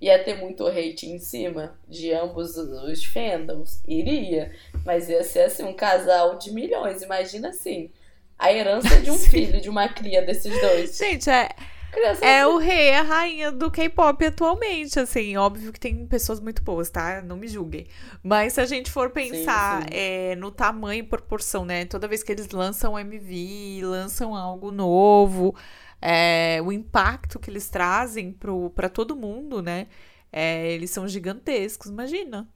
Ia 0.01 0.23
ter 0.23 0.39
muito 0.39 0.67
hate 0.67 1.07
em 1.07 1.19
cima 1.19 1.77
de 1.89 2.13
ambos 2.13 2.57
os 2.57 3.05
fandoms? 3.05 3.83
Iria. 3.87 4.55
Mas 4.85 5.09
ia 5.09 5.23
ser 5.25 5.43
assim, 5.43 5.65
um 5.65 5.75
casal 5.75 6.39
de 6.39 6.53
milhões. 6.53 7.03
Imagina 7.03 7.49
assim, 7.49 7.91
a 8.39 8.53
herança 8.53 8.99
de 9.01 9.11
um 9.11 9.19
filho, 9.19 9.61
de 9.61 9.69
uma 9.69 9.89
cria 9.89 10.23
desses 10.23 10.59
dois. 10.61 10.97
Gente, 10.97 11.29
é. 11.29 11.49
Criança 11.91 12.25
É 12.25 12.45
assim. 12.45 12.45
o 12.45 12.59
rei, 12.59 12.93
a 12.95 13.03
rainha 13.03 13.51
do 13.51 13.71
K-pop 13.71 14.25
atualmente, 14.27 14.99
assim, 15.01 15.37
óbvio 15.39 15.73
que 15.73 15.81
tem 15.81 16.07
pessoas 16.07 16.39
muito 16.39 16.63
boas, 16.63 16.91
tá? 16.91 17.23
Não 17.23 17.37
me 17.37 17.49
julguem. 17.49 17.87
Mas 18.23 18.53
se 18.55 18.61
a 18.61 18.67
gente 18.67 18.91
for 18.91 19.11
pensar 19.11 19.85
sim. 19.85 19.89
é, 19.91 20.37
no 20.37 20.51
tamanho 20.51 21.01
e 21.01 21.03
proporção, 21.03 21.65
né? 21.65 21.85
Toda 21.87 22.07
vez 22.07 22.23
que 22.23 22.31
eles 22.31 22.51
lançam 22.51 22.99
MV, 22.99 23.81
lançam 23.85 24.35
algo 24.37 24.71
novo, 24.71 25.55
é, 26.01 26.61
o 26.63 26.71
impacto 26.73 27.39
que 27.39 27.51
eles 27.51 27.69
trazem 27.71 28.33
pro, 28.33 28.71
pra 28.71 28.89
todo 28.91 29.17
mundo, 29.17 29.63
né? 29.63 29.87
É, 30.33 30.71
eles 30.73 30.91
são 30.91 31.09
gigantescos, 31.09 31.91
imagina. 31.91 32.47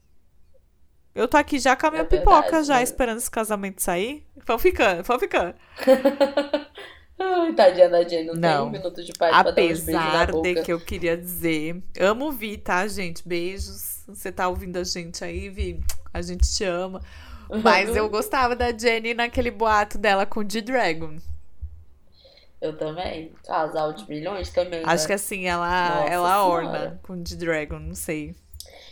Eu 1.15 1.29
tô 1.29 1.37
aqui 1.37 1.59
já 1.59 1.77
com 1.77 1.87
a 1.87 1.91
minha 1.91 2.03
É 2.03 2.05
pipoca, 2.05 2.63
verdade, 2.63 2.63
já 2.63 2.81
né? 2.81 2.83
esperando 2.83 3.19
esse 3.19 3.31
casamento 3.31 3.81
sair. 3.83 4.27
Vão 4.47 4.59
ficando, 4.59 5.03
vão 5.05 5.19
ficando. 5.19 5.55
Ai, 7.19 7.53
tadinha 7.55 7.89
da 7.89 8.03
Jenny, 8.03 8.27
não, 8.27 8.33
tem 8.35 8.43
Não. 8.43 8.67
um 8.67 8.71
minuto 8.71 9.03
de 9.03 9.13
paz 9.13 9.31
pra 9.31 9.43
dar 9.43 9.51
Apesar 9.51 10.27
de 10.27 10.63
que 10.63 10.73
eu 10.73 10.81
queria 10.81 11.17
dizer, 11.17 11.83
amo 12.01 12.33
Vi, 12.33 12.59
tá, 12.59 12.87
gente? 12.89 13.27
Beijos. 13.27 14.03
Você 14.09 14.31
tá 14.31 14.49
ouvindo 14.49 14.77
a 14.77 14.85
gente 14.85 15.25
aí, 15.25 15.49
Vi? 15.49 15.81
A 16.13 16.21
gente 16.21 16.51
te 16.53 16.65
ama. 16.65 17.01
Mas 17.63 17.95
eu 17.95 18.09
gostava 18.11 18.57
da 18.57 18.77
Jenny 18.77 19.15
naquele 19.15 19.51
boato 19.51 19.97
dela 19.97 20.27
com 20.27 20.41
o 20.41 20.51
G-Dragon. 20.51 21.17
Eu 22.61 22.77
também. 22.77 23.33
Casal 23.47 23.93
de 23.93 24.09
milhões 24.09 24.51
também. 24.51 24.83
Acho 24.85 25.05
né? 25.05 25.07
que 25.09 25.13
assim, 25.13 25.47
ela, 25.47 26.01
Nossa 26.01 26.13
ela 26.13 26.29
Senhora. 26.29 26.67
orna 26.67 27.01
com 27.03 27.13
o 27.13 27.27
G-Dragon, 27.27 27.79
não 27.79 27.95
sei. 27.95 28.35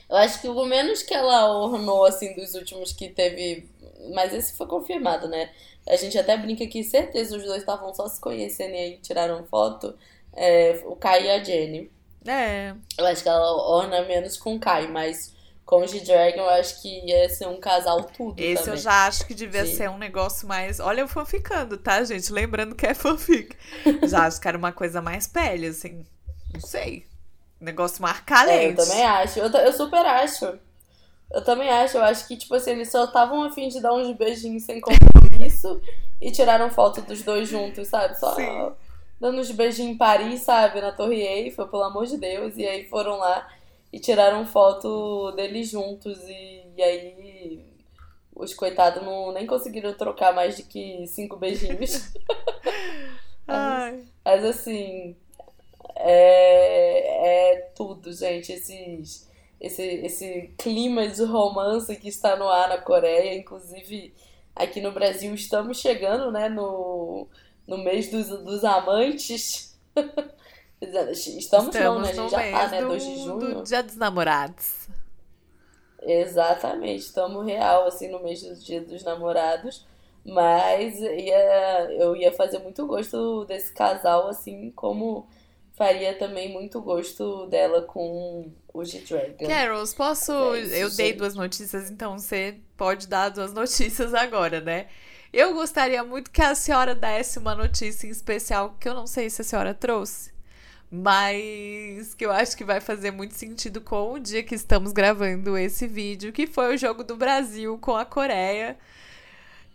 Eu 0.09 0.17
acho 0.17 0.41
que 0.43 0.49
o 0.49 0.65
menos 0.67 1.03
que 1.03 1.15
ela 1.15 1.51
ornou, 1.59 2.05
assim, 2.05 2.35
dos 2.35 2.55
últimos 2.55 2.93
que 2.93 3.09
teve. 3.09 3.69
Mas 4.15 4.35
esse 4.35 4.57
foi 4.57 4.67
confirmado, 4.67 5.27
né? 5.29 5.51
A 5.89 5.97
gente 5.97 6.17
até 6.19 6.37
brinca 6.37 6.67
que 6.67 6.85
certeza 6.85 7.37
os 7.37 7.45
dois 7.45 7.61
estavam 7.61 7.93
só 7.95 8.09
se 8.09 8.21
conhecendo 8.21 8.75
e 8.75 8.79
aí 8.79 8.99
tiraram 8.99 9.45
foto. 9.45 9.95
É, 10.35 10.81
o 10.87 10.97
Kai 10.97 11.27
e 11.27 11.31
a 11.31 11.43
Jenny. 11.43 11.91
É, 12.27 12.75
Eu 12.97 13.07
acho 13.07 13.23
que 13.23 13.29
ela 13.29 13.53
orna 13.69 14.03
menos 14.03 14.37
com 14.37 14.55
o 14.55 14.61
Kai, 14.61 14.87
mas 14.87 15.35
com 15.65 15.83
o 15.83 15.87
G-Dragon 15.87 16.41
eu 16.41 16.51
acho 16.51 16.81
que 16.83 17.05
ia 17.07 17.29
ser 17.29 17.49
um 17.49 17.59
casal 17.59 18.05
tudo 18.05 18.39
esse 18.39 18.65
também. 18.65 18.79
eu 18.79 18.83
já 18.83 19.07
acho 19.07 19.27
que 19.27 19.35
devia 19.35 19.65
Sim. 19.65 19.77
ser 19.77 19.91
um 19.91 19.99
negócio 19.99 20.47
mais. 20.47 20.81
Olha, 20.81 21.01
eu 21.01 21.09
fanficando, 21.09 21.77
tá, 21.77 22.03
gente? 22.05 22.33
Lembrando 22.33 22.75
que 22.75 22.87
é 22.87 22.95
fanfic. 22.95 23.57
já 24.07 24.27
acho 24.27 24.41
que 24.41 24.49
era 24.49 24.59
uma 24.59 24.73
coisa 24.73 25.01
mais 25.03 25.27
pele, 25.27 25.67
assim. 25.67 26.05
Não 26.53 26.61
sei. 26.61 27.07
Negócio 27.61 28.03
mais 28.03 28.23
É, 28.49 28.69
eu 28.69 28.77
também 28.77 29.05
acho. 29.05 29.39
Eu, 29.39 29.51
eu 29.51 29.73
super 29.73 30.05
acho. 30.05 30.59
Eu 31.33 31.43
também 31.43 31.69
acho. 31.71 31.97
Eu 31.97 32.05
acho 32.05 32.29
que, 32.29 32.37
tipo 32.37 32.55
assim, 32.55 32.73
eles 32.73 32.91
só 32.91 33.05
estavam 33.05 33.43
afim 33.45 33.69
de 33.69 33.81
dar 33.81 33.95
uns 33.95 34.15
beijinhos 34.17 34.65
sem 34.65 34.81
compromisso 34.81 35.81
e 36.21 36.31
tiraram 36.31 36.71
foto 36.71 37.01
dos 37.03 37.23
dois 37.23 37.49
juntos, 37.49 37.89
sabe? 37.89 38.19
Só 38.19 38.35
Sim. 38.35 38.73
dando 39.21 39.41
uns 39.41 39.51
beijinhos 39.51 39.95
em 39.95 39.97
Paris, 39.97 40.43
sabe? 40.43 40.81
Na 40.81 40.93
Torre 40.93 41.23
Eiffel, 41.23 41.69
pelo 41.69 41.85
amor 41.85 42.07
de 42.07 42.19
Deus. 42.19 42.57
E 42.57 42.67
aí 42.67 42.89
foram 42.89 43.19
lá 43.19 43.49
e 43.93 43.99
tiraram 43.99 44.47
foto 44.47 45.33
deles 45.33 45.71
juntos. 45.71 46.19
E, 46.29 46.63
e 46.77 46.83
aí 46.83 47.65
os 48.35 48.53
coitados 48.55 49.03
não, 49.03 49.33
nem 49.33 49.47
conseguiram 49.47 49.93
trocar 49.95 50.35
mais 50.35 50.57
de 50.57 50.63
que 50.63 51.07
cinco 51.07 51.37
beijinhos. 51.37 52.13
Ai. 53.49 54.05
Mas 54.25 54.45
assim, 54.45 55.17
é, 55.97 57.53
é 57.53 57.57
tudo, 57.75 58.13
gente. 58.13 58.53
Esses, 58.53 59.29
esse, 59.63 59.83
esse 59.83 60.53
clima 60.59 61.07
de 61.07 61.23
romance 61.25 61.95
que 61.95 62.09
está 62.09 62.35
no 62.35 62.49
ar 62.49 62.69
na 62.69 62.79
Coreia, 62.79 63.39
inclusive 63.39 64.13
aqui 64.57 64.81
no 64.81 64.91
Brasil 64.91 65.33
estamos 65.33 65.79
chegando, 65.79 66.33
né, 66.33 66.49
no, 66.49 67.29
no 67.67 67.79
mês 67.79 68.11
dos, 68.11 68.29
dos 68.29 68.65
amantes. 68.65 69.79
Estamos, 71.15 71.73
não, 71.77 72.01
né? 72.01 72.11
A 72.11 72.13
gente 72.13 72.31
já 72.33 72.51
tá, 72.51 72.69
né? 72.69 72.81
do, 72.81 72.89
2 72.89 73.05
de 73.05 73.17
junho. 73.19 73.39
do 73.39 73.63
Dia 73.63 73.85
dos 73.85 73.97
Namorados. 73.97 74.89
Exatamente, 76.05 77.05
estamos 77.05 77.47
real, 77.47 77.87
assim, 77.87 78.09
no 78.09 78.21
mês 78.21 78.43
do 78.43 78.57
dia 78.57 78.81
dos 78.81 79.05
namorados. 79.05 79.87
Mas 80.25 80.99
ia, 80.99 81.89
eu 81.93 82.17
ia 82.17 82.33
fazer 82.33 82.59
muito 82.59 82.85
gosto 82.85 83.45
desse 83.45 83.73
casal, 83.73 84.27
assim 84.27 84.73
como 84.73 85.29
faria 85.75 86.15
também 86.15 86.53
muito 86.53 86.81
gosto 86.81 87.47
dela 87.47 87.83
com 87.83 88.51
o 88.73 88.85
G-Dragon. 88.85 89.47
Carols, 89.47 89.95
posso. 89.95 90.33
É 90.55 90.61
isso, 90.61 90.75
eu 90.75 90.91
dei 90.91 91.13
duas 91.13 91.35
notícias, 91.35 91.91
então 91.91 92.19
você 92.19 92.57
pode 92.77 93.07
dar 93.09 93.31
duas 93.31 93.53
notícias 93.55 94.15
agora, 94.15 94.61
né? 94.61 94.87
Eu 95.33 95.55
gostaria 95.55 96.05
muito 96.05 96.31
que 96.31 96.43
a 96.43 96.55
senhora 96.55 96.95
desse 96.95 97.39
uma 97.39 97.55
notícia 97.55 98.07
em 98.07 98.11
especial, 98.11 98.77
que 98.79 98.87
eu 98.89 98.95
não 98.95 99.07
sei 99.07 99.31
se 99.31 99.41
a 99.41 99.45
senhora 99.45 99.73
trouxe, 99.73 100.31
mas 100.91 102.13
que 102.15 102.27
eu 102.27 102.31
acho 102.31 102.55
que 102.55 102.65
vai 102.65 102.83
fazer 102.83 103.11
muito 103.11 103.33
sentido 103.35 103.81
com 103.81 104.13
o 104.13 104.19
dia 104.19 104.43
que 104.43 104.55
estamos 104.55 104.93
gravando 104.93 105.57
esse 105.57 105.87
vídeo, 105.87 106.33
que 106.33 106.47
foi 106.47 106.75
o 106.75 106.79
jogo 106.79 107.03
do 107.03 107.17
Brasil 107.17 107.79
com 107.79 107.97
a 107.97 108.05
Coreia. 108.05 108.77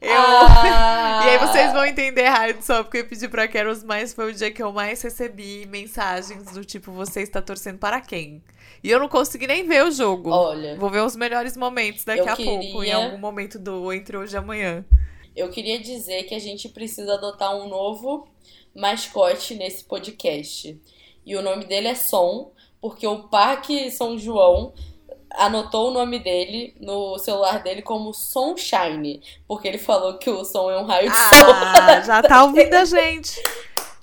Eu. 0.01 0.11
Ah! 0.11 1.03
E 1.27 1.29
aí 1.31 1.37
vocês 1.39 1.73
vão 1.73 1.85
entender 1.85 2.21
errado 2.21 2.61
só 2.61 2.83
porque 2.83 2.99
eu 2.99 3.05
pedi 3.07 3.27
pra 3.27 3.47
Carols, 3.49 3.83
mas 3.83 4.13
foi 4.13 4.31
o 4.31 4.33
dia 4.33 4.49
que 4.51 4.63
eu 4.63 4.71
mais 4.71 5.01
recebi 5.01 5.65
mensagens 5.65 6.53
do 6.53 6.63
tipo, 6.63 6.91
você 6.91 7.21
está 7.21 7.41
torcendo 7.41 7.79
para 7.79 7.99
quem? 7.99 8.41
E 8.81 8.89
eu 8.89 8.97
não 8.99 9.09
consegui 9.09 9.45
nem 9.45 9.67
ver 9.67 9.83
o 9.83 9.91
jogo. 9.91 10.29
Olha, 10.29 10.77
Vou 10.77 10.89
ver 10.89 11.01
os 11.01 11.15
melhores 11.17 11.57
momentos 11.57 12.05
daqui 12.05 12.21
a 12.29 12.35
pouco, 12.35 12.63
em 12.63 12.71
queria- 12.71 12.95
algum 12.95 13.17
momento 13.17 13.59
do 13.59 13.91
entre 13.91 14.15
hoje 14.15 14.35
e 14.35 14.37
amanhã. 14.37 14.85
eu 15.35 15.49
queria 15.49 15.79
dizer 15.79 16.23
que 16.23 16.35
a 16.35 16.39
gente 16.39 16.69
precisa 16.69 17.15
adotar 17.15 17.53
um 17.55 17.67
novo 17.67 18.27
mascote 18.73 19.55
nesse 19.55 19.83
podcast. 19.83 20.79
E 21.25 21.35
o 21.35 21.41
nome 21.41 21.65
dele 21.65 21.89
é 21.89 21.95
Som, 21.95 22.51
porque 22.79 23.05
o 23.05 23.23
Parque 23.23 23.91
São 23.91 24.17
João 24.17 24.73
anotou 25.31 25.89
o 25.89 25.93
nome 25.93 26.19
dele 26.19 26.75
no 26.79 27.17
celular 27.17 27.61
dele 27.61 27.81
como 27.81 28.13
Sunshine, 28.13 29.21
porque 29.47 29.67
ele 29.67 29.77
falou 29.77 30.17
que 30.17 30.29
o 30.29 30.43
som 30.43 30.69
é 30.71 30.79
um 30.79 30.85
raio 30.85 31.09
de 31.09 31.15
sol. 31.15 31.53
Ah, 31.53 32.01
já 32.01 32.21
tá 32.21 32.43
ouvindo 32.43 32.73
a 32.73 32.85
gente. 32.85 33.41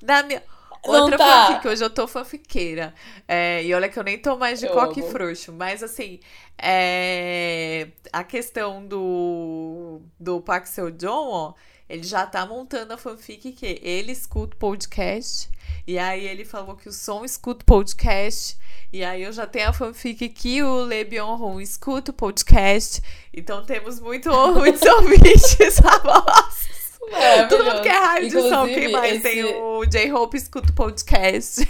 Da 0.02 0.22
minha... 0.22 0.42
Outra 0.86 1.16
tá. 1.16 1.46
fanfic, 1.46 1.68
hoje 1.68 1.82
eu 1.82 1.88
tô 1.88 2.06
fanfiqueira. 2.06 2.92
É, 3.26 3.64
e 3.64 3.74
olha 3.74 3.88
que 3.88 3.98
eu 3.98 4.02
nem 4.02 4.18
tô 4.18 4.36
mais 4.36 4.60
de 4.60 4.66
Eu 4.66 4.72
coque 4.72 5.00
amo. 5.00 5.10
frouxo. 5.10 5.50
Mas 5.50 5.82
assim, 5.82 6.20
é, 6.58 7.88
a 8.12 8.22
questão 8.22 8.86
do, 8.86 10.02
do 10.20 10.42
Park 10.42 10.66
Seo 10.66 10.94
Joon, 10.96 11.30
ó, 11.30 11.54
ele 11.88 12.02
já 12.02 12.26
tá 12.26 12.44
montando 12.44 12.92
a 12.92 12.98
fanfic 12.98 13.52
que 13.52 13.80
ele 13.82 14.12
escuta 14.12 14.54
o 14.54 14.58
podcast, 14.58 15.48
E 15.86 15.98
aí 15.98 16.26
ele 16.26 16.44
falou 16.44 16.76
que 16.76 16.88
o 16.88 16.92
som 16.92 17.24
escuta 17.24 17.62
o 17.62 17.66
podcast. 17.66 18.56
E 18.92 19.04
aí 19.04 19.22
eu 19.22 19.32
já 19.32 19.46
tenho 19.46 19.68
a 19.68 19.72
fanfic 19.72 20.28
que 20.30 20.62
o 20.62 20.84
Le 20.84 21.04
Bion 21.04 21.60
escuta 21.60 22.10
o 22.10 22.14
podcast. 22.14 23.02
Então 23.32 23.64
temos 23.64 24.00
muito, 24.00 24.30
muitos 24.54 24.80
ouvintes 24.88 25.78
famosos. 25.80 26.74
É, 27.12 27.44
Todo 27.44 27.64
mundo 27.64 27.82
que 27.82 27.88
é 27.88 27.98
raio 27.98 28.28
de 28.30 28.40
som. 28.48 28.66
Quem 28.66 28.88
mais? 28.90 29.12
Esse... 29.14 29.22
Tem 29.22 29.44
o 29.44 29.84
J-Hope 29.84 30.36
escuta 30.38 30.70
o 30.70 30.74
podcast. 30.74 31.68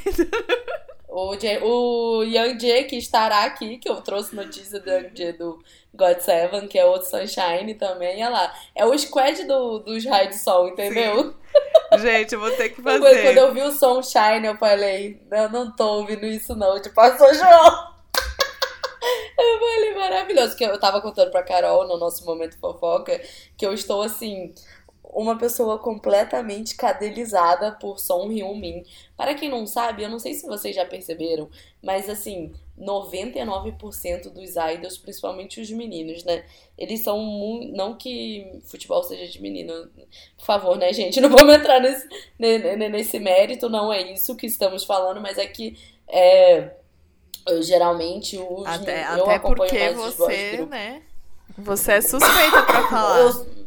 O, 1.08 1.36
J, 1.36 1.60
o 1.62 2.24
Young 2.24 2.58
J, 2.58 2.84
que 2.84 2.96
estará 2.96 3.44
aqui, 3.44 3.78
que 3.78 3.88
eu 3.88 4.00
trouxe 4.00 4.34
notícia 4.34 4.80
do 4.80 4.90
Young 4.90 5.10
J 5.14 5.32
do 5.34 5.62
God 5.94 6.18
Seven, 6.18 6.66
que 6.66 6.78
é 6.78 6.84
outro 6.84 7.08
Sunshine 7.08 7.74
também, 7.74 8.16
olha 8.16 8.30
lá. 8.30 8.54
É 8.74 8.84
o 8.84 8.96
squad 8.98 9.44
do, 9.44 9.78
dos 9.78 10.04
raios 10.04 10.30
de 10.30 10.42
sol, 10.42 10.68
entendeu? 10.68 11.22
Sim. 11.24 11.34
Gente, 11.98 12.34
eu 12.34 12.40
vou 12.40 12.50
ter 12.52 12.70
que 12.70 12.82
fazer. 12.82 13.22
Quando 13.22 13.38
eu 13.38 13.54
vi 13.54 13.62
o 13.62 13.70
Sunshine, 13.70 14.46
eu 14.46 14.56
falei, 14.56 15.20
eu 15.30 15.48
não 15.50 15.70
tô 15.70 15.98
ouvindo 15.98 16.26
isso 16.26 16.54
não, 16.54 16.80
tipo, 16.80 16.94
passou 16.94 17.32
João. 17.34 17.94
Eu 19.36 19.58
falei, 19.58 19.94
maravilhoso. 19.94 20.56
Que 20.56 20.64
eu 20.64 20.78
tava 20.78 21.02
contando 21.02 21.30
pra 21.30 21.42
Carol 21.42 21.86
no 21.86 21.98
nosso 21.98 22.24
momento 22.24 22.58
fofoca 22.58 23.20
que 23.56 23.66
eu 23.66 23.74
estou 23.74 24.00
assim 24.00 24.54
uma 25.14 25.38
pessoa 25.38 25.78
completamente 25.78 26.76
cadelizada 26.76 27.72
por 27.72 27.98
Son 28.00 28.30
Heung-min. 28.30 28.84
Para 29.16 29.34
quem 29.34 29.48
não 29.48 29.66
sabe, 29.66 30.02
eu 30.02 30.10
não 30.10 30.18
sei 30.18 30.34
se 30.34 30.46
vocês 30.46 30.74
já 30.74 30.84
perceberam, 30.84 31.48
mas 31.82 32.08
assim, 32.08 32.52
99% 32.78 34.30
dos 34.30 34.56
idols, 34.56 34.98
principalmente 34.98 35.60
os 35.60 35.70
meninos, 35.70 36.24
né? 36.24 36.44
Eles 36.76 37.00
são 37.00 37.18
muito. 37.20 37.74
Não 37.76 37.96
que 37.96 38.60
futebol 38.64 39.02
seja 39.02 39.26
de 39.30 39.40
menino, 39.40 39.88
por 40.36 40.44
favor, 40.44 40.76
né, 40.76 40.92
gente? 40.92 41.18
Não 41.22 41.30
vamos 41.30 41.54
entrar 41.54 41.80
nesse, 41.80 42.08
nesse 42.38 43.18
mérito, 43.18 43.68
não 43.68 43.92
é 43.92 44.12
isso 44.12 44.36
que 44.36 44.46
estamos 44.46 44.84
falando, 44.84 45.20
mas 45.20 45.38
é 45.38 45.46
que. 45.46 45.78
É, 46.08 46.70
geralmente 47.60 48.36
os. 48.36 48.66
Até, 48.66 49.04
eu 49.16 49.24
até 49.24 49.38
porque 49.38 49.90
você, 49.90 50.66
né? 50.66 51.02
Você 51.56 51.92
é 51.92 52.00
suspeita 52.00 52.62
pra 52.62 52.82
falar. 52.90 53.20
Eu, 53.20 53.64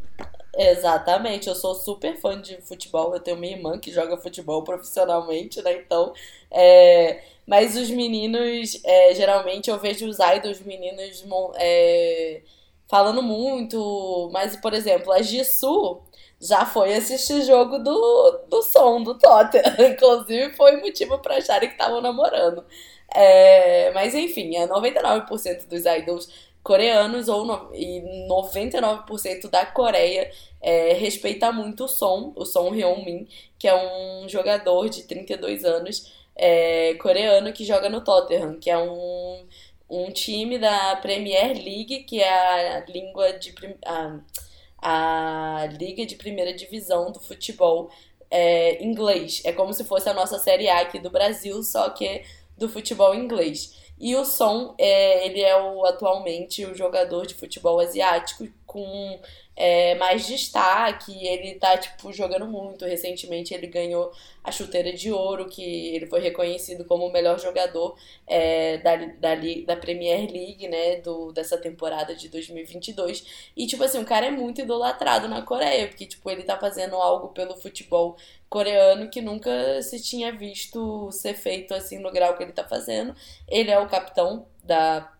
Exatamente, 0.59 1.47
eu 1.47 1.53
sou 1.53 1.75
super 1.75 2.19
fã 2.19 2.41
de 2.41 2.59
futebol. 2.61 3.13
Eu 3.13 3.19
tenho 3.19 3.37
minha 3.37 3.55
irmã 3.55 3.77
que 3.77 3.91
joga 3.91 4.17
futebol 4.17 4.63
profissionalmente, 4.63 5.61
né? 5.61 5.73
Então, 5.73 6.13
é... 6.49 7.21
mas 7.47 7.77
os 7.77 7.89
meninos, 7.89 8.77
é, 8.83 9.15
geralmente 9.15 9.69
eu 9.69 9.79
vejo 9.79 10.05
os 10.05 10.17
idols 10.19 10.59
meninos 10.61 11.23
é... 11.55 12.41
falando 12.89 13.23
muito. 13.23 14.29
Mas, 14.33 14.57
por 14.57 14.73
exemplo, 14.73 15.13
a 15.13 15.21
Jisoo 15.21 16.03
já 16.41 16.65
foi 16.65 16.93
assistir 16.93 17.41
jogo 17.43 17.79
do, 17.79 18.45
do 18.49 18.61
som 18.63 19.01
do 19.01 19.17
Tottenham. 19.17 19.63
Inclusive, 19.93 20.53
foi 20.55 20.75
motivo 20.81 21.19
para 21.19 21.37
acharem 21.37 21.69
que 21.69 21.75
estavam 21.75 22.01
namorando. 22.01 22.65
É... 23.15 23.91
Mas, 23.93 24.13
enfim, 24.13 24.57
é 24.57 24.67
99% 24.67 25.67
dos 25.67 25.85
idols 25.85 26.27
coreanos 26.61 27.29
ou 27.29 27.45
no, 27.45 27.73
e 27.73 28.27
99% 28.29 29.49
da 29.49 29.65
Coreia 29.65 30.29
é, 30.61 30.91
respeita 30.91 31.49
muito 31.49 31.85
o 31.85 31.87
Son, 31.87 32.33
o 32.35 32.43
Son 32.43 32.75
Heung-min, 32.75 33.25
que 33.57 33.69
é 33.69 33.73
um 33.73 34.27
jogador 34.27 34.89
de 34.89 35.03
32 35.03 35.63
anos 35.63 36.16
é, 36.37 36.93
coreano 36.95 37.51
que 37.51 37.65
joga 37.65 37.89
no 37.89 38.01
Tottenham, 38.01 38.59
que 38.59 38.69
é 38.69 38.77
um, 38.77 39.47
um 39.89 40.11
time 40.11 40.59
da 40.59 40.95
Premier 40.97 41.53
League, 41.53 42.03
que 42.03 42.21
é 42.21 42.77
a 42.77 42.85
língua 42.85 43.33
de 43.33 43.53
a, 43.85 44.19
a 44.79 45.65
liga 45.79 46.05
de 46.05 46.15
primeira 46.15 46.53
divisão 46.53 47.11
do 47.11 47.19
futebol 47.19 47.89
é, 48.29 48.83
inglês. 48.83 49.41
É 49.43 49.51
como 49.51 49.73
se 49.73 49.83
fosse 49.83 50.07
a 50.07 50.13
nossa 50.13 50.37
Série 50.37 50.69
A 50.69 50.81
aqui 50.81 50.99
do 50.99 51.09
Brasil, 51.09 51.63
só 51.63 51.89
que 51.89 52.23
do 52.57 52.69
futebol 52.69 53.15
inglês. 53.15 53.75
E 53.99 54.15
o 54.15 54.23
Son, 54.23 54.75
é, 54.77 55.25
ele 55.25 55.41
é 55.41 55.59
o, 55.59 55.83
atualmente 55.85 56.63
o 56.65 56.75
jogador 56.75 57.25
de 57.25 57.33
futebol 57.33 57.79
asiático 57.79 58.47
com 58.65 59.19
é, 59.57 59.95
mais 59.95 60.27
destaque. 60.27 61.11
Ele 61.25 61.55
tá, 61.55 61.75
tipo, 61.77 62.13
jogando 62.13 62.45
muito. 62.45 62.85
Recentemente 62.85 63.53
ele 63.53 63.67
ganhou 63.67 64.11
a 64.43 64.51
chuteira 64.51 64.93
de 64.93 65.11
ouro, 65.11 65.49
que 65.49 65.95
ele 65.95 66.05
foi 66.05 66.21
reconhecido 66.21 66.85
como 66.85 67.07
o 67.07 67.11
melhor 67.11 67.39
jogador 67.39 67.97
é, 68.25 68.77
da, 68.77 68.95
da, 68.95 69.35
da 69.65 69.75
Premier 69.75 70.31
League, 70.31 70.67
né, 70.69 70.97
do, 70.97 71.33
dessa 71.33 71.57
temporada 71.57 72.15
de 72.15 72.29
2022. 72.29 73.51
E, 73.57 73.65
tipo 73.67 73.83
assim, 73.83 73.99
o 73.99 74.05
cara 74.05 74.27
é 74.27 74.31
muito 74.31 74.61
idolatrado 74.61 75.27
na 75.27 75.41
Coreia, 75.41 75.87
porque, 75.87 76.05
tipo, 76.05 76.29
ele 76.29 76.43
tá 76.43 76.57
fazendo 76.57 76.95
algo 76.95 77.29
pelo 77.29 77.57
futebol 77.57 78.15
coreano 78.49 79.09
que 79.09 79.21
nunca 79.21 79.81
se 79.81 80.01
tinha 80.01 80.31
visto 80.31 81.11
ser 81.11 81.33
feito 81.33 81.73
assim 81.73 81.99
no 81.99 82.11
grau 82.11 82.37
que 82.37 82.43
ele 82.43 82.53
tá 82.53 82.63
fazendo. 82.63 83.13
Ele 83.47 83.71
é 83.71 83.79
o 83.79 83.89
capitão 83.89 84.47
da 84.63 85.11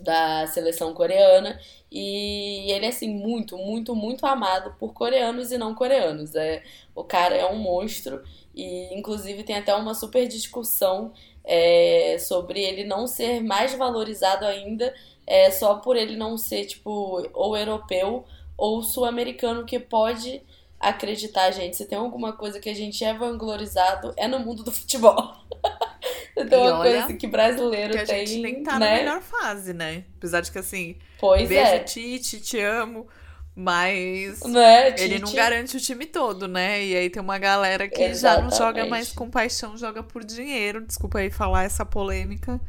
da 0.00 0.46
seleção 0.46 0.92
coreana 0.92 1.58
e 1.90 2.70
ele 2.72 2.86
é 2.86 2.88
assim 2.88 3.08
muito, 3.08 3.56
muito, 3.56 3.94
muito 3.94 4.26
amado 4.26 4.74
por 4.78 4.92
coreanos 4.92 5.52
e 5.52 5.58
não 5.58 5.74
coreanos. 5.74 6.34
É, 6.34 6.62
o 6.94 7.04
cara 7.04 7.36
é 7.36 7.46
um 7.46 7.58
monstro 7.58 8.22
e 8.54 8.92
inclusive 8.94 9.44
tem 9.44 9.56
até 9.56 9.74
uma 9.74 9.94
super 9.94 10.26
discussão 10.26 11.12
é, 11.44 12.16
sobre 12.18 12.60
ele 12.60 12.84
não 12.84 13.06
ser 13.06 13.42
mais 13.42 13.74
valorizado 13.74 14.44
ainda 14.44 14.94
é, 15.26 15.50
só 15.50 15.76
por 15.76 15.96
ele 15.96 16.16
não 16.16 16.36
ser 16.36 16.64
tipo 16.66 17.28
ou 17.32 17.56
europeu 17.56 18.24
ou 18.56 18.82
sul-americano 18.82 19.64
que 19.64 19.78
pode 19.78 20.42
acreditar, 20.78 21.50
gente, 21.50 21.76
se 21.76 21.86
tem 21.86 21.96
alguma 21.96 22.32
coisa 22.32 22.60
que 22.60 22.68
a 22.68 22.74
gente 22.74 23.02
é 23.04 23.14
vanglorizado, 23.14 24.12
é 24.16 24.28
no 24.28 24.38
mundo 24.40 24.62
do 24.62 24.70
futebol. 24.70 25.34
então, 26.44 26.64
é 26.64 26.72
uma 26.72 26.82
coisa 26.82 27.14
que 27.14 27.26
brasileiro 27.26 27.92
que 27.92 27.98
a 27.98 28.06
tem. 28.06 28.22
A 28.22 28.26
gente 28.26 28.42
nem 28.42 28.62
tá 28.62 28.78
né? 28.78 28.90
na 28.90 28.96
melhor 28.96 29.22
fase, 29.22 29.72
né? 29.72 30.04
Apesar 30.16 30.40
de 30.40 30.50
que 30.50 30.58
assim. 30.58 30.96
Pois 31.18 31.48
beijo, 31.48 31.70
é. 31.70 31.78
Tite, 31.80 32.40
te 32.40 32.60
amo. 32.60 33.06
Mas 33.56 34.42
né, 34.42 34.96
ele 34.98 35.20
não 35.20 35.32
garante 35.32 35.76
o 35.76 35.80
time 35.80 36.06
todo, 36.06 36.48
né? 36.48 36.84
E 36.84 36.96
aí 36.96 37.08
tem 37.08 37.22
uma 37.22 37.38
galera 37.38 37.88
que 37.88 38.02
Exatamente. 38.02 38.56
já 38.56 38.58
não 38.58 38.66
joga 38.66 38.86
mais 38.86 39.12
com 39.12 39.30
paixão, 39.30 39.76
joga 39.76 40.02
por 40.02 40.24
dinheiro. 40.24 40.84
Desculpa 40.84 41.20
aí 41.20 41.30
falar 41.30 41.62
essa 41.62 41.86
polêmica. 41.86 42.60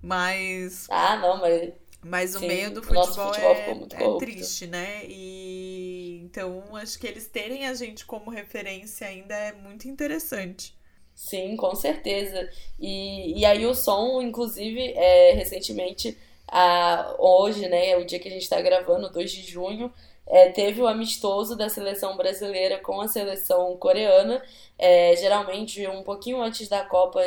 Mas. 0.00 0.86
Ah, 0.88 1.16
não, 1.16 1.40
mas. 1.40 1.72
Mas 2.02 2.34
o 2.34 2.40
meio 2.40 2.70
do 2.72 2.82
futebol, 2.82 3.34
futebol 3.34 3.88
é, 3.92 4.04
é 4.04 4.18
triste, 4.18 4.66
né? 4.66 5.02
E 5.06 6.20
então 6.24 6.64
acho 6.76 6.98
que 6.98 7.06
eles 7.06 7.26
terem 7.26 7.66
a 7.66 7.74
gente 7.74 8.06
como 8.06 8.30
referência 8.30 9.06
ainda 9.06 9.34
é 9.34 9.52
muito 9.52 9.86
interessante. 9.86 10.74
Sim, 11.20 11.54
com 11.54 11.74
certeza. 11.74 12.48
E, 12.78 13.38
e 13.38 13.44
aí 13.44 13.66
o 13.66 13.74
som, 13.74 14.22
inclusive, 14.22 14.94
é, 14.94 15.32
recentemente, 15.32 16.16
a, 16.48 17.14
hoje, 17.18 17.68
né, 17.68 17.94
o 17.98 18.06
dia 18.06 18.18
que 18.18 18.26
a 18.26 18.30
gente 18.30 18.42
está 18.42 18.60
gravando, 18.60 19.10
2 19.10 19.30
de 19.30 19.42
junho, 19.42 19.92
é, 20.26 20.48
teve 20.48 20.80
o 20.80 20.88
amistoso 20.88 21.54
da 21.56 21.68
seleção 21.68 22.16
brasileira 22.16 22.78
com 22.78 23.00
a 23.02 23.06
seleção 23.06 23.76
coreana. 23.76 24.42
É, 24.78 25.14
geralmente, 25.16 25.86
um 25.86 26.02
pouquinho 26.02 26.40
antes 26.42 26.68
da 26.68 26.84
Copa, 26.86 27.20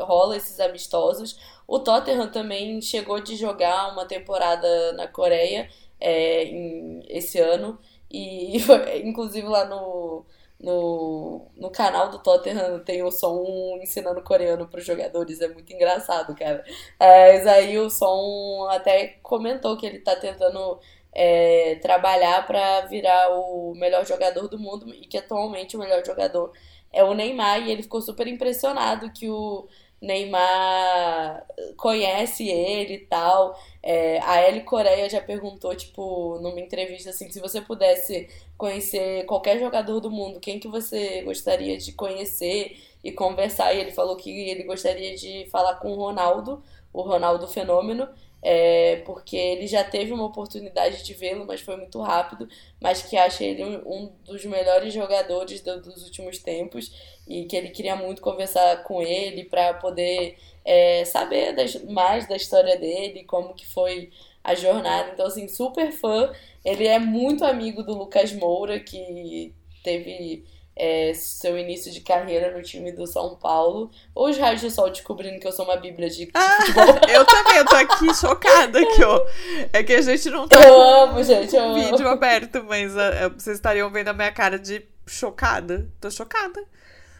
rola 0.00 0.36
esses 0.36 0.58
amistosos. 0.58 1.38
O 1.66 1.78
Tottenham 1.78 2.28
também 2.30 2.82
chegou 2.82 3.20
de 3.20 3.36
jogar 3.36 3.92
uma 3.92 4.04
temporada 4.04 4.92
na 4.94 5.06
Coreia 5.06 5.70
é, 6.00 6.44
em, 6.44 7.02
esse 7.08 7.38
ano. 7.38 7.78
E, 8.10 8.56
inclusive, 9.04 9.46
lá 9.46 9.64
no, 9.64 10.24
no, 10.62 11.50
no 11.56 11.70
canal 11.70 12.08
do 12.08 12.20
Tottenham 12.20 12.78
tem 12.84 13.02
o 13.02 13.10
som 13.10 13.78
ensinando 13.82 14.22
coreano 14.22 14.68
para 14.68 14.78
os 14.78 14.86
jogadores. 14.86 15.40
É 15.40 15.48
muito 15.48 15.72
engraçado, 15.72 16.34
cara. 16.36 16.64
Mas 16.98 17.46
aí 17.46 17.78
o 17.78 17.90
som 17.90 18.68
até 18.70 19.18
comentou 19.22 19.76
que 19.76 19.84
ele 19.84 19.98
está 19.98 20.14
tentando 20.14 20.78
é, 21.12 21.76
trabalhar 21.82 22.46
para 22.46 22.82
virar 22.82 23.30
o 23.30 23.74
melhor 23.74 24.06
jogador 24.06 24.48
do 24.48 24.58
mundo 24.58 24.88
e 24.94 25.06
que 25.06 25.18
atualmente 25.18 25.76
o 25.76 25.80
melhor 25.80 26.04
jogador 26.06 26.52
é 26.92 27.02
o 27.02 27.12
Neymar. 27.12 27.62
E 27.62 27.72
ele 27.72 27.82
ficou 27.82 28.00
super 28.00 28.28
impressionado 28.28 29.10
que 29.12 29.28
o 29.28 29.66
Neymar 30.02 31.46
conhece 31.76 32.48
ele 32.48 32.94
e 32.94 32.98
tal. 33.06 33.56
É, 33.82 34.18
a 34.20 34.48
Ellie 34.48 34.62
Coreia 34.64 35.08
já 35.08 35.20
perguntou, 35.20 35.74
tipo, 35.76 36.38
numa 36.40 36.60
entrevista 36.60 37.10
assim, 37.10 37.30
se 37.30 37.40
você 37.40 37.60
pudesse 37.60 38.28
conhecer 38.58 39.24
qualquer 39.26 39.58
jogador 39.60 40.00
do 40.00 40.10
mundo, 40.10 40.40
quem 40.40 40.58
que 40.58 40.68
você 40.68 41.22
gostaria 41.22 41.78
de 41.78 41.92
conhecer 41.92 42.76
e 43.02 43.12
conversar? 43.12 43.72
E 43.74 43.80
ele 43.80 43.92
falou 43.92 44.16
que 44.16 44.30
ele 44.30 44.64
gostaria 44.64 45.16
de 45.16 45.48
falar 45.50 45.76
com 45.76 45.92
o 45.92 45.96
Ronaldo, 45.96 46.62
o 46.92 47.02
Ronaldo 47.02 47.46
Fenômeno, 47.46 48.08
é, 48.42 48.96
porque 49.06 49.36
ele 49.36 49.68
já 49.68 49.84
teve 49.84 50.12
uma 50.12 50.24
oportunidade 50.24 51.04
de 51.04 51.14
vê-lo, 51.14 51.46
mas 51.46 51.60
foi 51.60 51.76
muito 51.76 52.00
rápido, 52.00 52.48
mas 52.80 53.00
que 53.02 53.16
acha 53.16 53.44
ele 53.44 53.64
um, 53.64 53.76
um 53.86 54.12
dos 54.24 54.44
melhores 54.44 54.92
jogadores 54.92 55.60
do, 55.60 55.80
dos 55.80 56.02
últimos 56.04 56.38
tempos 56.38 57.21
e 57.32 57.46
que 57.46 57.56
ele 57.56 57.70
queria 57.70 57.96
muito 57.96 58.20
conversar 58.20 58.82
com 58.84 59.00
ele 59.00 59.44
para 59.44 59.72
poder 59.74 60.36
é, 60.64 61.04
saber 61.06 61.54
das, 61.54 61.82
mais 61.84 62.28
da 62.28 62.36
história 62.36 62.78
dele, 62.78 63.24
como 63.24 63.54
que 63.54 63.66
foi 63.66 64.10
a 64.44 64.54
jornada. 64.54 65.10
Então, 65.14 65.26
assim, 65.26 65.48
super 65.48 65.90
fã. 65.92 66.30
Ele 66.62 66.86
é 66.86 66.98
muito 66.98 67.44
amigo 67.44 67.82
do 67.82 67.94
Lucas 67.94 68.32
Moura, 68.32 68.78
que 68.78 69.54
teve 69.82 70.44
é, 70.76 71.12
seu 71.14 71.58
início 71.58 71.90
de 71.90 72.00
carreira 72.00 72.54
no 72.54 72.62
time 72.62 72.92
do 72.92 73.06
São 73.06 73.34
Paulo. 73.36 73.90
Ou 74.14 74.28
os 74.28 74.36
raios 74.36 74.60
do 74.60 74.70
sol 74.70 74.90
descobrindo 74.90 75.40
que 75.40 75.46
eu 75.46 75.52
sou 75.52 75.64
uma 75.64 75.76
bíblia 75.76 76.10
de 76.10 76.28
ah, 76.34 76.58
futebol. 76.60 76.84
Eu 77.08 77.24
também, 77.24 77.56
eu 77.56 77.64
tô 77.64 77.76
aqui 77.76 78.14
chocada 78.14 78.78
aqui, 78.78 79.02
ó. 79.02 79.26
É 79.72 79.82
que 79.82 79.94
a 79.94 80.02
gente 80.02 80.28
não 80.30 80.46
tá 80.46 80.60
eu 80.60 80.80
amo, 80.80 81.22
gente, 81.22 81.54
eu 81.54 81.74
vídeo 81.74 82.06
amo. 82.06 82.08
aberto, 82.08 82.64
mas 82.64 82.92
uh, 82.94 83.30
vocês 83.36 83.56
estariam 83.56 83.90
vendo 83.90 84.08
a 84.08 84.12
minha 84.12 84.32
cara 84.32 84.58
de 84.58 84.84
chocada. 85.06 85.88
Tô 86.00 86.10
chocada. 86.10 86.64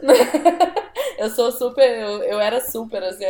eu 1.19 1.31
sou 1.31 1.53
super. 1.53 1.89
Eu, 1.89 2.23
eu 2.23 2.41
era 2.41 2.61
super 2.61 3.03
assim, 3.03 3.25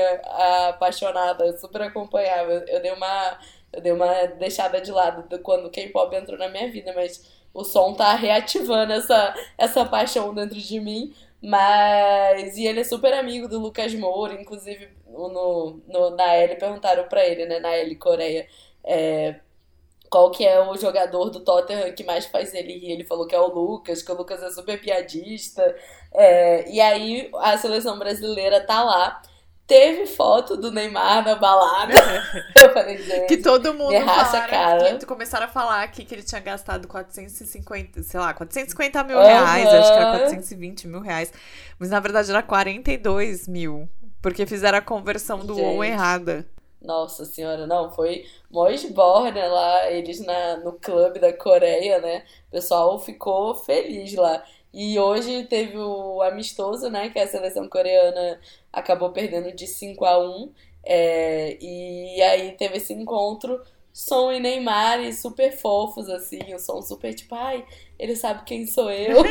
apaixonada, 0.69 1.47
eu 1.47 1.59
super 1.59 1.83
acompanhava. 1.83 2.53
Eu 2.69 2.81
dei 2.81 2.93
uma. 2.93 3.39
Eu 3.73 3.81
dei 3.81 3.93
uma 3.93 4.27
deixada 4.39 4.81
de 4.81 4.91
lado 4.91 5.39
quando 5.41 5.67
o 5.67 5.71
K-pop 5.71 6.15
entrou 6.15 6.39
na 6.39 6.49
minha 6.49 6.71
vida, 6.71 6.93
mas 6.95 7.25
o 7.55 7.65
som 7.65 7.95
tá 7.95 8.15
reativando 8.15 8.93
essa, 8.93 9.35
essa 9.57 9.85
paixão 9.85 10.35
dentro 10.35 10.59
de 10.59 10.81
mim. 10.81 11.15
Mas. 11.43 12.57
E 12.57 12.67
ele 12.67 12.81
é 12.81 12.85
super 12.85 13.13
amigo 13.15 13.49
do 13.49 13.59
Lucas 13.59 13.95
Moura, 13.95 14.35
inclusive 14.41 14.89
no, 15.13 15.81
no, 15.87 16.11
na 16.11 16.35
L 16.35 16.57
perguntaram 16.57 17.09
pra 17.09 17.27
ele, 17.27 17.47
né, 17.47 17.59
na 17.61 17.71
L 17.75 17.95
Coreia, 17.97 18.47
é, 18.85 19.37
qual 20.12 20.31
que 20.31 20.44
é 20.44 20.61
o 20.61 20.77
jogador 20.77 21.31
do 21.31 21.40
Tottenham 21.40 21.90
que 21.92 22.05
mais 22.05 22.27
faz 22.27 22.53
ele 22.53 22.79
rir. 22.79 22.92
Ele 22.92 23.05
falou 23.05 23.27
que 23.27 23.35
é 23.35 23.40
o 23.40 23.46
Lucas, 23.46 24.03
que 24.03 24.12
o 24.12 24.14
Lucas 24.14 24.42
é 24.42 24.51
super 24.51 24.79
piadista. 24.79 25.75
É, 26.12 26.70
e 26.70 26.79
aí 26.83 27.31
a 27.37 27.57
seleção 27.57 27.98
brasileira 27.98 28.61
tá 28.61 28.85
lá 28.85 29.22
teve 29.66 30.07
foto 30.07 30.55
do 30.55 30.70
Neymar 30.70 31.25
na 31.25 31.37
balada. 31.37 31.94
eu 32.62 32.75
falei, 32.75 32.98
gente. 32.98 33.27
Que 33.27 33.38
todo 33.38 33.72
mundo 33.72 33.96
raça, 34.05 34.42
cara. 34.42 34.98
Que 34.98 35.07
começaram 35.07 35.46
a 35.46 35.48
falar 35.48 35.83
aqui 35.83 36.05
que 36.05 36.14
ele 36.14 36.22
tinha 36.22 36.42
gastado 36.42 36.87
450, 36.87 38.03
sei 38.03 38.20
lá, 38.20 38.35
450 38.35 39.03
mil 39.05 39.16
uhum. 39.16 39.25
reais. 39.25 39.66
Acho 39.66 39.92
que 39.92 39.98
era 39.98 40.18
420 40.18 40.88
mil 40.88 41.01
reais. 41.01 41.33
Mas 41.79 41.88
na 41.88 42.01
verdade 42.01 42.29
era 42.29 42.42
42 42.42 43.48
mil. 43.48 43.88
Porque 44.20 44.44
fizeram 44.44 44.77
a 44.77 44.83
conversão 44.83 45.38
do 45.38 45.59
on 45.59 45.83
errada. 45.83 46.46
Nossa 46.83 47.25
senhora, 47.25 47.66
não, 47.66 47.92
foi 47.92 48.25
mó 48.51 48.68
esborne 48.68 49.40
lá, 49.40 49.90
eles 49.90 50.21
na, 50.21 50.57
no 50.59 50.73
clube 50.73 51.18
da 51.21 51.33
Coreia, 51.33 52.01
né? 52.01 52.25
O 52.49 52.51
pessoal 52.53 52.99
ficou 52.99 53.55
feliz 53.55 54.14
lá. 54.14 54.45
E 54.73 54.99
hoje 54.99 55.45
teve 55.45 55.77
o 55.79 56.23
amistoso, 56.23 56.88
né? 56.90 57.11
Que 57.11 57.18
a 57.18 57.27
seleção 57.29 57.68
coreana 57.68 58.40
acabou 58.73 59.11
perdendo 59.12 59.53
de 59.55 59.66
5 59.66 60.05
a 60.05 60.18
1 60.18 60.53
é, 60.85 61.59
E 61.61 62.23
aí 62.23 62.53
teve 62.53 62.79
esse 62.79 62.92
encontro. 62.92 63.62
Som 63.92 64.33
e 64.33 64.40
Neymar 64.40 65.01
e 65.01 65.12
super 65.12 65.53
fofos, 65.53 66.09
assim. 66.09 66.55
O 66.55 66.59
som 66.59 66.81
super 66.81 67.14
tipo, 67.14 67.35
ai, 67.35 67.64
ele 68.03 68.17
sabe 68.17 68.43
quem 68.45 68.67
sou 68.67 68.91
eu. 68.91 69.23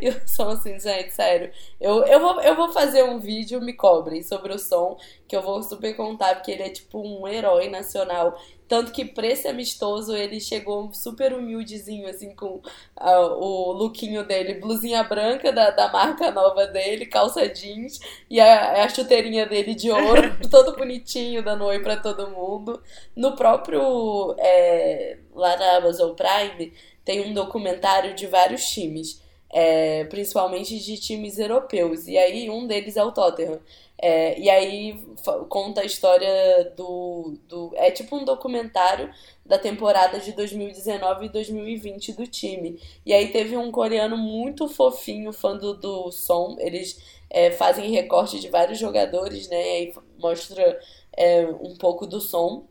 e 0.00 0.08
o 0.08 0.22
som 0.26 0.48
assim, 0.48 0.80
gente, 0.80 1.10
sério. 1.12 1.52
Eu, 1.78 2.02
eu, 2.06 2.18
vou, 2.18 2.40
eu 2.40 2.56
vou 2.56 2.72
fazer 2.72 3.02
um 3.02 3.20
vídeo, 3.20 3.60
me 3.60 3.74
cobrem, 3.74 4.22
sobre 4.22 4.54
o 4.54 4.58
som, 4.58 4.96
que 5.28 5.36
eu 5.36 5.42
vou 5.42 5.62
super 5.62 5.94
contar, 5.94 6.36
porque 6.36 6.50
ele 6.50 6.62
é 6.62 6.70
tipo 6.70 6.98
um 6.98 7.28
herói 7.28 7.68
nacional. 7.68 8.40
Tanto 8.66 8.92
que 8.92 9.04
pra 9.04 9.26
esse 9.26 9.48
amistoso 9.48 10.16
ele 10.16 10.40
chegou 10.40 10.90
super 10.94 11.34
humildezinho, 11.34 12.08
assim, 12.08 12.34
com 12.34 12.62
uh, 13.00 13.34
o 13.38 13.72
lookinho 13.72 14.24
dele, 14.24 14.54
blusinha 14.54 15.02
branca 15.02 15.52
da, 15.52 15.70
da 15.70 15.92
marca 15.92 16.30
nova 16.30 16.68
dele, 16.68 17.04
calça 17.04 17.48
jeans 17.48 17.98
e 18.30 18.40
a, 18.40 18.84
a 18.84 18.88
chuteirinha 18.88 19.44
dele 19.44 19.74
de 19.74 19.90
ouro, 19.90 20.38
todo 20.48 20.76
bonitinho, 20.76 21.42
dando 21.42 21.64
oi 21.64 21.80
pra 21.80 21.96
todo 21.96 22.30
mundo. 22.30 22.80
No 23.14 23.34
próprio, 23.34 24.36
é, 24.38 25.18
lá 25.34 25.56
na 25.56 25.76
Amazon 25.78 26.14
Prime, 26.14 26.72
tem 27.10 27.28
um 27.28 27.34
documentário 27.34 28.14
de 28.14 28.28
vários 28.28 28.66
times. 28.66 29.20
É, 29.52 30.04
principalmente 30.04 30.78
de 30.78 30.96
times 30.96 31.36
europeus. 31.36 32.06
E 32.06 32.16
aí 32.16 32.48
um 32.48 32.68
deles 32.68 32.96
é 32.96 33.02
o 33.02 33.10
Tottenham. 33.10 33.58
É, 34.00 34.38
e 34.38 34.48
aí 34.48 35.04
conta 35.48 35.80
a 35.80 35.84
história 35.84 36.72
do, 36.76 37.36
do. 37.48 37.72
É 37.74 37.90
tipo 37.90 38.16
um 38.16 38.24
documentário 38.24 39.12
da 39.44 39.58
temporada 39.58 40.20
de 40.20 40.30
2019 40.30 41.26
e 41.26 41.28
2020 41.30 42.12
do 42.12 42.28
time. 42.28 42.80
E 43.04 43.12
aí 43.12 43.32
teve 43.32 43.56
um 43.56 43.72
coreano 43.72 44.16
muito 44.16 44.68
fofinho, 44.68 45.32
fã 45.32 45.56
do, 45.56 45.74
do 45.74 46.12
som. 46.12 46.54
Eles 46.60 47.02
é, 47.28 47.50
fazem 47.50 47.90
recorte 47.90 48.38
de 48.38 48.48
vários 48.48 48.78
jogadores, 48.78 49.48
né? 49.48 49.60
E 49.60 49.70
aí 49.70 49.94
mostra 50.16 50.80
é, 51.16 51.44
um 51.44 51.74
pouco 51.76 52.06
do 52.06 52.20
som. 52.20 52.68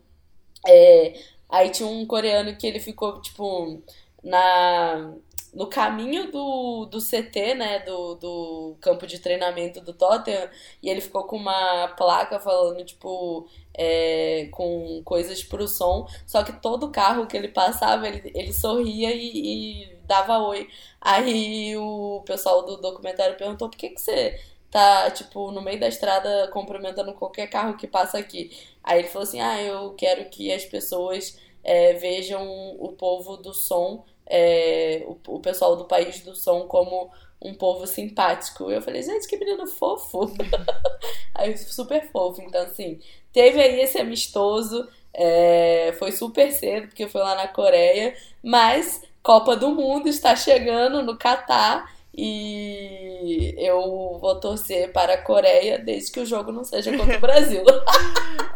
É, 0.66 1.12
aí 1.48 1.70
tinha 1.70 1.88
um 1.88 2.06
coreano 2.06 2.56
que 2.56 2.66
ele 2.66 2.80
ficou, 2.80 3.20
tipo, 3.20 3.82
na 4.22 5.14
no 5.52 5.66
caminho 5.68 6.30
do, 6.30 6.86
do 6.86 6.98
CT, 6.98 7.54
né, 7.54 7.80
do, 7.80 8.14
do 8.14 8.76
campo 8.80 9.06
de 9.06 9.18
treinamento 9.18 9.80
do 9.80 9.92
Tottenham, 9.92 10.48
e 10.82 10.88
ele 10.88 11.00
ficou 11.00 11.24
com 11.24 11.36
uma 11.36 11.88
placa 11.96 12.38
falando, 12.38 12.84
tipo, 12.84 13.48
é, 13.74 14.48
com 14.52 15.02
coisas 15.04 15.42
pro 15.42 15.66
som, 15.66 16.06
só 16.26 16.42
que 16.42 16.52
todo 16.60 16.90
carro 16.90 17.26
que 17.26 17.36
ele 17.36 17.48
passava, 17.48 18.06
ele, 18.06 18.30
ele 18.34 18.52
sorria 18.52 19.12
e, 19.12 19.82
e 19.84 19.96
dava 20.06 20.38
oi. 20.38 20.68
Aí 21.00 21.76
o 21.76 22.22
pessoal 22.24 22.64
do 22.64 22.76
documentário 22.76 23.36
perguntou, 23.36 23.68
por 23.68 23.76
que 23.76 23.90
que 23.90 24.00
você 24.00 24.40
tá, 24.70 25.10
tipo, 25.10 25.50
no 25.50 25.62
meio 25.62 25.80
da 25.80 25.88
estrada 25.88 26.48
cumprimentando 26.52 27.12
qualquer 27.14 27.48
carro 27.48 27.76
que 27.76 27.86
passa 27.88 28.18
aqui? 28.18 28.56
Aí 28.84 29.00
ele 29.00 29.08
falou 29.08 29.26
assim, 29.26 29.40
ah, 29.40 29.60
eu 29.62 29.94
quero 29.94 30.28
que 30.30 30.52
as 30.52 30.64
pessoas... 30.64 31.38
É, 31.62 31.94
vejam 31.94 32.76
o 32.78 32.92
povo 32.92 33.36
do 33.36 33.52
som 33.52 34.04
é, 34.30 35.02
o, 35.06 35.18
o 35.34 35.40
pessoal 35.40 35.74
do 35.74 35.84
País 35.84 36.20
do 36.20 36.36
Som 36.36 36.68
como 36.68 37.10
um 37.42 37.52
povo 37.52 37.86
simpático. 37.86 38.70
Eu 38.70 38.80
falei, 38.80 39.02
gente, 39.02 39.26
que 39.26 39.36
menino 39.36 39.66
fofo. 39.66 40.32
aí 41.34 41.56
super 41.58 42.08
fofo. 42.12 42.40
Então, 42.40 42.62
assim, 42.62 43.00
teve 43.32 43.60
aí 43.60 43.80
esse 43.80 43.98
amistoso. 43.98 44.88
É, 45.12 45.92
foi 45.98 46.12
super 46.12 46.52
cedo, 46.52 46.86
porque 46.86 47.08
foi 47.08 47.20
lá 47.20 47.34
na 47.34 47.48
Coreia. 47.48 48.14
Mas 48.40 49.02
Copa 49.20 49.56
do 49.56 49.70
Mundo 49.70 50.08
está 50.08 50.36
chegando 50.36 51.02
no 51.02 51.18
Catar. 51.18 51.92
E 52.12 53.54
eu 53.56 54.18
vou 54.20 54.40
torcer 54.40 54.92
para 54.92 55.14
a 55.14 55.22
Coreia 55.22 55.78
desde 55.78 56.10
que 56.10 56.20
o 56.20 56.26
jogo 56.26 56.50
não 56.50 56.64
seja 56.64 56.96
contra 56.96 57.16
o 57.16 57.20
Brasil. 57.22 57.62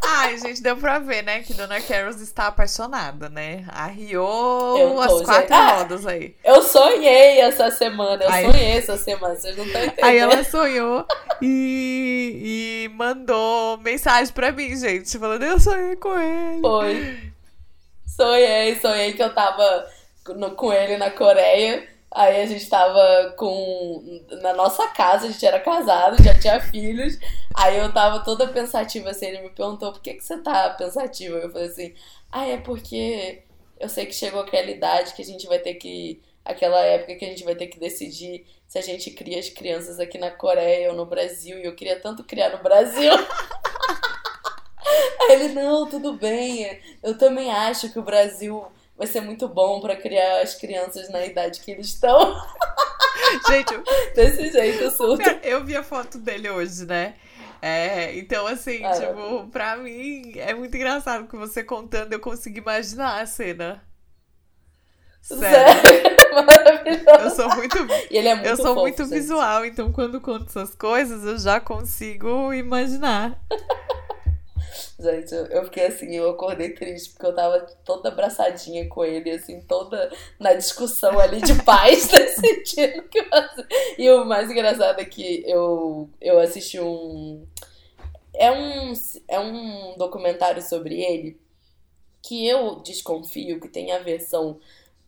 Ai, 0.03 0.37
gente, 0.39 0.61
deu 0.61 0.77
pra 0.77 0.99
ver, 0.99 1.23
né, 1.23 1.41
que 1.41 1.55
Dona 1.55 1.81
Carols 1.81 2.21
está 2.21 2.49
apaixonada, 2.49 3.29
né? 3.29 3.65
Arriou 3.69 5.01
as 5.01 5.23
quatro 5.23 5.55
ah, 5.55 5.79
rodas 5.79 6.05
aí. 6.07 6.35
Eu 6.43 6.63
sonhei 6.63 7.41
essa 7.41 7.71
semana, 7.71 8.25
eu 8.25 8.31
Ai. 8.31 8.45
sonhei 8.45 8.77
essa 8.77 8.97
semana, 8.97 9.37
vocês 9.37 9.57
não 9.57 9.65
estão 9.65 9.85
entendendo. 9.85 10.05
Aí 10.05 10.19
ela 10.19 10.43
sonhou 10.43 11.07
e, 11.41 12.85
e 12.85 12.89
mandou 12.95 13.79
mensagem 13.79 14.33
pra 14.35 14.51
mim, 14.51 14.77
gente, 14.77 15.17
falando, 15.17 15.45
eu 15.45 15.61
sonhei 15.61 15.95
com 15.97 16.19
ele. 16.19 16.61
Foi. 16.61 17.33
Sonhei, 18.07 18.77
sonhei 18.81 19.13
que 19.13 19.23
eu 19.23 19.33
tava 19.33 19.89
no, 20.29 20.53
com 20.53 20.73
ele 20.73 20.97
na 20.97 21.11
Coreia. 21.11 21.94
Aí 22.15 22.43
a 22.43 22.47
gente 22.47 22.69
tava 22.69 23.35
com. 23.37 24.23
Na 24.41 24.53
nossa 24.53 24.87
casa, 24.87 25.27
a 25.27 25.31
gente 25.31 25.45
era 25.45 25.59
casado, 25.59 26.23
já 26.23 26.33
tinha 26.33 26.61
filhos. 26.61 27.19
Aí 27.53 27.77
eu 27.77 27.93
tava 27.93 28.21
toda 28.21 28.47
pensativa 28.47 29.11
assim. 29.11 29.27
Ele 29.27 29.43
me 29.43 29.51
perguntou: 29.51 29.93
por 29.93 30.01
que, 30.01 30.15
que 30.15 30.23
você 30.23 30.39
tá 30.39 30.71
pensativa? 30.71 31.39
Eu 31.39 31.51
falei 31.51 31.67
assim: 31.67 31.93
ah, 32.31 32.47
é 32.47 32.57
porque 32.59 33.43
eu 33.81 33.89
sei 33.89 34.07
que 34.07 34.15
chegou 34.15 34.43
aquela 34.43 34.71
idade 34.71 35.13
que 35.13 35.23
a 35.23 35.25
gente 35.25 35.49
vai 35.49 35.59
ter 35.59 35.75
que. 35.75 36.23
Aquela 36.45 36.81
época 36.85 37.17
que 37.17 37.25
a 37.25 37.29
gente 37.29 37.43
vai 37.43 37.57
ter 37.57 37.67
que 37.67 37.81
decidir 37.81 38.47
se 38.69 38.79
a 38.79 38.83
gente 38.83 39.11
cria 39.11 39.41
as 39.41 39.49
crianças 39.49 39.99
aqui 39.99 40.19
na 40.19 40.31
Coreia 40.31 40.91
ou 40.91 40.97
no 40.97 41.07
Brasil. 41.07 41.59
E 41.59 41.65
eu 41.65 41.75
queria 41.75 41.99
tanto 41.99 42.23
criar 42.23 42.51
no 42.51 42.63
Brasil. 42.63 43.11
Aí 45.21 45.33
ele: 45.33 45.49
não, 45.49 45.89
tudo 45.89 46.13
bem. 46.13 46.81
Eu 47.03 47.19
também 47.19 47.51
acho 47.51 47.91
que 47.93 47.99
o 47.99 48.05
Brasil 48.05 48.65
vai 48.97 49.07
ser 49.07 49.21
muito 49.21 49.49
bom 49.49 49.81
para 49.81 49.97
criar 49.97 50.41
as 50.41 50.55
crianças 50.55 51.09
na 51.11 51.25
idade 51.25 51.61
que 51.61 51.71
eles 51.71 51.87
estão. 51.87 52.35
Gente, 53.49 53.75
desse 54.15 54.53
jeito 54.53 54.91
surto. 54.91 55.29
Eu 55.43 55.65
vi 55.65 55.77
a 55.77 55.83
foto 55.83 56.19
dele 56.19 56.51
hoje, 56.51 56.85
né? 56.85 57.15
É, 57.61 58.15
então, 58.19 58.47
assim, 58.47 58.85
ah, 58.85 58.93
tipo, 58.93 59.49
pra 59.51 59.77
mim 59.79 60.35
é 60.37 60.53
muito 60.53 60.77
engraçado 60.77 61.27
que 61.27 61.37
você 61.37 61.65
contando 61.65 62.13
eu 62.13 62.21
consigo 62.21 62.59
imaginar 62.59 63.23
a 63.23 63.27
cena. 63.27 63.83
Sério. 65.23 65.41
Sério? 65.41 66.17
Maravilhoso. 66.45 67.25
Eu 67.25 67.31
sou 67.31 67.57
muito, 67.57 67.79
é 68.13 68.35
muito 68.35 68.47
eu 68.47 68.57
sou 68.57 68.67
fofo, 68.67 68.81
muito 68.81 69.03
gente. 69.05 69.15
visual, 69.15 69.65
então 69.65 69.91
quando 69.91 70.21
conto 70.21 70.45
essas 70.47 70.75
coisas 70.75 71.25
eu 71.25 71.39
já 71.39 71.59
consigo 71.59 72.53
imaginar. 72.53 73.41
Gente, 75.05 75.35
eu, 75.35 75.65
fiquei 75.65 75.87
assim, 75.87 76.17
eu 76.17 76.31
acordei 76.31 76.71
triste, 76.71 77.11
porque 77.11 77.27
eu 77.27 77.35
tava 77.35 77.61
toda 77.85 78.09
abraçadinha 78.09 78.89
com 78.89 79.05
ele, 79.05 79.31
assim, 79.31 79.61
toda 79.61 80.11
na 80.39 80.55
discussão 80.55 81.19
ali 81.19 81.43
de 81.43 81.63
paz, 81.63 82.09
decidindo 82.09 83.01
o 83.01 83.09
que. 83.09 83.23
E 83.99 84.11
o 84.11 84.25
mais 84.25 84.51
engraçado 84.51 84.99
é 84.99 85.05
que 85.05 85.45
eu, 85.47 86.09
eu 86.21 86.41
assisti 86.41 86.81
um. 86.81 87.47
É 88.33 88.51
um, 88.51 88.93
é 89.29 89.39
um 89.39 89.95
documentário 89.99 90.63
sobre 90.63 91.03
ele 91.03 91.39
que 92.23 92.49
eu 92.49 92.77
desconfio 92.77 93.61
que 93.61 93.69
tem 93.69 93.93
a 93.93 93.99
versão 93.99 94.59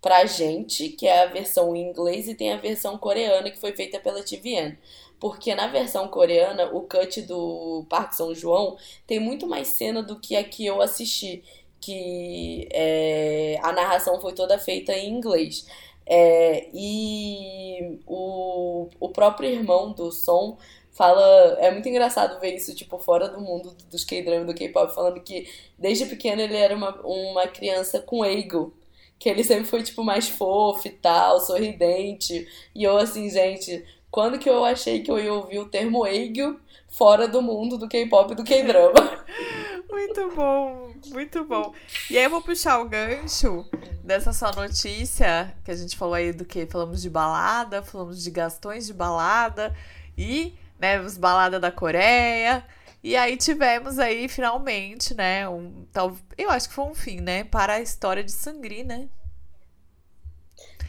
pra 0.02 0.26
gente, 0.26 0.90
que 0.90 1.06
é 1.06 1.22
a 1.22 1.26
versão 1.26 1.74
em 1.74 1.88
inglês, 1.88 2.28
e 2.28 2.34
tem 2.34 2.52
a 2.52 2.58
versão 2.58 2.98
coreana, 2.98 3.50
que 3.50 3.58
foi 3.58 3.72
feita 3.72 3.98
pela 3.98 4.22
TVN. 4.22 4.76
Porque 5.18 5.54
na 5.54 5.66
versão 5.68 6.08
coreana, 6.08 6.66
o 6.72 6.82
cut 6.82 7.22
do 7.22 7.86
Parque 7.88 8.16
São 8.16 8.34
João 8.34 8.76
tem 9.06 9.18
muito 9.18 9.46
mais 9.46 9.68
cena 9.68 10.02
do 10.02 10.18
que 10.20 10.36
a 10.36 10.44
que 10.44 10.66
eu 10.66 10.82
assisti. 10.82 11.42
Que 11.80 12.68
é, 12.72 13.58
a 13.62 13.72
narração 13.72 14.20
foi 14.20 14.34
toda 14.34 14.58
feita 14.58 14.92
em 14.92 15.10
inglês. 15.10 15.66
É, 16.06 16.68
e 16.72 17.98
o, 18.06 18.88
o 19.00 19.08
próprio 19.08 19.50
irmão 19.50 19.92
do 19.92 20.12
som 20.12 20.56
fala. 20.96 21.22
É 21.60 21.70
muito 21.70 21.88
engraçado 21.88 22.40
ver 22.40 22.54
isso, 22.54 22.74
tipo, 22.74 22.98
fora 22.98 23.28
do 23.28 23.40
mundo 23.40 23.76
dos 23.90 24.04
K-drama 24.04 24.46
do 24.46 24.54
K-pop, 24.54 24.94
falando 24.94 25.20
que 25.20 25.48
desde 25.78 26.06
pequeno 26.06 26.40
ele 26.42 26.56
era 26.56 26.74
uma, 26.74 26.90
uma 27.02 27.46
criança 27.46 28.00
com 28.00 28.24
ego. 28.24 28.74
Que 29.18 29.28
ele 29.30 29.44
sempre 29.44 29.64
foi, 29.64 29.82
tipo, 29.82 30.04
mais 30.04 30.28
fofo 30.28 30.88
e 30.88 30.90
tal, 30.90 31.40
sorridente. 31.40 32.46
E 32.74 32.84
eu, 32.84 32.96
assim, 32.98 33.30
gente, 33.30 33.84
quando 34.16 34.38
que 34.38 34.48
eu 34.48 34.64
achei 34.64 35.02
que 35.02 35.10
eu 35.10 35.18
ia 35.18 35.30
ouvir 35.30 35.58
o 35.58 35.68
termo 35.68 36.06
ego 36.06 36.58
fora 36.88 37.28
do 37.28 37.42
mundo 37.42 37.76
do 37.76 37.86
K-pop 37.86 38.32
e 38.32 38.34
do 38.34 38.44
K-drama? 38.44 38.94
muito 39.92 40.34
bom, 40.34 40.94
muito 41.08 41.44
bom. 41.44 41.74
E 42.10 42.16
aí 42.16 42.24
eu 42.24 42.30
vou 42.30 42.40
puxar 42.40 42.80
o 42.80 42.88
gancho 42.88 43.68
dessa 44.02 44.32
sua 44.32 44.52
notícia, 44.52 45.54
que 45.62 45.70
a 45.70 45.76
gente 45.76 45.98
falou 45.98 46.14
aí 46.14 46.32
do 46.32 46.46
que? 46.46 46.64
Falamos 46.64 47.02
de 47.02 47.10
balada, 47.10 47.82
falamos 47.82 48.24
de 48.24 48.30
gastões 48.30 48.86
de 48.86 48.94
balada 48.94 49.76
e 50.16 50.54
né, 50.80 50.98
os 50.98 51.18
baladas 51.18 51.60
da 51.60 51.70
Coreia. 51.70 52.64
E 53.04 53.16
aí 53.16 53.36
tivemos 53.36 53.98
aí 53.98 54.28
finalmente, 54.28 55.12
né, 55.14 55.46
um 55.46 55.84
tal, 55.92 56.16
eu 56.38 56.48
acho 56.48 56.70
que 56.70 56.74
foi 56.74 56.86
um 56.86 56.94
fim, 56.94 57.20
né, 57.20 57.44
para 57.44 57.74
a 57.74 57.80
história 57.82 58.24
de 58.24 58.32
Sangri, 58.32 58.82
né? 58.82 59.10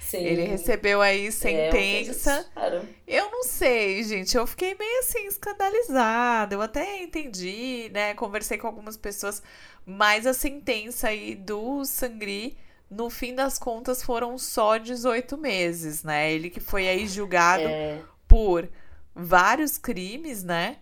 Sim. 0.08 0.20
Ele 0.20 0.43
recebeu 0.43 1.01
aí 1.01 1.28
é, 1.28 1.32
sentença. 1.32 2.49
É, 2.55 2.82
eu 3.05 3.30
não 3.30 3.43
sei, 3.43 4.01
gente. 4.03 4.38
Eu 4.38 4.47
fiquei 4.47 4.74
meio 4.74 4.99
assim 4.99 5.28
escandalizada. 5.28 6.55
Eu 6.55 6.62
até 6.62 7.03
entendi, 7.03 7.91
né? 7.93 8.14
Conversei 8.14 8.58
com 8.58 8.68
algumas 8.68 8.95
pessoas, 8.95 9.43
mas 9.86 10.26
a 10.26 10.34
sentença 10.34 11.10
aí 11.10 11.36
do 11.36 11.84
Sangri, 11.84 12.58
no 12.89 13.10
fim 13.10 13.36
das 13.36 13.60
contas, 13.60 14.01
foram 14.01 14.38
só 14.38 14.78
18 14.78 15.38
meses, 15.38 16.03
né? 16.03 16.32
Ele 16.32 16.49
que 16.49 16.62
foi 16.62 16.88
aí 16.88 17.05
julgado 17.05 17.64
é. 17.64 18.01
por 18.30 18.70
vários 19.14 19.78
crimes, 19.78 20.41
né? 20.41 20.78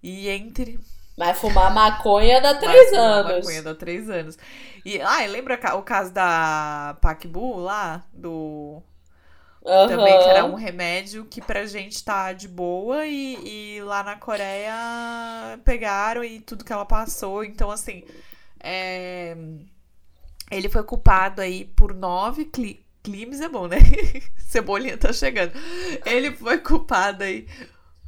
E 0.00 0.28
entre. 0.28 0.78
Mas 1.18 1.36
fumar 1.36 1.74
maconha 1.74 2.40
dá 2.40 2.54
três 2.54 2.92
Mas 2.92 3.00
anos. 3.00 3.38
Maconha 3.38 3.62
dá 3.62 3.74
três 3.74 4.08
anos. 4.08 4.38
E, 4.84 5.00
ah, 5.00 5.26
lembra 5.26 5.58
o 5.74 5.82
caso 5.82 6.12
da 6.12 6.96
Pacbu 7.00 7.56
lá? 7.56 8.04
Do. 8.12 8.80
Uhum. 9.64 9.88
Também 9.88 10.16
que 10.16 10.28
era 10.28 10.44
um 10.44 10.54
remédio 10.54 11.24
que 11.24 11.42
pra 11.42 11.66
gente 11.66 12.04
tá 12.04 12.32
de 12.32 12.46
boa 12.46 13.04
e, 13.04 13.76
e 13.76 13.82
lá 13.82 14.04
na 14.04 14.14
Coreia 14.14 15.58
pegaram 15.64 16.22
e 16.22 16.38
tudo 16.38 16.64
que 16.64 16.72
ela 16.72 16.86
passou. 16.86 17.42
Então, 17.42 17.68
assim. 17.68 18.04
É... 18.60 19.36
Ele 20.52 20.68
foi 20.68 20.84
culpado 20.84 21.42
aí 21.42 21.64
por 21.64 21.92
nove 21.92 22.48
crimes, 23.02 23.40
é 23.40 23.48
bom, 23.48 23.66
né? 23.66 23.78
Cebolinha 24.38 24.96
tá 24.96 25.12
chegando. 25.12 25.52
Ele 26.06 26.30
foi 26.30 26.58
culpado 26.58 27.24
aí 27.24 27.46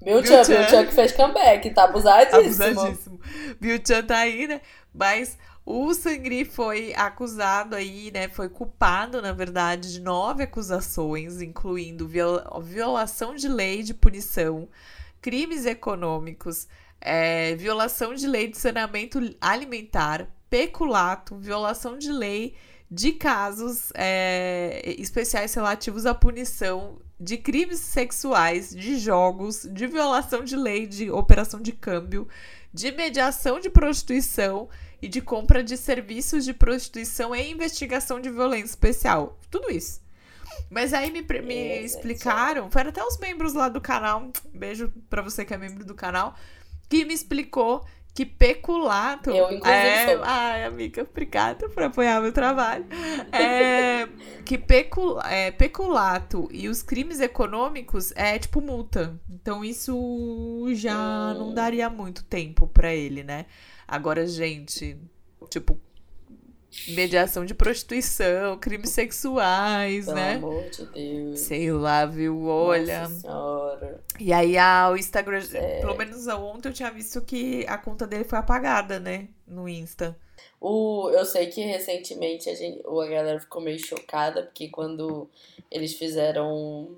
Bill 0.03 0.25
Chan, 0.25 0.45
Bill 0.45 0.69
Chan 0.69 0.87
que 0.87 0.95
fez 0.95 1.13
comeback, 1.13 1.71
tá 1.71 1.85
abusadíssimo. 1.85 2.63
Abusadíssimo. 2.65 3.21
Bill 3.61 3.79
Chan 3.87 4.03
tá 4.05 4.19
aí, 4.19 4.47
né? 4.47 4.61
Mas 4.95 5.37
o 5.65 5.93
Sangri 5.93 6.45
foi 6.45 6.93
acusado 6.95 7.77
aí, 7.77 8.11
né? 8.11 8.29
Foi 8.29 8.49
culpado, 8.49 9.21
na 9.21 9.33
verdade, 9.33 9.93
de 9.93 10.01
nove 10.01 10.43
acusações, 10.43 11.43
incluindo 11.43 12.09
violação 12.63 13.35
de 13.35 13.47
lei 13.47 13.83
de 13.83 13.93
punição, 13.93 14.69
crimes 15.21 15.67
econômicos, 15.67 16.67
é, 17.01 17.55
violação 17.57 18.15
de 18.15 18.27
lei 18.27 18.49
de 18.49 18.57
saneamento 18.57 19.21
alimentar, 19.41 20.29
peculato, 20.49 21.37
violação 21.37 21.99
de 21.99 22.11
lei 22.11 22.55
de 22.91 23.13
casos 23.13 23.93
é, 23.95 24.83
especiais 24.99 25.55
relativos 25.55 26.07
à 26.07 26.15
punição 26.15 26.99
de 27.21 27.37
crimes 27.37 27.81
sexuais, 27.81 28.71
de 28.75 28.99
jogos, 28.99 29.69
de 29.71 29.87
violação 29.87 30.43
de 30.43 30.57
lei 30.57 30.87
de 30.87 31.11
operação 31.11 31.61
de 31.61 31.71
câmbio, 31.71 32.27
de 32.73 32.91
mediação 32.93 33.61
de 33.61 33.69
prostituição 33.69 34.69
e 35.03 35.09
de 35.09 35.21
compra 35.21 35.63
de 35.63 35.77
serviços 35.77 36.45
de 36.45 36.55
prostituição 36.55 37.37
e 37.37 37.51
investigação 37.51 38.21
de 38.21 38.31
violência 38.31 38.71
especial. 38.71 39.39
Tudo 39.51 39.71
isso. 39.71 40.01
Mas 40.71 40.95
aí 40.95 41.11
me, 41.11 41.23
me 41.43 41.85
explicaram, 41.85 42.71
foram 42.71 42.91
até 42.91 43.05
os 43.05 43.19
membros 43.19 43.53
lá 43.53 43.69
do 43.69 43.81
canal, 43.81 44.31
beijo 44.55 44.91
pra 45.11 45.21
você 45.21 45.45
que 45.45 45.53
é 45.53 45.59
membro 45.59 45.85
do 45.85 45.95
canal, 45.95 46.35
que 46.89 47.05
me 47.05 47.13
explicou 47.13 47.85
que 48.21 48.27
peculato. 48.27 49.31
Eu, 49.31 49.51
inclusive, 49.51 49.89
é, 49.89 50.15
sou. 50.15 50.23
Ai, 50.25 50.65
amiga, 50.65 51.07
obrigada 51.11 51.71
por 51.71 51.83
apoiar 51.83 52.21
meu 52.21 52.33
trabalho. 52.33 52.85
É, 53.33 54.07
que 54.45 54.59
pecul, 54.59 55.19
é, 55.23 55.51
peculato 55.51 56.47
e 56.53 56.69
os 56.69 56.83
crimes 56.83 57.19
econômicos 57.19 58.13
é 58.15 58.39
tipo 58.39 58.61
multa. 58.61 59.19
Então 59.31 59.65
isso 59.65 60.67
já 60.75 60.95
hum. 61.33 61.39
não 61.39 61.55
daria 61.55 61.89
muito 61.89 62.23
tempo 62.25 62.67
para 62.67 62.93
ele, 62.95 63.25
né? 63.25 63.47
Agora, 63.89 64.27
gente, 64.27 64.99
tipo, 65.49 65.81
mediação 66.89 67.45
de 67.45 67.55
prostituição, 67.55 68.59
crimes 68.59 68.91
sexuais, 68.91 70.07
Pelo 70.07 70.17
né? 70.17 70.39
Pelo 70.39 70.51
amor 70.51 70.71
de 70.71 70.87
Deus. 70.87 71.41
Sei 71.41 71.73
lá, 71.73 72.07
viu? 72.07 72.47
Olha. 72.47 73.03
Nossa 73.03 73.21
senhora. 73.21 74.01
E 74.19 74.33
aí 74.33 74.57
a, 74.57 74.91
o 74.91 74.97
Instagram, 74.97 75.43
é. 75.55 75.81
pelo 75.81 75.97
menos 75.97 76.27
ontem 76.29 76.69
eu 76.69 76.73
tinha 76.73 76.91
visto 76.91 77.21
que 77.23 77.67
a 77.67 77.77
conta 77.77 78.07
dele 78.07 78.25
foi 78.25 78.39
apagada, 78.39 79.01
né? 79.01 79.29
No 79.47 79.69
Insta. 79.69 80.17
O, 80.61 81.11
eu 81.11 81.25
sei 81.25 81.47
que 81.47 81.63
recentemente 81.63 82.49
a, 82.49 82.55
gente, 82.55 82.83
a 82.87 83.07
galera 83.07 83.41
ficou 83.41 83.63
meio 83.63 83.79
chocada, 83.79 84.43
porque 84.43 84.69
quando 84.69 85.29
eles 85.71 85.95
fizeram 85.95 86.97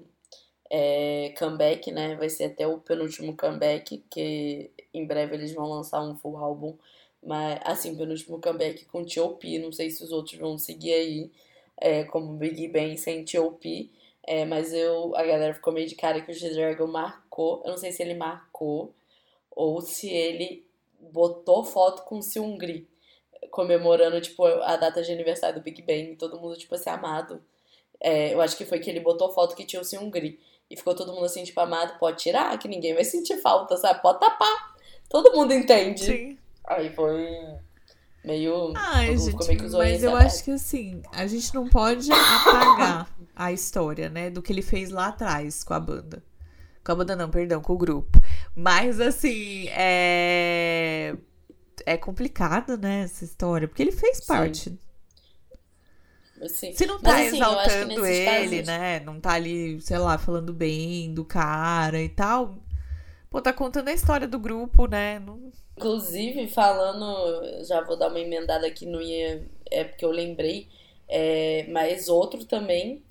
é, 0.71 1.33
comeback, 1.39 1.91
né? 1.93 2.17
Vai 2.17 2.29
ser 2.29 2.45
até 2.45 2.67
o 2.67 2.79
penúltimo 2.79 3.37
comeback, 3.37 4.03
que 4.11 4.71
em 4.93 5.07
breve 5.07 5.35
eles 5.35 5.55
vão 5.55 5.69
lançar 5.69 6.03
um 6.03 6.17
full 6.17 6.37
álbum 6.37 6.77
mas, 7.23 7.61
assim, 7.65 7.97
penúltimo 7.97 8.41
comeback 8.41 8.85
com 8.87 9.05
T.O.P. 9.05 9.59
Não 9.59 9.73
sei 9.73 9.91
se 9.91 10.03
os 10.03 10.11
outros 10.11 10.39
vão 10.39 10.59
seguir 10.59 10.93
aí, 10.93 11.31
é, 11.81 12.05
como 12.05 12.37
Big 12.37 12.69
Bang 12.69 12.97
sem 12.97 13.25
T.O.P. 13.25 13.91
É, 14.25 14.45
mas 14.45 14.73
eu, 14.73 15.15
a 15.17 15.23
galera 15.25 15.55
ficou 15.55 15.73
meio 15.73 15.89
de 15.89 15.95
cara 15.95 16.21
que 16.21 16.31
o 16.31 16.35
G-Dragon 16.35 16.87
marcou. 16.87 17.63
Eu 17.65 17.71
não 17.71 17.79
sei 17.79 17.93
se 17.93 18.03
ele 18.03 18.15
marcou 18.15 18.95
ou 19.51 19.81
se 19.81 20.09
ele 20.09 20.65
botou 20.99 21.65
foto 21.65 22.03
com 22.03 22.19
o 22.19 22.23
Seungri, 22.23 22.89
comemorando, 23.51 24.21
tipo, 24.21 24.45
a 24.45 24.77
data 24.77 25.03
de 25.03 25.13
aniversário 25.13 25.61
do 25.61 25.63
Big 25.63 25.83
Bang. 25.83 26.17
Todo 26.17 26.41
mundo, 26.41 26.57
tipo 26.57 26.75
assim, 26.75 26.91
amado. 26.91 27.43
É, 28.01 28.33
eu 28.33 28.41
acho 28.41 28.57
que 28.57 28.65
foi 28.65 28.79
que 28.79 28.89
ele 28.89 29.01
botou 29.01 29.33
foto 29.33 29.57
que 29.57 29.65
tinha 29.65 29.83
o 29.83 29.85
Seungri. 29.85 30.41
E 30.71 30.77
ficou 30.77 30.95
todo 30.95 31.13
mundo 31.13 31.27
assim, 31.27 31.45
tipo, 31.45 31.61
amado, 31.61 31.99
pode 31.99 32.23
tirar, 32.23 32.59
que 32.59 32.69
ninguém 32.69 32.95
vai 32.95 33.05
sentir 33.05 33.37
falta, 33.39 33.77
sabe? 33.77 34.01
Pode 34.01 34.21
tapar. 34.21 34.75
Todo 35.09 35.33
mundo 35.37 35.53
entende. 35.53 36.05
Sim. 36.05 36.39
Aí 36.67 36.95
foi 36.95 37.27
meio. 38.25 38.73
Ai, 38.77 39.17
gente, 39.17 39.49
meio 39.49 39.73
mas 39.73 40.03
eu 40.03 40.17
acho 40.17 40.45
que 40.45 40.53
assim, 40.53 41.03
a 41.13 41.27
gente 41.27 41.55
não 41.55 41.69
pode 41.69 42.11
apagar 42.13 43.09
a 43.35 43.53
história, 43.53 44.09
né, 44.09 44.31
do 44.31 44.43
que 44.43 44.53
ele 44.53 44.63
fez 44.63 44.91
lá 44.91 45.09
atrás 45.09 45.65
com 45.65 45.75
a 45.75 45.81
banda. 45.81 46.23
Com 46.85 46.93
a 46.93 46.95
banda 46.95 47.17
não, 47.17 47.31
perdão, 47.31 47.61
com 47.61 47.73
o 47.75 47.79
grupo. 47.79 48.21
Mas 48.55 49.01
assim, 49.01 49.69
é. 49.71 51.17
É 51.85 51.97
complicado, 51.97 52.77
né, 52.77 53.03
essa 53.03 53.25
história, 53.25 53.67
porque 53.67 53.83
ele 53.83 53.93
fez 53.93 54.25
parte. 54.25 54.79
Sim. 56.49 56.73
Se 56.73 56.87
não 56.87 57.01
tá 57.01 57.13
Mas, 57.13 57.29
assim, 57.29 57.37
exaltando 57.37 58.07
ele, 58.07 58.57
casos... 58.57 58.67
né? 58.67 59.01
Não 59.01 59.21
tá 59.21 59.33
ali, 59.33 59.81
sei 59.81 59.99
lá, 59.99 60.19
falando 60.19 60.53
bem 60.53 61.15
do 61.15 61.25
cara 61.25 62.03
e 62.03 62.09
tal. 62.09 62.57
Pô, 63.31 63.41
tá 63.41 63.53
contando 63.53 63.89
a 63.89 63.93
história 63.93 64.27
do 64.27 64.39
grupo, 64.39 64.87
né? 64.87 65.21
Não, 65.21 65.53
Inclusive, 65.77 66.49
falando, 66.49 67.65
já 67.65 67.81
vou 67.83 67.97
dar 67.97 68.09
uma 68.09 68.21
emendada 68.21 68.67
aqui, 68.67 68.87
não 68.87 69.01
ia, 69.01 69.47
é 69.71 69.85
porque 69.85 70.05
eu 70.05 70.11
lembrei, 70.11 70.69
é, 71.09 71.67
mas 71.69 72.09
outro 72.09 72.45
também 72.45 73.03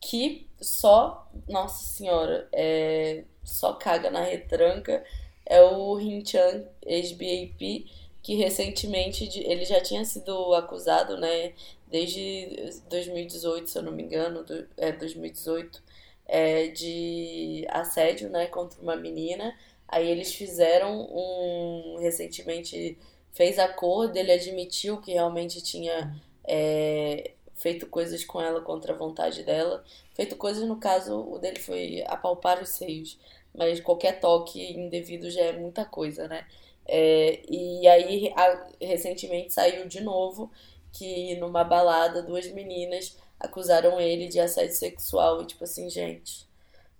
que 0.00 0.46
só, 0.60 1.30
nossa 1.48 1.84
senhora, 1.84 2.48
é, 2.52 3.24
só 3.44 3.74
caga 3.74 4.10
na 4.10 4.22
retranca 4.22 5.04
é 5.44 5.62
o 5.62 5.98
Hinchan, 6.00 6.64
ex-BAP, 6.84 7.86
que 8.22 8.34
recentemente 8.34 9.24
ele 9.44 9.64
já 9.64 9.80
tinha 9.80 10.04
sido 10.04 10.52
acusado, 10.54 11.16
né, 11.16 11.52
desde 11.86 12.72
2018, 12.90 13.70
se 13.70 13.78
eu 13.78 13.82
não 13.82 13.92
me 13.92 14.02
engano, 14.02 14.42
do, 14.42 14.66
é 14.76 14.90
2018, 14.92 15.82
é, 16.26 16.66
de 16.68 17.64
assédio, 17.70 18.28
né, 18.28 18.46
contra 18.46 18.80
uma 18.82 18.96
menina, 18.96 19.54
Aí 19.88 20.08
eles 20.10 20.34
fizeram 20.34 21.00
um. 21.10 21.98
Recentemente 22.00 22.98
fez 23.32 23.58
acordo, 23.58 24.16
ele 24.16 24.32
admitiu 24.32 25.00
que 25.00 25.12
realmente 25.12 25.62
tinha 25.62 26.14
é, 26.44 27.32
feito 27.54 27.86
coisas 27.86 28.24
com 28.24 28.40
ela 28.40 28.60
contra 28.62 28.94
a 28.94 28.96
vontade 28.96 29.42
dela. 29.42 29.84
Feito 30.14 30.36
coisas, 30.36 30.66
no 30.66 30.78
caso, 30.78 31.20
o 31.20 31.38
dele 31.38 31.60
foi 31.60 32.02
apalpar 32.06 32.62
os 32.62 32.70
seios. 32.70 33.18
Mas 33.54 33.80
qualquer 33.80 34.20
toque 34.20 34.72
indevido 34.72 35.30
já 35.30 35.42
é 35.42 35.52
muita 35.52 35.84
coisa, 35.84 36.28
né? 36.28 36.46
É, 36.86 37.42
e 37.48 37.86
aí, 37.88 38.32
a, 38.36 38.66
recentemente 38.80 39.52
saiu 39.52 39.86
de 39.88 40.00
novo 40.00 40.50
que 40.92 41.36
numa 41.36 41.64
balada 41.64 42.22
duas 42.22 42.46
meninas 42.52 43.16
acusaram 43.38 44.00
ele 44.00 44.28
de 44.28 44.40
assédio 44.40 44.74
sexual. 44.74 45.42
E 45.42 45.46
tipo 45.46 45.64
assim, 45.64 45.90
gente, 45.90 46.46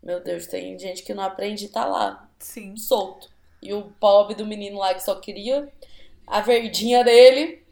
meu 0.03 0.21
Deus, 0.23 0.47
tem 0.47 0.79
gente 0.79 1.03
que 1.03 1.15
não 1.15 1.23
aprende 1.23 1.67
e 1.67 1.69
tá 1.69 1.85
lá. 1.87 2.26
Sim. 2.39 2.77
Solto. 2.77 3.29
E 3.63 3.73
o 3.73 3.91
pobre 4.01 4.35
do 4.35 4.47
menino 4.47 4.79
lá 4.79 4.95
que 4.95 5.03
só 5.03 5.15
queria 5.21 5.73
a 6.27 6.41
verdinha 6.41 7.05
dele 7.05 7.65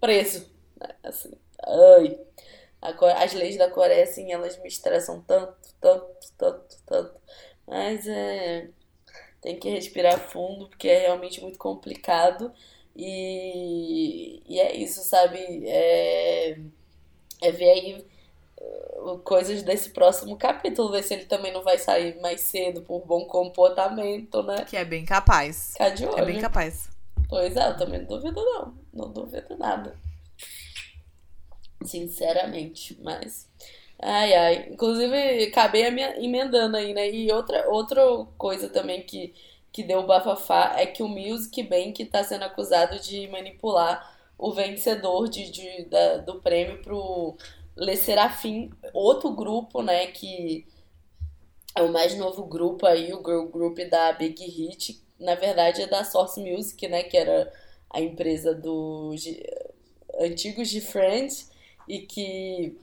preso. 0.00 0.50
Assim, 1.02 1.32
ai. 1.64 2.18
As 2.82 3.32
leis 3.34 3.56
da 3.58 3.70
Coreia, 3.70 4.04
assim, 4.04 4.32
elas 4.32 4.58
me 4.60 4.68
estressam 4.68 5.22
tanto, 5.22 5.56
tanto, 5.80 6.06
tanto, 6.38 6.76
tanto. 6.86 7.20
Mas 7.66 8.06
é. 8.06 8.68
Tem 9.40 9.58
que 9.58 9.70
respirar 9.70 10.18
fundo, 10.30 10.68
porque 10.68 10.88
é 10.88 11.00
realmente 11.00 11.40
muito 11.42 11.58
complicado. 11.58 12.52
E, 12.96 14.42
e 14.46 14.60
é 14.60 14.76
isso, 14.76 15.02
sabe? 15.02 15.38
É, 15.68 16.58
é 17.42 17.52
ver 17.52 17.70
aí 17.70 18.06
coisas 19.24 19.62
desse 19.62 19.90
próximo 19.90 20.36
capítulo, 20.36 20.90
ver 20.90 21.02
se 21.02 21.14
ele 21.14 21.24
também 21.24 21.52
não 21.52 21.62
vai 21.62 21.78
sair 21.78 22.20
mais 22.20 22.40
cedo 22.42 22.82
por 22.82 23.04
bom 23.04 23.24
comportamento, 23.24 24.42
né? 24.42 24.64
Que 24.64 24.76
é 24.76 24.84
bem 24.84 25.04
capaz. 25.04 25.72
Ficar 25.72 25.90
de 25.90 26.06
olho. 26.06 26.18
É 26.18 26.24
bem 26.24 26.40
capaz. 26.40 26.88
Pois 27.28 27.56
é, 27.56 27.68
eu 27.68 27.76
também 27.76 28.00
não 28.00 28.06
duvido, 28.06 28.44
não. 28.44 28.74
Não 28.92 29.12
duvido 29.12 29.56
nada. 29.56 29.96
Sinceramente, 31.84 32.98
mas. 33.02 33.48
Ai, 33.98 34.34
ai. 34.34 34.68
Inclusive, 34.70 35.44
acabei 35.44 35.84
emendando 36.18 36.76
aí, 36.76 36.92
né? 36.92 37.10
E 37.10 37.32
outra, 37.32 37.68
outra 37.68 38.02
coisa 38.36 38.68
também 38.68 39.02
que, 39.02 39.34
que 39.72 39.82
deu 39.82 40.06
bafafá 40.06 40.74
é 40.76 40.86
que 40.86 41.02
o 41.02 41.08
Music 41.08 41.62
Bank 41.62 42.04
tá 42.06 42.22
sendo 42.22 42.44
acusado 42.44 42.98
de 43.00 43.26
manipular 43.28 44.12
o 44.38 44.52
vencedor 44.52 45.28
de, 45.28 45.50
de, 45.50 45.84
da, 45.84 46.18
do 46.18 46.40
prêmio 46.40 46.82
pro 46.82 47.36
Le 47.76 47.96
Serafim, 47.96 48.70
outro 48.92 49.30
grupo, 49.34 49.82
né? 49.82 50.06
Que 50.08 50.66
é 51.76 51.82
o 51.82 51.92
mais 51.92 52.16
novo 52.16 52.44
grupo 52.44 52.86
aí, 52.86 53.12
o 53.12 53.18
girl 53.18 53.46
group 53.46 53.78
da 53.90 54.12
Big 54.12 54.44
Hit. 54.44 55.02
Na 55.18 55.34
verdade, 55.34 55.82
é 55.82 55.86
da 55.86 56.04
Source 56.04 56.40
Music, 56.40 56.86
né? 56.88 57.02
Que 57.02 57.16
era 57.16 57.52
a 57.90 58.00
empresa 58.00 58.54
dos 58.54 59.24
antigos 60.20 60.68
de 60.68 60.80
Friends 60.80 61.50
e 61.88 62.00
que 62.00 62.76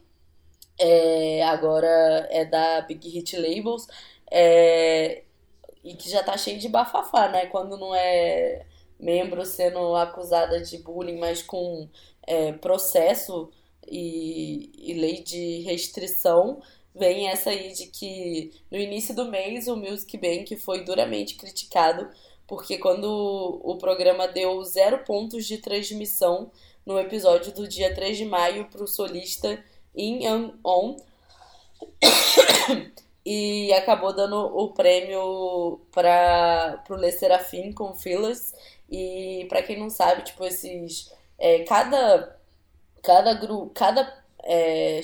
é, 0.79 1.43
agora 1.43 2.27
é 2.31 2.45
da 2.45 2.81
Big 2.81 3.09
Hit 3.09 3.35
Labels, 3.37 3.87
é, 4.31 5.23
e 5.83 5.93
que 5.95 6.09
já 6.09 6.23
tá 6.23 6.37
cheio 6.37 6.59
de 6.59 6.69
bafafá, 6.69 7.29
né? 7.29 7.47
Quando 7.47 7.77
não 7.77 7.93
é 7.93 8.65
membro 8.99 9.45
sendo 9.45 9.95
acusada 9.95 10.61
de 10.61 10.77
bullying, 10.79 11.17
mas 11.17 11.41
com 11.41 11.89
é, 12.27 12.53
processo 12.53 13.49
e, 13.89 14.71
e 14.77 14.93
lei 14.93 15.21
de 15.21 15.61
restrição, 15.61 16.61
vem 16.93 17.27
essa 17.27 17.49
aí 17.49 17.73
de 17.73 17.87
que 17.87 18.51
no 18.71 18.77
início 18.77 19.15
do 19.15 19.25
mês 19.25 19.67
o 19.67 19.75
Music 19.75 20.17
Bank 20.17 20.55
foi 20.57 20.83
duramente 20.83 21.35
criticado 21.35 22.09
porque 22.49 22.79
quando 22.79 23.61
o 23.63 23.77
programa 23.77 24.27
deu 24.27 24.63
zero 24.63 24.99
pontos 25.05 25.45
de 25.45 25.59
transmissão 25.59 26.51
no 26.83 26.99
episódio 26.99 27.53
do 27.53 27.67
dia 27.67 27.93
3 27.93 28.17
de 28.17 28.25
maio 28.25 28.65
para 28.65 28.83
o 28.83 28.87
solista 28.87 29.63
In 29.95 30.25
Young 30.25 30.53
On 30.65 30.97
e 33.23 33.71
acabou 33.73 34.13
dando 34.13 34.35
o 34.35 34.69
prêmio 34.73 35.79
para 35.91 36.83
o 36.89 36.95
Le 36.95 37.11
Serafim 37.11 37.71
com 37.71 37.93
Phyllis 37.93 38.53
e 38.89 39.45
para 39.47 39.61
quem 39.61 39.77
não 39.77 39.89
sabe 39.91 40.23
tipo 40.23 40.43
esses 40.43 41.13
é, 41.37 41.59
cada 41.59 42.38
cada 43.01 43.33
grupo 43.33 43.71
cada 43.73 44.23
é, 44.43 45.01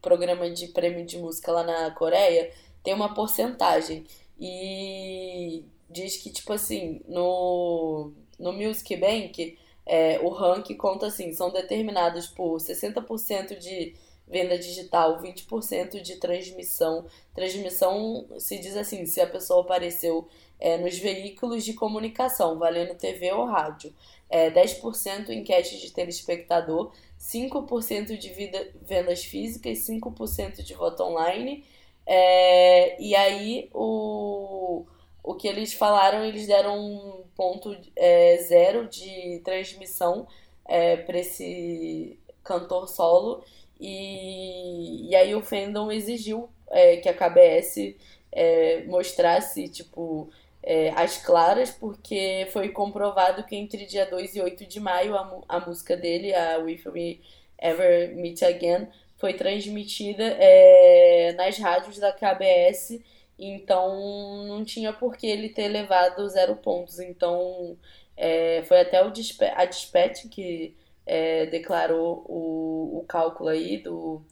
programa 0.00 0.50
de 0.50 0.68
prêmio 0.68 1.04
de 1.04 1.18
música 1.18 1.52
lá 1.52 1.62
na 1.62 1.90
Coreia 1.90 2.52
tem 2.82 2.94
uma 2.94 3.14
porcentagem 3.14 4.06
e 4.38 5.64
diz 5.88 6.16
que 6.16 6.30
tipo 6.30 6.52
assim 6.52 7.00
no 7.06 8.12
no 8.38 8.52
Music 8.52 8.96
Bank 8.96 9.58
é, 9.86 10.20
o 10.20 10.28
ranking 10.28 10.76
conta 10.76 11.06
assim, 11.06 11.32
são 11.32 11.50
determinados 11.50 12.28
por 12.28 12.58
60% 12.58 13.58
de 13.58 13.94
venda 14.28 14.56
digital, 14.56 15.20
20% 15.20 16.00
de 16.00 16.16
transmissão. 16.16 17.06
Transmissão 17.34 18.28
se 18.38 18.58
diz 18.58 18.76
assim, 18.76 19.04
se 19.04 19.20
a 19.20 19.26
pessoa 19.26 19.62
apareceu 19.62 20.28
é, 20.60 20.78
nos 20.78 20.96
veículos 20.96 21.64
de 21.64 21.74
comunicação, 21.74 22.56
valendo 22.56 22.94
TV 22.94 23.32
ou 23.32 23.46
rádio. 23.46 23.92
É, 24.28 24.48
10% 24.48 25.30
enquete 25.30 25.80
de 25.80 25.90
telespectador, 25.90 26.92
5% 27.20 28.16
de 28.16 28.30
vida, 28.30 28.68
vendas 28.82 29.24
físicas, 29.24 29.78
5% 29.80 30.62
de 30.62 30.74
voto 30.74 31.02
online. 31.04 31.64
É, 32.06 33.00
e 33.00 33.14
aí 33.14 33.70
o 33.74 34.86
o 35.22 35.34
que 35.34 35.46
eles 35.46 35.72
falaram, 35.72 36.24
eles 36.24 36.46
deram 36.46 36.78
um 36.78 37.24
ponto 37.36 37.76
é, 37.94 38.38
zero 38.38 38.88
de 38.88 39.40
transmissão 39.44 40.26
é, 40.66 40.96
para 40.96 41.18
esse 41.18 42.18
cantor 42.42 42.88
solo. 42.88 43.44
E, 43.78 45.08
e 45.10 45.14
aí 45.14 45.34
o 45.34 45.42
fandom 45.42 45.90
exigiu 45.90 46.48
é, 46.70 46.96
que 46.96 47.08
a 47.08 47.14
KBS 47.14 47.96
é, 48.32 48.84
mostrasse, 48.84 49.68
tipo, 49.68 50.30
é, 50.62 50.90
as 50.90 51.16
claras, 51.18 51.70
porque 51.70 52.48
foi 52.52 52.68
comprovado 52.70 53.44
que 53.44 53.56
entre 53.56 53.86
dia 53.86 54.06
2 54.06 54.36
e 54.36 54.40
8 54.40 54.66
de 54.66 54.80
maio 54.80 55.16
a, 55.16 55.42
a 55.48 55.60
música 55.60 55.96
dele, 55.96 56.34
a 56.34 56.58
With 56.58 56.82
Me 56.92 57.20
Ever 57.58 58.14
Meet 58.16 58.42
Again, 58.42 58.88
foi 59.18 59.34
transmitida 59.34 60.24
é, 60.38 61.32
nas 61.36 61.58
rádios 61.58 61.98
da 61.98 62.12
KBS 62.12 63.00
então 63.40 64.44
não 64.46 64.62
tinha 64.64 64.92
por 64.92 65.16
que 65.16 65.26
ele 65.26 65.48
ter 65.48 65.68
levado 65.68 66.28
zero 66.28 66.56
pontos. 66.56 67.00
Então 67.00 67.76
é, 68.16 68.62
foi 68.64 68.80
até 68.80 69.02
o 69.02 69.08
a 69.08 69.64
Dispatch 69.64 70.28
que 70.30 70.76
é, 71.06 71.46
declarou 71.46 72.24
o, 72.28 72.98
o 72.98 73.04
cálculo 73.08 73.48
aí 73.48 73.78
do, 73.78 74.22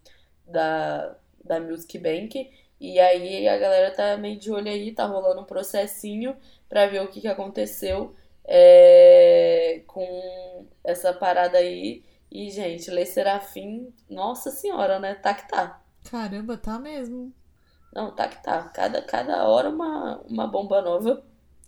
da, 0.47 1.17
da 1.43 1.59
Music 1.59 1.99
Bank. 1.99 2.51
E 2.81 2.99
aí 3.01 3.49
a 3.49 3.59
galera 3.59 3.91
tá 3.91 4.17
meio 4.17 4.39
de 4.39 4.51
olho 4.53 4.69
aí, 4.69 4.93
tá 4.93 5.05
rolando 5.05 5.41
um 5.41 5.45
processinho 5.45 6.37
pra 6.69 6.87
ver 6.87 7.03
o 7.03 7.09
que, 7.09 7.21
que 7.21 7.29
aconteceu 7.29 8.15
é, 8.45 9.83
com 9.87 10.67
essa 10.85 11.13
parada 11.13 11.59
aí. 11.59 12.05
E, 12.31 12.51
gente, 12.51 12.91
Lê 12.91 13.07
Serafim, 13.07 13.93
nossa 14.09 14.51
senhora, 14.51 14.99
né? 14.99 15.15
Tá 15.15 15.35
que 15.35 15.49
tá. 15.49 15.81
Caramba, 16.11 16.57
tá 16.57 16.79
mesmo. 16.79 17.33
Não, 17.93 18.15
tá 18.15 18.29
que 18.29 18.43
tá. 18.43 18.65
Cada, 18.65 19.03
cada 19.03 19.49
hora 19.49 19.71
uma, 19.71 20.21
uma 20.29 20.47
bomba 20.47 20.83
nova. 20.83 21.23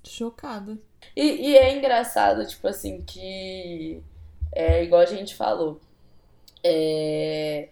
Chocada. 0.06 0.78
E, 1.16 1.50
e 1.50 1.56
é 1.56 1.76
engraçado, 1.76 2.46
tipo 2.46 2.68
assim, 2.68 3.02
que 3.02 4.02
é 4.52 4.82
igual 4.84 5.00
a 5.00 5.06
gente 5.06 5.34
falou. 5.34 5.80
É, 6.62 7.70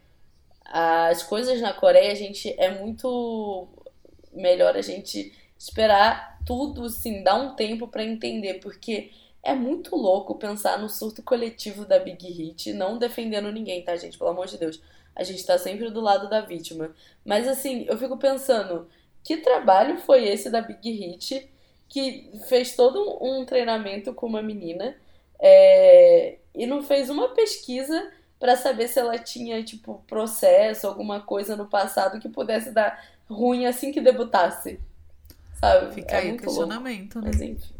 as 0.68 1.22
coisas 1.22 1.60
na 1.60 1.72
Coreia, 1.72 2.12
a 2.12 2.16
gente 2.16 2.54
é 2.58 2.70
muito 2.70 3.68
melhor 4.32 4.76
a 4.76 4.82
gente 4.82 5.32
esperar 5.58 6.38
tudo, 6.46 6.84
assim, 6.84 7.22
dar 7.22 7.34
um 7.34 7.54
tempo 7.54 7.88
para 7.88 8.04
entender, 8.04 8.54
porque 8.54 9.10
é 9.42 9.54
muito 9.54 9.96
louco 9.96 10.36
pensar 10.36 10.78
no 10.78 10.88
surto 10.88 11.22
coletivo 11.22 11.84
da 11.84 11.98
Big 11.98 12.26
Hit, 12.30 12.72
não 12.72 12.98
defendendo 12.98 13.50
ninguém, 13.50 13.82
tá, 13.82 13.96
gente? 13.96 14.18
Pelo 14.18 14.30
amor 14.30 14.46
de 14.46 14.58
Deus 14.58 14.80
a 15.18 15.24
gente 15.24 15.44
tá 15.44 15.58
sempre 15.58 15.90
do 15.90 16.00
lado 16.00 16.30
da 16.30 16.40
vítima. 16.40 16.94
Mas 17.24 17.48
assim, 17.48 17.84
eu 17.88 17.98
fico 17.98 18.16
pensando, 18.16 18.88
que 19.24 19.38
trabalho 19.38 19.98
foi 19.98 20.28
esse 20.28 20.48
da 20.48 20.60
Big 20.60 20.88
Hit 20.88 21.50
que 21.88 22.30
fez 22.46 22.76
todo 22.76 23.18
um 23.20 23.44
treinamento 23.44 24.14
com 24.14 24.26
uma 24.26 24.40
menina 24.40 24.94
é, 25.40 26.38
e 26.54 26.66
não 26.66 26.82
fez 26.82 27.10
uma 27.10 27.30
pesquisa 27.30 28.12
para 28.38 28.56
saber 28.56 28.88
se 28.88 28.98
ela 28.98 29.18
tinha, 29.18 29.62
tipo, 29.64 30.02
processo, 30.06 30.86
alguma 30.86 31.20
coisa 31.20 31.56
no 31.56 31.66
passado 31.66 32.20
que 32.20 32.28
pudesse 32.28 32.70
dar 32.70 33.02
ruim 33.28 33.66
assim 33.66 33.92
que 33.92 34.00
debutasse. 34.00 34.80
Sabe? 35.54 35.92
Fica 35.94 36.16
é 36.16 36.18
aí 36.18 36.32
o 36.32 36.36
questionamento, 36.36 37.16
louco. 37.16 37.28
né? 37.28 37.32
Mas 37.32 37.42
enfim. 37.42 37.74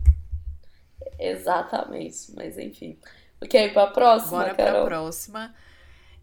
Exatamente, 1.18 2.32
mas 2.34 2.58
enfim. 2.58 2.98
Ok, 3.40 3.68
pra 3.70 3.86
próxima, 3.88 4.38
Bora 4.42 4.54
Carol. 4.54 4.72
pra 4.72 4.84
próxima. 4.86 5.54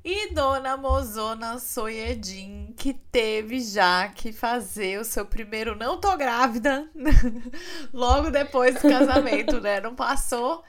E 0.04 0.32
Dona 0.34 0.78
Mozona 0.78 1.58
Soyedin, 1.58 2.76
que 2.78 2.94
teve 2.94 3.60
já 3.60 4.08
que 4.10 4.32
fazer 4.32 5.00
o 5.00 5.04
seu 5.04 5.26
primeiro 5.26 5.76
não 5.76 5.98
tô 6.00 6.16
grávida 6.16 6.88
logo 7.92 8.30
depois 8.30 8.76
do 8.76 8.82
casamento, 8.82 9.60
né? 9.60 9.82
Não 9.82 9.96
passou 9.96 10.64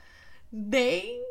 nem 0.51 1.23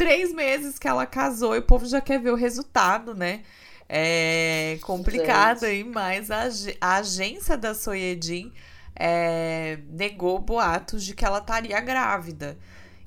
três 0.00 0.32
meses 0.32 0.78
que 0.78 0.88
ela 0.88 1.04
casou 1.04 1.54
e 1.54 1.58
o 1.58 1.62
povo 1.62 1.84
já 1.84 2.00
quer 2.00 2.18
ver 2.18 2.30
o 2.30 2.34
resultado, 2.34 3.14
né? 3.14 3.42
É 3.86 4.78
complicado 4.80 5.64
aí, 5.64 5.84
mas 5.84 6.30
a, 6.30 6.44
a 6.80 6.96
agência 6.96 7.54
da 7.54 7.74
Soyedin 7.74 8.50
é, 8.96 9.78
negou 9.90 10.38
boatos 10.38 11.04
de 11.04 11.14
que 11.14 11.22
ela 11.22 11.36
estaria 11.36 11.78
grávida. 11.80 12.56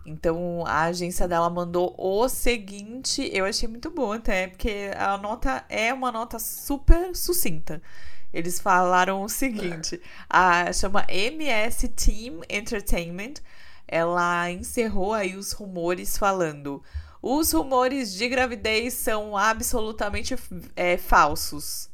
Então 0.05 0.63
a 0.67 0.83
agência 0.83 1.27
dela 1.27 1.49
mandou 1.49 1.95
o 1.97 2.29
seguinte, 2.29 3.27
eu 3.33 3.45
achei 3.45 3.67
muito 3.67 3.89
bom 3.89 4.11
até, 4.11 4.49
porque 4.49 4.91
a 4.95 5.17
nota 5.17 5.65
é 5.69 5.91
uma 5.91 6.11
nota 6.11 6.37
super 6.37 7.15
sucinta. 7.15 7.81
Eles 8.31 8.59
falaram 8.59 9.23
o 9.23 9.29
seguinte: 9.29 9.99
a 10.29 10.71
chama 10.71 11.07
MS 11.09 11.87
Team 11.87 12.41
Entertainment 12.47 13.41
ela 13.87 14.49
encerrou 14.51 15.13
aí 15.13 15.35
os 15.35 15.51
rumores 15.51 16.17
falando: 16.17 16.81
os 17.21 17.51
rumores 17.51 18.13
de 18.13 18.27
gravidez 18.27 18.93
são 18.93 19.37
absolutamente 19.37 20.35
é, 20.75 20.97
falsos. 20.97 21.89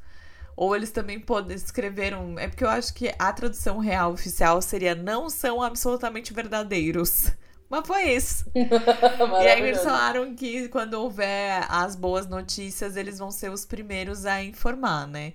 Ou 0.58 0.76
eles 0.76 0.92
também 0.92 1.20
podem 1.20 1.56
escreveram. 1.56 2.38
É 2.38 2.48
porque 2.48 2.64
eu 2.64 2.70
acho 2.70 2.94
que 2.94 3.14
a 3.18 3.32
tradução 3.32 3.78
real 3.78 4.12
oficial 4.12 4.62
seria 4.62 4.94
não 4.94 5.30
são 5.30 5.62
absolutamente 5.62 6.34
verdadeiros. 6.34 7.32
Mas 7.70 7.86
foi 7.86 8.04
isso. 8.16 8.46
e 8.56 9.48
aí 9.48 9.62
eles 9.62 9.84
falaram 9.84 10.34
que 10.36 10.68
quando 10.70 10.96
houver 10.96 11.64
as 11.70 11.96
boas 11.96 12.28
notícias, 12.28 12.98
eles 12.98 13.20
vão 13.20 13.30
ser 13.30 13.52
os 13.52 13.64
primeiros 13.64 14.26
a 14.26 14.44
informar, 14.44 15.08
né? 15.08 15.34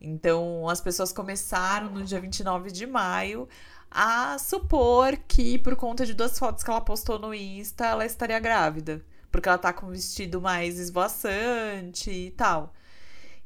Então, 0.00 0.68
as 0.68 0.80
pessoas 0.80 1.12
começaram 1.12 1.90
no 1.90 2.02
dia 2.04 2.20
29 2.20 2.70
de 2.70 2.86
maio 2.86 3.48
a 3.96 4.38
supor 4.38 5.16
que, 5.26 5.56
por 5.56 5.74
conta 5.74 6.04
de 6.04 6.12
duas 6.12 6.38
fotos 6.38 6.62
que 6.62 6.70
ela 6.70 6.82
postou 6.82 7.18
no 7.18 7.32
Insta, 7.32 7.86
ela 7.86 8.04
estaria 8.04 8.38
grávida. 8.38 9.02
Porque 9.32 9.48
ela 9.48 9.56
tá 9.56 9.72
com 9.72 9.86
um 9.86 9.90
vestido 9.90 10.38
mais 10.38 10.78
esvoaçante 10.78 12.10
e 12.10 12.30
tal. 12.32 12.74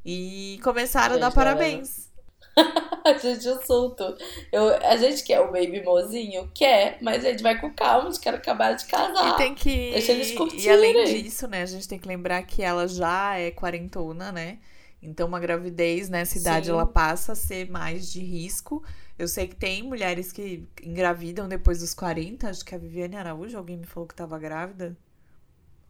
E 0.04 0.58
começaram 0.64 1.14
gente, 1.14 1.24
a 1.24 1.28
dar 1.28 1.34
parabéns. 1.34 2.10
a 3.06 3.12
gente 3.16 3.48
é 3.48 3.56
solto. 3.64 4.16
Eu, 4.50 4.76
a 4.84 4.96
gente 4.96 5.22
quer 5.22 5.40
o 5.40 5.52
baby 5.52 5.84
mozinho? 5.84 6.50
Quer, 6.52 6.98
mas 7.00 7.24
a 7.24 7.30
gente 7.30 7.44
vai 7.44 7.60
com 7.60 7.72
calma, 7.72 8.08
a 8.08 8.10
gente 8.10 8.20
quer 8.20 8.34
acabar 8.34 8.72
de 8.72 8.86
casar. 8.86 9.34
E 9.34 9.36
tem 9.36 9.54
que. 9.54 9.92
Deixa 9.92 10.10
eles 10.10 10.32
curtirem. 10.32 10.64
E 10.64 10.68
além 10.68 11.04
disso, 11.04 11.46
né, 11.46 11.62
a 11.62 11.66
gente 11.66 11.86
tem 11.86 11.98
que 11.98 12.08
lembrar 12.08 12.42
que 12.42 12.60
ela 12.60 12.88
já 12.88 13.38
é 13.38 13.52
quarentona, 13.52 14.32
né? 14.32 14.58
Então, 15.00 15.28
uma 15.28 15.38
gravidez 15.38 16.08
nessa 16.08 16.36
idade, 16.36 16.66
Sim. 16.66 16.72
ela 16.72 16.84
passa 16.84 17.32
a 17.32 17.36
ser 17.36 17.70
mais 17.70 18.10
de 18.12 18.20
risco. 18.20 18.82
Eu 19.20 19.28
sei 19.28 19.46
que 19.46 19.54
tem 19.54 19.82
mulheres 19.82 20.32
que 20.32 20.66
engravidam 20.82 21.46
depois 21.46 21.80
dos 21.80 21.92
40. 21.92 22.48
Acho 22.48 22.64
que 22.64 22.74
a 22.74 22.78
Viviane 22.78 23.16
Araújo, 23.16 23.58
alguém 23.58 23.76
me 23.76 23.84
falou 23.84 24.06
que 24.06 24.14
estava 24.14 24.38
grávida. 24.38 24.96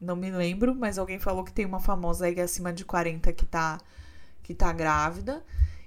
Não 0.01 0.17
me 0.17 0.33
lembro, 0.33 0.75
mas 0.75 0.99
alguém 0.99 1.21
falou 1.21 1.45
que 1.45 1.53
tem 1.53 1.65
uma 1.65 1.79
famosa 1.79 2.27
aí 2.27 2.41
acima 2.41 2.73
de 2.73 2.85
40 2.85 3.33
que 3.33 3.47
tá, 3.47 3.79
que 4.43 4.53
tá 4.53 4.73
grávida. 4.73 5.45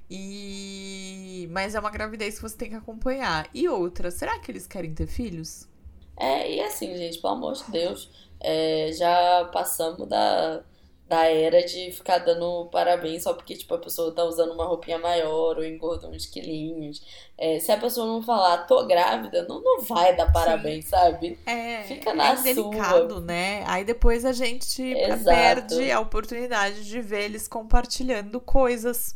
E 0.09 1.49
mas 1.51 1.75
é 1.75 1.81
uma 1.81 1.89
gravidez 1.91 2.35
que 2.35 2.43
você 2.43 2.55
tem 2.55 2.69
que 2.69 2.75
acompanhar. 2.77 3.49
E 3.53 3.67
outra, 3.67 4.09
será 4.09 4.39
que 4.39 4.49
eles 4.49 4.65
querem 4.65 4.93
ter 4.93 5.07
filhos? 5.07 5.67
É, 6.15 6.49
e 6.49 6.61
assim, 6.61 6.95
gente, 6.95 7.19
pelo 7.19 7.33
amor 7.33 7.55
de 7.55 7.69
Deus, 7.69 8.09
é, 8.39 8.89
já 8.93 9.49
passamos 9.51 10.07
da 10.07 10.63
da 11.08 11.26
era 11.26 11.64
de 11.64 11.91
ficar 11.91 12.20
dando 12.20 12.68
parabéns 12.72 13.24
só 13.24 13.34
porque, 13.34 13.56
tipo, 13.56 13.74
a 13.74 13.78
pessoa 13.78 14.14
tá 14.14 14.24
usando 14.24 14.54
uma 14.54 14.66
roupinha 14.66 14.97
maior 14.97 15.58
ou 15.58 15.64
engordou 15.64 16.10
uns 16.10 16.26
quilinhos. 16.26 17.01
É, 17.38 17.60
se 17.60 17.72
a 17.72 17.78
pessoa 17.78 18.08
não 18.08 18.24
falar, 18.24 18.66
tô 18.66 18.86
grávida, 18.86 19.45
não, 19.47 19.62
não 19.62 19.82
vai 19.82 20.16
dar 20.16 20.32
parabéns, 20.32 20.86
Sim. 20.86 20.91
sabe? 20.91 21.39
É, 21.45 21.84
Fica 21.84 22.14
na 22.14 22.32
é 22.32 22.36
delicado, 22.41 23.20
né? 23.22 23.64
Aí 23.68 23.84
depois 23.84 24.24
a 24.24 24.32
gente 24.32 24.82
Exato. 24.82 25.26
perde 25.26 25.91
a 25.91 25.99
oportunidade 25.99 26.86
de 26.86 27.01
ver 27.01 27.26
eles 27.26 27.47
compartilhando 27.47 28.39
coisas. 28.39 29.16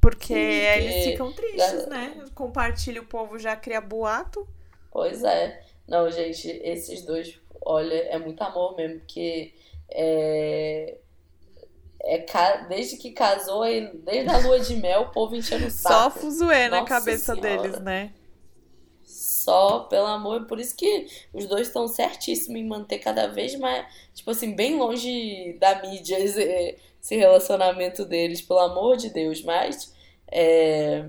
Porque 0.00 0.34
Sim, 0.34 0.82
eles 0.82 1.04
ficam 1.06 1.32
tristes, 1.32 1.86
né? 1.88 2.24
Compartilha, 2.34 3.02
o 3.02 3.06
povo 3.06 3.38
já 3.38 3.56
cria 3.56 3.80
boato. 3.80 4.46
Pois 4.90 5.24
é. 5.24 5.60
Não, 5.86 6.08
gente, 6.10 6.48
esses 6.48 7.02
dois, 7.02 7.40
olha, 7.60 7.94
é 7.94 8.18
muito 8.18 8.40
amor 8.42 8.76
mesmo, 8.76 9.00
porque 9.00 9.52
é, 9.90 10.98
é, 12.00 12.24
desde 12.68 12.96
que 12.96 13.10
casou, 13.10 13.62
desde 14.04 14.30
a 14.30 14.38
lua 14.38 14.60
de 14.60 14.76
mel, 14.76 15.02
o 15.02 15.10
povo 15.10 15.36
enchendo 15.36 15.66
o 15.66 15.70
saco. 15.70 15.94
Só 15.94 16.20
fuzuê 16.20 16.68
na 16.68 16.84
cabeça 16.84 17.34
senhora. 17.34 17.62
deles, 17.62 17.80
né? 17.80 18.12
Só, 19.04 19.80
pelo 19.80 20.06
amor, 20.06 20.46
por 20.46 20.60
isso 20.60 20.76
que 20.76 21.06
os 21.32 21.46
dois 21.46 21.68
estão 21.68 21.88
certíssimos 21.88 22.60
em 22.60 22.66
manter 22.66 22.98
cada 22.98 23.26
vez 23.28 23.58
mais, 23.58 23.86
tipo 24.14 24.30
assim, 24.30 24.54
bem 24.54 24.76
longe 24.76 25.56
da 25.58 25.80
mídia 25.80 26.18
esse, 26.18 26.76
esse 27.00 27.16
relacionamento 27.16 28.04
deles, 28.04 28.42
pelo 28.42 28.60
amor 28.60 28.96
de 28.96 29.08
Deus. 29.08 29.42
Mas 29.42 29.94
é, 30.30 31.06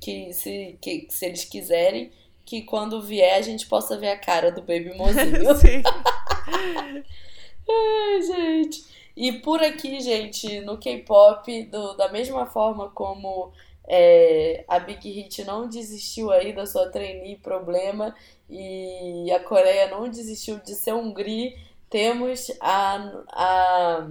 que, 0.00 0.32
se, 0.32 0.78
que 0.80 1.06
se 1.08 1.26
eles 1.26 1.44
quiserem, 1.44 2.12
que 2.44 2.62
quando 2.62 3.00
vier 3.00 3.36
a 3.36 3.42
gente 3.42 3.66
possa 3.66 3.96
ver 3.96 4.08
a 4.08 4.18
cara 4.18 4.50
do 4.50 4.60
Baby 4.60 4.94
Mozinho. 4.96 5.54
Sim. 5.56 5.82
Ai, 7.70 8.22
gente. 8.22 8.84
E 9.16 9.32
por 9.32 9.62
aqui, 9.62 10.00
gente, 10.00 10.60
no 10.60 10.78
K-pop, 10.78 11.70
da 11.96 12.08
mesma 12.08 12.46
forma 12.46 12.90
como 12.90 13.52
é, 13.86 14.64
a 14.68 14.78
Big 14.78 15.10
Hit 15.10 15.44
não 15.44 15.68
desistiu 15.68 16.30
aí 16.30 16.52
da 16.52 16.64
sua 16.64 16.88
trainee 16.90 17.36
problema 17.36 18.14
e 18.48 19.30
a 19.32 19.40
Coreia 19.40 19.88
não 19.90 20.08
desistiu 20.08 20.58
de 20.60 20.74
ser 20.74 20.94
um 20.94 21.12
temos 21.90 22.52
a, 22.60 23.24
a, 23.32 24.08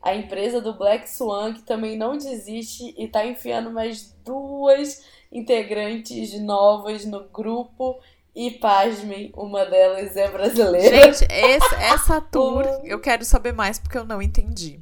a 0.00 0.14
empresa 0.14 0.60
do 0.60 0.72
Black 0.74 1.10
Swan 1.10 1.52
que 1.52 1.62
também 1.62 1.96
não 1.96 2.16
desiste 2.16 2.94
e 2.96 3.08
tá 3.08 3.26
enfiando 3.26 3.70
mais 3.70 4.14
duas 4.24 5.04
integrantes 5.32 6.40
novas 6.40 7.04
no 7.04 7.24
grupo 7.24 7.98
e 8.34 8.50
pasmem, 8.52 9.30
uma 9.36 9.64
delas 9.66 10.16
é 10.16 10.28
brasileira. 10.28 11.12
Gente, 11.12 11.30
esse, 11.30 11.74
essa 11.76 12.20
tour 12.20 12.64
eu 12.84 13.00
quero 13.00 13.24
saber 13.24 13.52
mais 13.52 13.78
porque 13.78 13.98
eu 13.98 14.04
não 14.04 14.22
entendi. 14.22 14.80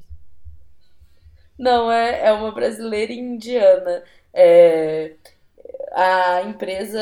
Não, 1.59 1.91
é, 1.91 2.27
é 2.27 2.33
uma 2.33 2.53
brasileira 2.53 3.13
indiana. 3.13 4.03
É, 4.33 5.13
a 5.93 6.43
empresa 6.43 7.01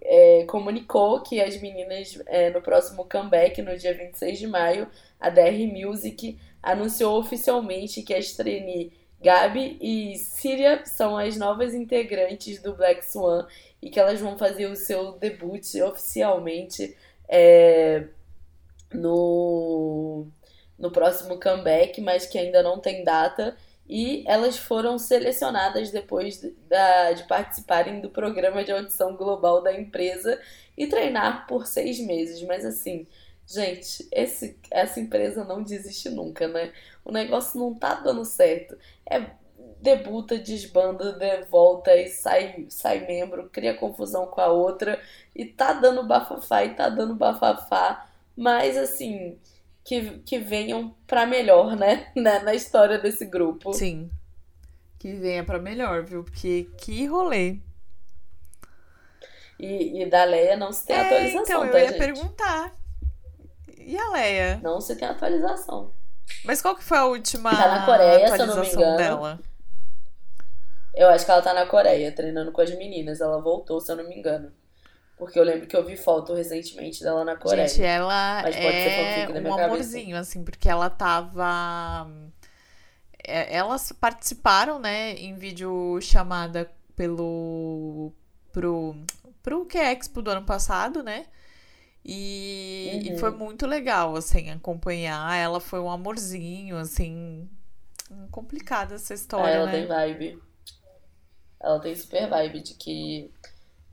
é, 0.00 0.44
comunicou 0.48 1.20
que 1.20 1.40
as 1.40 1.60
meninas, 1.60 2.18
é, 2.26 2.50
no 2.50 2.60
próximo 2.60 3.04
comeback, 3.04 3.60
no 3.62 3.76
dia 3.76 3.94
26 3.94 4.38
de 4.38 4.46
maio, 4.46 4.88
a 5.20 5.30
DR 5.30 5.66
Music 5.70 6.38
anunciou 6.62 7.18
oficialmente 7.18 8.02
que 8.02 8.14
as 8.14 8.32
trainee 8.32 8.92
Gabi 9.22 9.78
e 9.80 10.18
Síria 10.18 10.82
são 10.84 11.16
as 11.16 11.36
novas 11.36 11.74
integrantes 11.74 12.60
do 12.60 12.74
Black 12.74 13.04
Swan 13.04 13.46
e 13.82 13.90
que 13.90 13.98
elas 13.98 14.20
vão 14.20 14.38
fazer 14.38 14.66
o 14.66 14.76
seu 14.76 15.12
debut 15.18 15.74
oficialmente 15.82 16.96
é, 17.28 18.04
no, 18.94 20.26
no 20.78 20.90
próximo 20.92 21.40
comeback, 21.40 22.00
mas 22.00 22.24
que 22.24 22.38
ainda 22.38 22.62
não 22.62 22.78
tem 22.78 23.02
data. 23.02 23.56
E 23.88 24.24
elas 24.28 24.56
foram 24.56 24.98
selecionadas 24.98 25.90
depois 25.90 26.40
de, 26.40 26.50
da, 26.68 27.12
de 27.12 27.24
participarem 27.24 28.00
do 28.00 28.08
programa 28.08 28.62
de 28.64 28.70
audição 28.70 29.16
global 29.16 29.60
da 29.60 29.74
empresa 29.78 30.40
e 30.78 30.86
treinar 30.86 31.46
por 31.48 31.66
seis 31.66 31.98
meses. 31.98 32.40
Mas 32.42 32.64
assim, 32.64 33.06
gente, 33.44 34.06
esse, 34.12 34.56
essa 34.70 35.00
empresa 35.00 35.44
não 35.44 35.62
desiste 35.62 36.08
nunca, 36.08 36.46
né? 36.46 36.72
O 37.04 37.10
negócio 37.10 37.58
não 37.58 37.74
tá 37.74 37.94
dando 37.94 38.24
certo. 38.24 38.78
É 39.04 39.41
debuta, 39.82 40.38
desbanda, 40.38 41.12
de 41.12 41.42
volta 41.50 41.94
e 41.96 42.08
sai, 42.08 42.66
sai 42.68 43.04
membro, 43.04 43.50
cria 43.50 43.74
confusão 43.74 44.26
com 44.26 44.40
a 44.40 44.46
outra 44.46 45.00
e 45.34 45.44
tá 45.44 45.72
dando 45.72 46.04
bafafá 46.04 46.64
e 46.64 46.74
tá 46.74 46.88
dando 46.88 47.16
bafafá, 47.16 48.06
mas 48.36 48.76
assim, 48.76 49.36
que, 49.84 50.20
que 50.20 50.38
venham 50.38 50.94
pra 51.06 51.26
melhor, 51.26 51.76
né? 51.76 52.12
Na 52.14 52.54
história 52.54 52.98
desse 52.98 53.26
grupo. 53.26 53.72
Sim. 53.72 54.08
Que 55.00 55.12
venha 55.14 55.42
pra 55.42 55.58
melhor, 55.58 56.04
viu? 56.04 56.22
Porque 56.22 56.70
que 56.78 57.04
rolê. 57.06 57.58
E, 59.58 60.00
e 60.00 60.06
da 60.06 60.22
Leia 60.24 60.56
não 60.56 60.72
se 60.72 60.86
tem 60.86 60.96
é, 60.96 61.00
atualização, 61.00 61.42
então, 61.42 61.64
eu 61.64 61.72
tá, 61.72 61.78
ia 61.80 61.88
gente? 61.88 61.98
perguntar. 61.98 62.74
E 63.78 63.98
a 63.98 64.10
Leia? 64.10 64.60
Não 64.62 64.80
se 64.80 64.94
tem 64.94 65.08
atualização. 65.08 65.90
Mas 66.44 66.62
qual 66.62 66.76
que 66.76 66.84
foi 66.84 66.98
a 66.98 67.04
última 67.04 67.50
tá 67.50 67.68
na 67.68 67.84
Coreia, 67.84 68.26
atualização 68.26 68.36
se 68.36 68.42
eu 68.42 68.56
não 68.56 68.62
me 68.62 68.68
engano. 68.72 68.96
dela? 68.96 69.40
Eu 70.94 71.08
acho 71.08 71.24
que 71.24 71.30
ela 71.30 71.42
tá 71.42 71.54
na 71.54 71.66
Coreia, 71.66 72.12
treinando 72.12 72.52
com 72.52 72.60
as 72.60 72.70
meninas. 72.76 73.20
Ela 73.20 73.40
voltou, 73.40 73.80
se 73.80 73.90
eu 73.90 73.96
não 73.96 74.08
me 74.08 74.16
engano. 74.16 74.52
Porque 75.16 75.38
eu 75.38 75.44
lembro 75.44 75.66
que 75.66 75.76
eu 75.76 75.84
vi 75.84 75.96
foto 75.96 76.34
recentemente 76.34 77.02
dela 77.02 77.24
na 77.24 77.36
Coreia. 77.36 77.68
Gente, 77.68 77.82
ela 77.82 78.42
Mas 78.42 78.56
pode 78.56 78.66
é 78.66 79.26
ser 79.26 79.40
um 79.40 79.54
amorzinho, 79.54 80.04
cabeça. 80.06 80.20
assim, 80.20 80.44
porque 80.44 80.68
ela 80.68 80.90
tava... 80.90 82.10
É, 83.24 83.56
elas 83.56 83.92
participaram, 83.92 84.80
né, 84.80 85.12
em 85.12 85.34
vídeo 85.34 86.00
chamada 86.00 86.68
pelo... 86.96 88.12
pro... 88.52 88.96
pro 89.42 89.64
Q-Expo 89.64 90.20
do 90.20 90.30
ano 90.30 90.42
passado, 90.44 91.02
né? 91.02 91.26
E, 92.04 92.90
uhum. 92.94 93.14
e, 93.14 93.18
foi 93.18 93.30
muito 93.30 93.64
legal, 93.64 94.16
assim, 94.16 94.50
acompanhar. 94.50 95.36
Ela 95.36 95.60
foi 95.60 95.78
um 95.78 95.90
amorzinho, 95.90 96.76
assim. 96.76 97.48
Complicada 98.30 98.96
essa 98.96 99.14
história. 99.14 99.46
Ah, 99.46 99.50
ela 99.50 99.66
né? 99.66 99.72
tem 99.72 99.86
vibe. 99.86 100.42
Ela 101.62 101.78
tem 101.78 101.94
super 101.94 102.28
vibe 102.28 102.60
de 102.60 102.74
que 102.74 103.30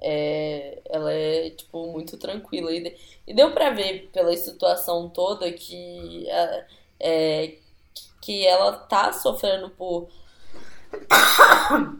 é, 0.01 0.81
ela 0.85 1.11
é, 1.11 1.49
tipo, 1.51 1.91
muito 1.91 2.17
tranquila. 2.17 2.71
E, 2.71 2.97
e 3.27 3.33
deu 3.33 3.51
pra 3.51 3.69
ver 3.69 4.09
pela 4.11 4.35
situação 4.35 5.09
toda 5.09 5.51
que, 5.51 6.25
é, 6.99 7.55
que 8.21 8.45
ela 8.45 8.73
tá 8.73 9.13
sofrendo 9.13 9.69
por 9.69 10.09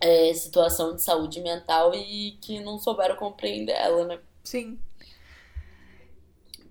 é, 0.00 0.32
situação 0.32 0.94
de 0.94 1.02
saúde 1.02 1.40
mental 1.40 1.94
e 1.94 2.38
que 2.40 2.60
não 2.60 2.78
souberam 2.78 3.16
compreender 3.16 3.72
ela, 3.72 4.06
né? 4.06 4.18
Sim. 4.44 4.78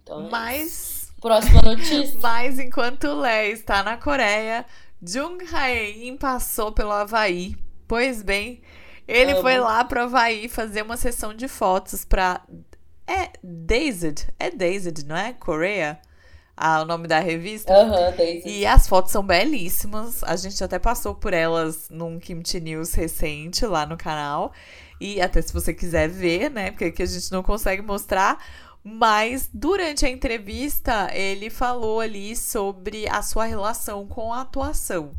Então, 0.02 0.26
é 0.26 0.30
Mas. 0.30 1.14
Próxima 1.22 1.62
notícia. 1.76 2.18
Mas 2.22 2.58
enquanto 2.58 3.14
Lé 3.14 3.50
está 3.50 3.84
na 3.84 3.98
Coreia, 3.98 4.66
Jung 5.02 5.44
Hae-in 5.46 6.16
passou 6.16 6.72
pelo 6.72 6.92
Havaí. 6.92 7.56
Pois 7.90 8.22
bem, 8.22 8.62
ele 9.08 9.32
Amo. 9.32 9.42
foi 9.42 9.58
lá 9.58 9.84
pro 9.84 10.04
Havaí 10.04 10.48
fazer 10.48 10.84
uma 10.84 10.96
sessão 10.96 11.34
de 11.34 11.48
fotos 11.48 12.06
pra. 12.06 12.44
É 13.08 13.32
Dazed? 13.44 14.28
É 14.38 14.52
Dazed, 14.52 15.04
não 15.08 15.18
é? 15.18 15.34
Coreia? 15.34 16.00
Ah, 16.56 16.84
o 16.84 16.86
nome 16.86 17.08
da 17.08 17.18
revista. 17.20 17.74
Aham, 17.74 18.10
uhum. 18.10 18.42
E 18.46 18.64
as 18.64 18.88
fotos 18.88 19.12
são 19.12 19.24
belíssimas. 19.24 20.24
A 20.24 20.36
gente 20.36 20.64
até 20.64 20.78
passou 20.78 21.16
por 21.16 21.34
elas 21.34 21.90
num 21.90 22.20
Kimchi 22.20 22.60
News 22.60 22.94
recente 22.94 23.66
lá 23.66 23.88
no 23.88 23.98
canal. 23.98 24.54
E 25.02 25.20
até 25.20 25.42
se 25.42 25.52
você 25.52 25.74
quiser 25.74 26.08
ver, 26.10 26.52
né? 26.52 26.70
Porque 26.70 26.86
aqui 26.86 27.02
a 27.02 27.08
gente 27.08 27.32
não 27.32 27.42
consegue 27.42 27.82
mostrar. 27.82 28.38
Mas 28.84 29.50
durante 29.52 30.06
a 30.06 30.10
entrevista, 30.10 31.10
ele 31.12 31.50
falou 31.50 32.02
ali 32.02 32.36
sobre 32.36 33.10
a 33.10 33.24
sua 33.24 33.46
relação 33.46 34.06
com 34.06 34.32
a 34.32 34.42
atuação. 34.42 35.16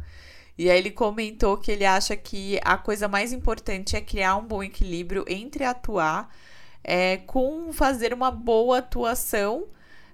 E 0.60 0.68
aí 0.68 0.76
ele 0.76 0.90
comentou 0.90 1.56
que 1.56 1.72
ele 1.72 1.86
acha 1.86 2.14
que 2.14 2.60
a 2.62 2.76
coisa 2.76 3.08
mais 3.08 3.32
importante 3.32 3.96
é 3.96 4.00
criar 4.02 4.36
um 4.36 4.44
bom 4.46 4.62
equilíbrio 4.62 5.24
entre 5.26 5.64
atuar 5.64 6.28
é, 6.84 7.16
com 7.16 7.72
fazer 7.72 8.12
uma 8.12 8.30
boa 8.30 8.76
atuação 8.76 9.68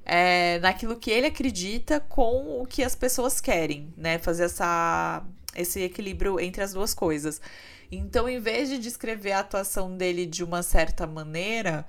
é, 0.05 0.61
naquilo 0.61 0.95
que 1.01 1.11
ele 1.11 1.27
acredita 1.27 1.99
com 1.99 2.63
o 2.63 2.65
que 2.65 2.85
as 2.85 2.95
pessoas 2.95 3.41
querem, 3.41 3.93
né? 3.97 4.21
Fazer 4.21 4.45
essa, 4.45 5.25
esse 5.57 5.81
equilíbrio 5.83 6.39
entre 6.39 6.63
as 6.63 6.73
duas 6.73 6.95
coisas. 6.95 7.41
Então, 7.91 8.29
em 8.29 8.39
vez 8.39 8.69
de 8.69 8.79
descrever 8.79 9.33
a 9.33 9.41
atuação 9.41 9.97
dele 9.97 10.27
de 10.27 10.45
uma 10.45 10.63
certa 10.63 11.09
maneira, 11.09 11.85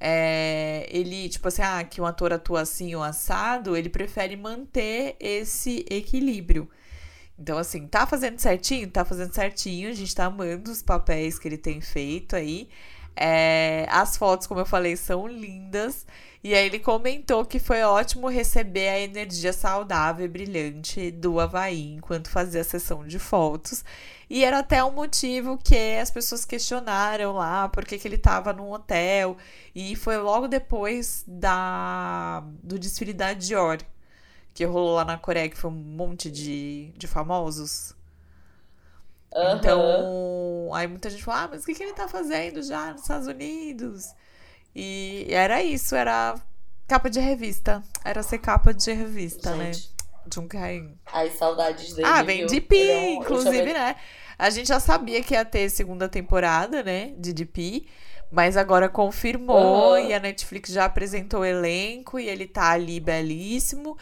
é, 0.00 0.88
ele, 0.90 1.28
tipo 1.28 1.46
assim, 1.48 1.60
ah, 1.60 1.84
que 1.84 2.00
um 2.00 2.06
ator 2.06 2.32
atua 2.32 2.62
assim 2.62 2.94
ou 2.94 3.02
assado, 3.02 3.76
ele 3.76 3.90
prefere 3.90 4.34
manter 4.34 5.14
esse 5.20 5.84
equilíbrio. 5.90 6.70
Então, 7.38 7.56
assim, 7.58 7.86
tá 7.86 8.06
fazendo 8.06 8.38
certinho? 8.38 8.90
Tá 8.90 9.04
fazendo 9.04 9.32
certinho. 9.32 9.88
A 9.90 9.92
gente 9.92 10.14
tá 10.14 10.26
amando 10.26 10.70
os 10.70 10.82
papéis 10.82 11.38
que 11.38 11.46
ele 11.48 11.58
tem 11.58 11.80
feito 11.80 12.34
aí. 12.34 12.68
É, 13.16 13.86
as 13.90 14.16
fotos, 14.16 14.46
como 14.46 14.60
eu 14.60 14.66
falei, 14.66 14.96
são 14.96 15.26
lindas. 15.26 16.06
E 16.42 16.54
aí 16.54 16.66
ele 16.66 16.78
comentou 16.78 17.44
que 17.44 17.58
foi 17.58 17.82
ótimo 17.82 18.28
receber 18.28 18.88
a 18.88 19.00
energia 19.00 19.52
saudável 19.52 20.24
e 20.24 20.28
brilhante 20.28 21.10
do 21.10 21.40
Havaí 21.40 21.94
enquanto 21.94 22.30
fazia 22.30 22.60
a 22.60 22.64
sessão 22.64 23.04
de 23.06 23.18
fotos. 23.18 23.84
E 24.30 24.44
era 24.44 24.58
até 24.60 24.84
um 24.84 24.92
motivo 24.92 25.58
que 25.58 25.96
as 25.96 26.10
pessoas 26.10 26.44
questionaram 26.44 27.32
lá 27.32 27.68
porque 27.68 27.98
que 27.98 28.06
ele 28.06 28.16
estava 28.16 28.52
num 28.52 28.70
hotel. 28.70 29.36
E 29.74 29.96
foi 29.96 30.16
logo 30.18 30.46
depois 30.46 31.24
da 31.26 32.44
do 32.62 32.78
desfile 32.78 33.12
da 33.12 33.32
Dior, 33.32 33.78
que 34.58 34.64
rolou 34.64 34.96
lá 34.96 35.04
na 35.04 35.16
Coreia, 35.16 35.48
que 35.48 35.56
foi 35.56 35.70
um 35.70 35.74
monte 35.74 36.28
de, 36.28 36.92
de 36.96 37.06
famosos. 37.06 37.94
Uhum. 39.32 39.56
Então, 39.56 40.70
aí 40.74 40.88
muita 40.88 41.08
gente 41.08 41.22
falou, 41.22 41.42
ah, 41.42 41.48
mas 41.52 41.62
o 41.62 41.66
que, 41.66 41.74
que 41.74 41.82
ele 41.84 41.92
tá 41.92 42.08
fazendo 42.08 42.60
já 42.60 42.90
nos 42.90 43.02
Estados 43.02 43.28
Unidos? 43.28 44.12
E 44.74 45.28
era 45.30 45.62
isso, 45.62 45.94
era 45.94 46.34
capa 46.88 47.08
de 47.08 47.20
revista. 47.20 47.84
Era 48.04 48.20
ser 48.20 48.38
capa 48.38 48.74
de 48.74 48.92
revista, 48.92 49.54
né? 49.54 49.72
gente, 49.72 49.90
né? 49.90 50.08
De 50.26 50.40
um 50.40 50.48
carinho. 50.48 50.98
As 51.06 51.34
saudades 51.34 51.92
dele. 51.94 52.08
Ah, 52.08 52.24
vem 52.24 52.44
de 52.44 52.60
Pi, 52.60 52.90
é 52.90 52.98
um, 52.98 53.22
inclusive, 53.22 53.72
né? 53.72 53.94
A 54.36 54.50
gente 54.50 54.66
já 54.66 54.80
sabia 54.80 55.22
que 55.22 55.34
ia 55.34 55.44
ter 55.44 55.70
segunda 55.70 56.08
temporada, 56.08 56.82
né? 56.82 57.14
De 57.16 57.32
DP. 57.32 57.86
Mas 58.28 58.56
agora 58.56 58.88
confirmou 58.88 59.92
uhum. 59.92 59.98
e 59.98 60.12
a 60.12 60.18
Netflix 60.18 60.70
já 60.70 60.84
apresentou 60.84 61.40
o 61.42 61.44
elenco 61.44 62.18
e 62.18 62.28
ele 62.28 62.48
tá 62.48 62.72
ali 62.72 62.98
belíssimo. 62.98 63.96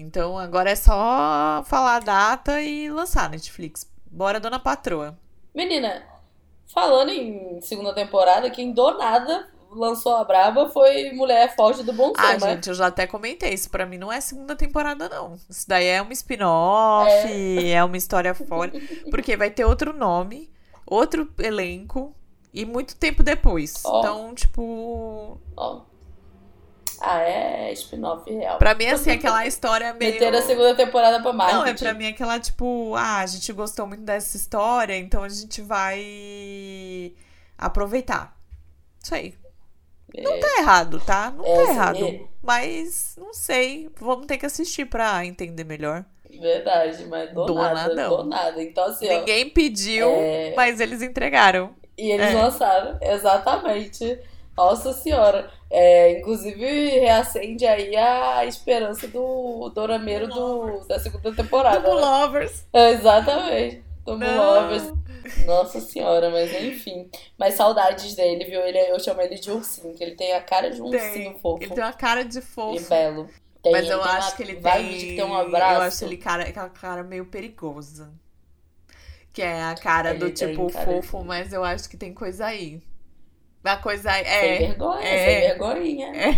Então 0.00 0.38
agora 0.38 0.70
é 0.70 0.76
só 0.76 1.62
falar 1.66 1.96
a 1.96 2.00
data 2.00 2.60
e 2.62 2.90
lançar 2.90 3.28
Netflix. 3.28 3.88
Bora, 4.10 4.40
dona 4.40 4.58
patroa. 4.58 5.16
Menina, 5.54 6.02
falando 6.72 7.10
em 7.10 7.60
segunda 7.60 7.94
temporada, 7.94 8.50
quem 8.50 8.72
do 8.72 8.96
nada 8.96 9.48
lançou 9.70 10.16
a 10.16 10.24
Braba 10.24 10.68
foi 10.68 11.12
Mulher 11.12 11.54
Forte 11.54 11.82
do 11.82 11.92
Bom 11.92 12.12
Ah, 12.16 12.32
né? 12.32 12.54
gente, 12.54 12.68
eu 12.68 12.74
já 12.74 12.86
até 12.86 13.06
comentei. 13.06 13.52
Isso 13.52 13.70
pra 13.70 13.86
mim 13.86 13.98
não 13.98 14.10
é 14.10 14.20
segunda 14.20 14.56
temporada, 14.56 15.08
não. 15.08 15.36
Isso 15.48 15.68
daí 15.68 15.86
é 15.86 16.02
uma 16.02 16.12
spin-off, 16.12 17.08
é. 17.08 17.70
é 17.70 17.84
uma 17.84 17.96
história 17.96 18.34
fora. 18.34 18.72
Porque 19.10 19.36
vai 19.36 19.50
ter 19.50 19.64
outro 19.64 19.92
nome, 19.92 20.50
outro 20.86 21.32
elenco 21.38 22.14
e 22.52 22.64
muito 22.64 22.96
tempo 22.96 23.22
depois. 23.22 23.74
Oh. 23.84 23.98
Então, 24.00 24.34
tipo. 24.34 25.40
Oh. 25.56 25.82
Ah, 27.00 27.20
é 27.22 27.72
spin-off 27.72 28.30
real. 28.30 28.58
Pra 28.58 28.74
mim, 28.74 28.86
assim, 28.86 29.10
aquela 29.10 29.46
história 29.46 29.94
meio. 29.94 30.12
Meter 30.12 30.34
a 30.34 30.42
segunda 30.42 30.74
temporada 30.74 31.20
pra 31.22 31.32
marketing. 31.32 31.58
Não, 31.58 31.66
é 31.66 31.74
pra 31.74 31.94
mim 31.94 32.06
aquela, 32.06 32.38
tipo, 32.38 32.94
ah, 32.94 33.18
a 33.20 33.26
gente 33.26 33.50
gostou 33.52 33.86
muito 33.86 34.02
dessa 34.02 34.36
história, 34.36 34.96
então 34.96 35.22
a 35.22 35.28
gente 35.28 35.62
vai 35.62 37.14
aproveitar. 37.56 38.36
Isso 39.02 39.14
aí. 39.14 39.34
É... 40.14 40.22
Não 40.22 40.38
tá 40.38 40.58
errado, 40.58 41.00
tá? 41.00 41.30
Não 41.30 41.46
é, 41.46 41.54
tá 41.54 41.70
errado. 41.70 42.06
É... 42.06 42.20
Mas, 42.42 43.16
não 43.16 43.32
sei. 43.32 43.90
Vamos 43.98 44.26
ter 44.26 44.36
que 44.36 44.46
assistir 44.46 44.84
pra 44.84 45.24
entender 45.24 45.64
melhor. 45.64 46.04
Verdade, 46.38 47.04
mas 47.06 47.32
do, 47.32 47.44
do 47.44 47.54
nada, 47.54 47.74
nada. 47.74 48.08
Do 48.08 48.24
nada. 48.24 48.62
Então, 48.62 48.84
assim, 48.84 49.08
Ninguém 49.08 49.46
ó, 49.46 49.54
pediu, 49.54 50.08
é... 50.08 50.54
mas 50.54 50.80
eles 50.80 51.02
entregaram. 51.02 51.74
E 51.96 52.10
eles 52.10 52.26
é. 52.26 52.34
lançaram, 52.34 52.98
exatamente. 53.00 54.18
Nossa 54.60 54.92
senhora. 54.92 55.50
É, 55.70 56.18
inclusive, 56.18 56.64
reacende 57.00 57.64
aí 57.64 57.96
a 57.96 58.44
esperança 58.44 59.08
do 59.08 59.70
Dorameiro 59.70 60.28
do, 60.28 60.80
da 60.86 60.98
segunda 60.98 61.32
temporada. 61.32 61.80
Do 61.80 61.94
né? 61.94 62.00
Lovers. 62.00 62.66
É, 62.70 62.90
exatamente. 62.90 63.82
Do 64.04 64.16
Lovers. 64.16 64.92
Nossa 65.46 65.80
senhora, 65.80 66.28
mas 66.28 66.52
enfim. 66.62 67.08
Mas 67.38 67.54
saudades 67.54 68.14
dele, 68.14 68.44
viu? 68.44 68.60
Ele, 68.60 68.78
eu 68.78 69.00
chamo 69.00 69.22
ele 69.22 69.36
de 69.36 69.50
ursinho, 69.50 69.94
que 69.94 70.04
ele 70.04 70.14
tem 70.14 70.34
a 70.34 70.42
cara 70.42 70.70
de 70.70 70.82
um 70.82 70.90
tem. 70.90 71.00
ursinho 71.00 71.38
fofo. 71.38 71.62
Ele 71.62 71.74
tem 71.74 71.84
uma 71.84 71.92
cara 71.92 72.22
de 72.22 72.40
fofo. 72.42 72.78
E 72.78 72.84
belo. 72.84 73.30
Tem, 73.62 73.72
mas 73.72 73.88
eu 73.88 74.02
acho 74.02 74.36
que 74.36 74.42
ele 74.42 74.56
tem. 74.56 74.98
Que 74.98 75.16
tem 75.16 75.24
um 75.24 75.34
abraço. 75.34 75.74
Eu 75.74 75.80
acho 75.82 76.04
ele 76.04 76.16
cara, 76.18 76.42
aquela 76.42 76.68
cara 76.68 77.02
meio 77.02 77.24
perigosa. 77.24 78.12
Que 79.32 79.40
é 79.40 79.62
a 79.62 79.74
cara 79.74 80.10
ele 80.10 80.18
do 80.18 80.30
tipo 80.30 80.68
fofo, 80.68 81.20
de... 81.20 81.24
mas 81.24 81.52
eu 81.52 81.62
acho 81.64 81.88
que 81.88 81.96
tem 81.96 82.12
coisa 82.12 82.46
aí. 82.46 82.82
A 83.62 83.76
coisa 83.76 84.10
é. 84.10 84.40
Sem 84.40 84.58
vergonha, 84.66 85.06
é, 85.06 85.26
sem 85.26 85.40
vergonhinha. 85.48 86.12
É. 86.16 86.36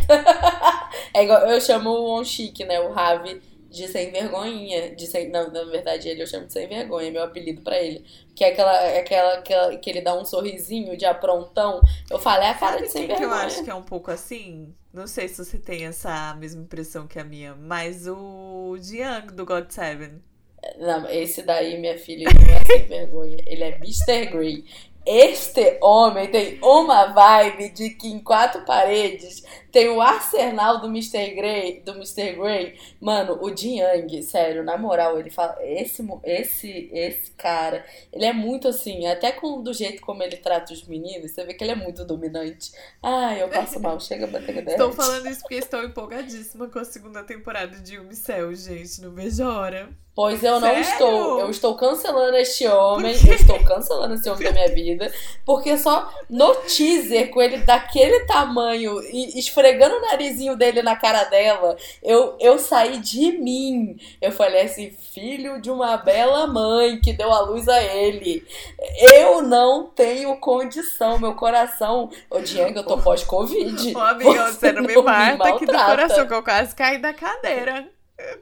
é 1.21 1.25
igual, 1.25 1.41
eu 1.49 1.61
chamo 1.61 1.91
o 1.91 2.19
On 2.19 2.25
Chic, 2.25 2.61
né? 2.61 2.81
O 2.81 2.93
Ravi 2.93 3.41
de 3.73 3.89
sem 3.89 4.11
vergonhinha. 4.11 4.95
De 4.95 5.07
sem, 5.07 5.31
não, 5.31 5.51
na 5.51 5.65
verdade, 5.65 6.09
ele 6.09 6.23
eu 6.23 6.27
chamo 6.27 6.47
de 6.47 6.53
sem 6.53 6.69
vergonha, 6.69 7.09
é 7.09 7.11
meu 7.11 7.23
apelido 7.23 7.63
pra 7.63 7.81
ele. 7.81 8.05
Que 8.35 8.45
é 8.45 8.49
aquela, 8.53 8.99
aquela, 8.99 9.35
aquela 9.35 9.77
que 9.77 9.89
ele 9.89 10.03
dá 10.03 10.15
um 10.15 10.25
sorrisinho 10.25 10.97
de 10.97 11.07
aprontão. 11.07 11.81
Eu 12.11 12.19
falo, 12.19 12.43
é 12.43 12.51
a 12.51 12.55
cara 12.55 12.75
Sabe 12.75 12.87
de 12.87 12.93
sem 12.93 13.07
vergonha. 13.07 13.19
que 13.19 13.25
eu 13.25 13.33
acho 13.33 13.65
que 13.65 13.71
é 13.71 13.75
um 13.75 13.83
pouco 13.83 14.11
assim? 14.11 14.75
Não 14.93 15.07
sei 15.07 15.27
se 15.27 15.43
você 15.43 15.59
tem 15.59 15.87
essa 15.87 16.35
mesma 16.35 16.63
impressão 16.63 17.07
que 17.07 17.19
a 17.19 17.25
minha, 17.25 17.55
mas 17.55 18.07
o 18.07 18.77
Jiang 18.79 19.33
do 19.33 19.47
God 19.47 19.71
Seven. 19.71 20.21
Não, 20.79 21.09
esse 21.09 21.43
daí, 21.43 21.79
minha 21.79 21.99
filha, 21.99 22.29
não 22.33 22.55
é 22.55 22.65
sem 22.65 22.87
vergonha. 22.87 23.39
Ele 23.47 23.65
é 23.65 23.77
Mr. 23.79 24.27
Grey. 24.27 24.65
Este 25.05 25.79
homem 25.81 26.29
tem 26.31 26.59
uma 26.63 27.07
vibe 27.07 27.71
de 27.71 27.91
que 27.91 28.09
em 28.09 28.21
quatro 28.21 28.65
paredes 28.65 29.43
tem 29.73 29.89
o 29.89 30.01
arsenal 30.03 30.81
do 30.81 30.87
Mr. 30.87 31.35
Grey, 31.35 31.81
do 31.81 31.93
Mr. 31.93 32.35
Grey. 32.35 32.79
Mano, 33.01 33.39
o 33.43 33.57
Jiang, 33.57 34.23
sério, 34.23 34.63
na 34.63 34.77
moral, 34.77 35.19
ele 35.19 35.31
fala, 35.31 35.57
esse 35.63 36.07
esse 36.23 36.91
esse 36.93 37.31
cara, 37.33 37.85
ele 38.13 38.27
é 38.27 38.33
muito 38.33 38.69
assim, 38.69 39.07
até 39.07 39.33
com 39.33 39.63
do 39.63 39.73
jeito 39.73 40.03
como 40.03 40.23
ele 40.23 40.37
trata 40.37 40.73
os 40.73 40.87
meninos, 40.87 41.31
você 41.31 41.45
vê 41.45 41.55
que 41.55 41.65
ele 41.65 41.73
é 41.73 41.77
muito 41.77 42.05
dominante. 42.05 42.73
Ai, 43.03 43.43
eu 43.43 43.49
passo 43.49 43.81
mal, 43.81 43.99
chega 44.01 44.27
a 44.27 44.29
bater 44.29 44.69
Estou 44.69 44.93
falando 44.93 45.27
isso 45.29 45.41
porque 45.41 45.55
estou 45.57 45.83
empolgadíssima 45.83 46.69
com 46.69 46.79
a 46.79 46.85
segunda 46.85 47.25
temporada 47.25 47.79
de 47.79 47.99
Umicel, 47.99 48.55
gente, 48.55 49.01
não 49.01 49.13
vejo 49.13 49.43
a 49.43 49.59
hora. 49.59 50.03
Pois 50.15 50.45
eu 50.45 50.61
Sério? 50.61 50.75
não 50.75 50.81
estou. 50.81 51.41
Eu 51.41 51.51
estou 51.51 51.75
cancelando 51.75 52.37
este 52.37 52.67
homem. 52.67 53.17
Eu 53.27 53.35
estou 53.35 53.59
cancelando 53.65 54.13
esse 54.13 54.29
homem 54.29 54.45
da 54.45 54.53
minha 54.53 54.69
vida. 54.69 55.11
Porque 55.43 55.79
só 55.79 56.13
no 56.29 56.55
teaser, 56.55 57.31
com 57.31 57.41
ele 57.41 57.59
daquele 57.59 58.21
tamanho 58.27 59.01
e 59.11 59.39
esfregando 59.39 59.62
esfregando 59.63 59.97
o 59.97 60.01
narizinho 60.01 60.57
dele 60.57 60.83
na 60.83 60.97
cara 60.97 61.25
dela, 61.25 61.77
eu, 62.03 62.37
eu 62.41 62.59
saí 62.59 62.99
de 62.99 63.33
mim. 63.39 63.97
Eu 64.21 64.33
falei 64.33 64.63
assim, 64.63 64.91
filho 64.91 65.61
de 65.61 65.71
uma 65.71 65.97
bela 65.97 66.47
mãe 66.47 67.01
que 67.01 67.13
deu 67.13 67.33
a 67.33 67.41
luz 67.41 67.69
a 67.69 67.81
ele. 67.81 68.45
Eu 69.15 69.41
não 69.41 69.87
tenho 69.87 70.37
condição, 70.37 71.19
meu 71.19 71.35
coração. 71.35 72.11
Ô, 72.29 72.41
Diego, 72.41 72.81
eu 72.81 72.85
tô 72.85 72.99
pós-Covid. 72.99 73.97
Ô, 73.97 74.01
amiga, 74.01 74.47
você, 74.47 74.53
você 74.53 74.73
não 74.73 74.83
me 74.83 74.97
mata 74.97 75.49
aqui 75.49 75.67
do 75.67 75.73
coração, 75.73 76.27
que 76.27 76.35
eu 76.35 76.43
quase 76.43 76.75
caí 76.75 76.99
da 76.99 77.15
cadeira. 77.15 77.89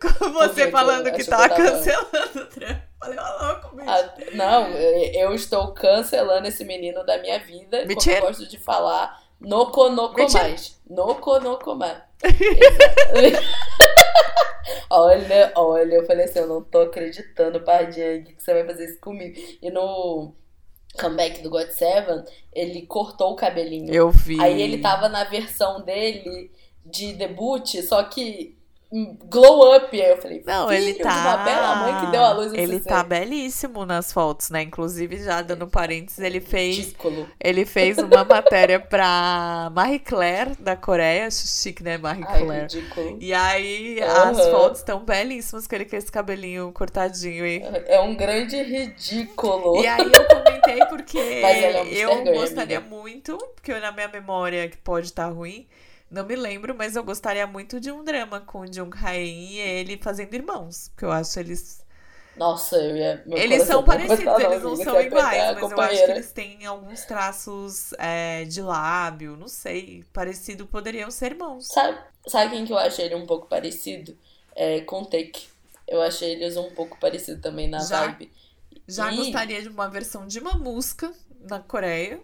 Com 0.00 0.32
você 0.32 0.70
falando 0.70 1.10
que 1.12 1.24
tá 1.24 1.48
cancelando 1.48 2.40
o 2.40 2.46
trampo. 2.46 2.90
Falei, 2.98 3.18
ó, 3.18 3.46
louco, 3.46 3.76
bicho. 3.76 3.88
Ah, 3.88 4.14
não, 4.34 4.68
eu 4.68 5.32
estou 5.34 5.72
cancelando 5.72 6.46
esse 6.46 6.64
menino 6.64 7.02
da 7.04 7.16
minha 7.16 7.38
vida. 7.38 7.86
Mentira. 7.86 8.16
Como 8.16 8.26
eu 8.26 8.36
gosto 8.36 8.46
de 8.46 8.58
falar. 8.58 9.18
Noko 9.40 9.88
noko 9.88 10.32
mais. 10.32 10.80
Noko 10.88 11.40
noko 11.40 11.74
mais. 11.74 11.98
olha, 14.90 15.52
olha, 15.54 15.94
eu 15.94 16.06
falei 16.06 16.26
assim, 16.26 16.40
eu 16.40 16.46
não 16.46 16.62
tô 16.62 16.82
acreditando, 16.82 17.60
Pardinha, 17.60 18.22
que 18.22 18.34
você 18.38 18.52
vai 18.52 18.66
fazer 18.66 18.84
isso 18.84 19.00
comigo. 19.00 19.40
E 19.62 19.70
no 19.70 20.34
comeback 20.98 21.42
do 21.42 21.50
God 21.50 21.68
Seven, 21.68 22.24
ele 22.52 22.86
cortou 22.86 23.32
o 23.32 23.36
cabelinho. 23.36 23.92
Eu 23.92 24.10
vi. 24.10 24.40
Aí 24.40 24.60
ele 24.60 24.78
tava 24.78 25.08
na 25.08 25.24
versão 25.24 25.82
dele 25.82 26.50
de 26.84 27.14
debut, 27.14 27.76
só 27.82 28.02
que 28.04 28.58
glow 28.92 29.76
up. 29.76 30.00
Aí 30.00 30.10
eu 30.10 30.16
falei, 30.16 30.42
não, 30.44 30.72
ele 30.72 30.94
tá. 30.94 31.10
uma 31.10 31.36
bela 31.44 31.76
mãe 31.76 32.04
que 32.04 32.10
deu 32.10 32.24
a 32.24 32.32
luz 32.32 32.52
Ele 32.52 32.80
tá 32.80 33.02
belíssimo 33.02 33.86
nas 33.86 34.12
fotos, 34.12 34.50
né? 34.50 34.62
Inclusive, 34.62 35.22
já 35.22 35.42
dando 35.42 35.66
parênteses, 35.68 36.18
ele 36.18 36.40
fez. 36.40 36.76
Ridículo. 36.76 37.28
Ele 37.38 37.64
fez 37.64 37.98
uma 37.98 38.24
matéria 38.24 38.80
pra 38.80 39.70
Marie 39.72 40.00
Claire 40.00 40.52
da 40.58 40.74
Coreia. 40.76 41.30
Chique, 41.30 41.82
né, 41.82 41.96
Marie 41.98 42.24
Claire? 42.24 42.50
Ai, 42.50 42.60
ridículo. 42.62 43.18
E 43.20 43.32
aí, 43.32 44.00
uhum. 44.00 44.30
as 44.30 44.48
fotos 44.48 44.78
estão 44.80 45.04
belíssimas 45.04 45.66
com 45.66 45.74
ele 45.74 45.84
com 45.84 45.96
esse 45.96 46.10
cabelinho 46.10 46.72
cortadinho. 46.72 47.46
E... 47.46 47.62
É 47.86 48.00
um 48.00 48.16
grande 48.16 48.60
ridículo. 48.60 49.82
E 49.82 49.86
aí 49.86 50.12
eu 50.12 50.26
comentei 50.26 50.84
porque 50.86 51.18
é 51.18 52.08
um 52.08 52.24
eu 52.24 52.34
gostaria 52.34 52.80
muito, 52.80 53.38
porque 53.54 53.72
na 53.78 53.92
minha 53.92 54.08
memória, 54.08 54.68
que 54.68 54.76
pode 54.78 55.06
estar 55.06 55.28
tá 55.28 55.30
ruim 55.30 55.66
não 56.10 56.26
me 56.26 56.34
lembro, 56.34 56.74
mas 56.74 56.96
eu 56.96 57.04
gostaria 57.04 57.46
muito 57.46 57.78
de 57.78 57.92
um 57.92 58.02
drama 58.02 58.40
com 58.40 58.60
o 58.60 58.72
Jung 58.72 58.90
Hae 59.00 59.28
e 59.28 59.58
ele 59.58 59.96
fazendo 59.96 60.34
irmãos. 60.34 60.88
Porque 60.88 61.04
eu 61.04 61.12
acho 61.12 61.38
eles. 61.38 61.84
Nossa, 62.36 62.76
eu 62.76 62.96
ia. 62.96 63.22
Eles 63.26 63.62
são 63.64 63.84
parecidos, 63.84 64.40
eles 64.40 64.62
não 64.62 64.76
são 64.76 65.00
iguais, 65.00 65.54
mas 65.60 65.70
eu 65.70 65.80
acho 65.80 66.04
que 66.04 66.10
eles 66.10 66.32
têm 66.32 66.66
alguns 66.66 67.04
traços 67.04 67.92
é, 67.98 68.44
de 68.44 68.60
lábio, 68.60 69.36
não 69.36 69.46
sei. 69.46 70.04
Parecido, 70.12 70.66
poderiam 70.66 71.10
ser 71.10 71.32
irmãos. 71.32 71.68
Sabe, 71.68 71.98
sabe 72.26 72.50
quem 72.50 72.64
que 72.64 72.72
eu 72.72 72.78
achei 72.78 73.04
ele 73.04 73.14
um 73.14 73.26
pouco 73.26 73.46
parecido? 73.46 74.16
É, 74.56 74.80
com 74.80 75.04
Take. 75.04 75.48
Eu 75.86 76.02
achei 76.02 76.32
eles 76.32 76.56
um 76.56 76.70
pouco 76.70 76.98
parecidos 76.98 77.40
também 77.40 77.68
na 77.68 77.78
já, 77.78 78.06
vibe. 78.06 78.32
Já 78.88 79.12
e... 79.12 79.16
gostaria 79.16 79.62
de 79.62 79.68
uma 79.68 79.88
versão 79.88 80.26
de 80.26 80.40
uma 80.40 80.54
música 80.54 81.12
na 81.48 81.60
Coreia. 81.60 82.20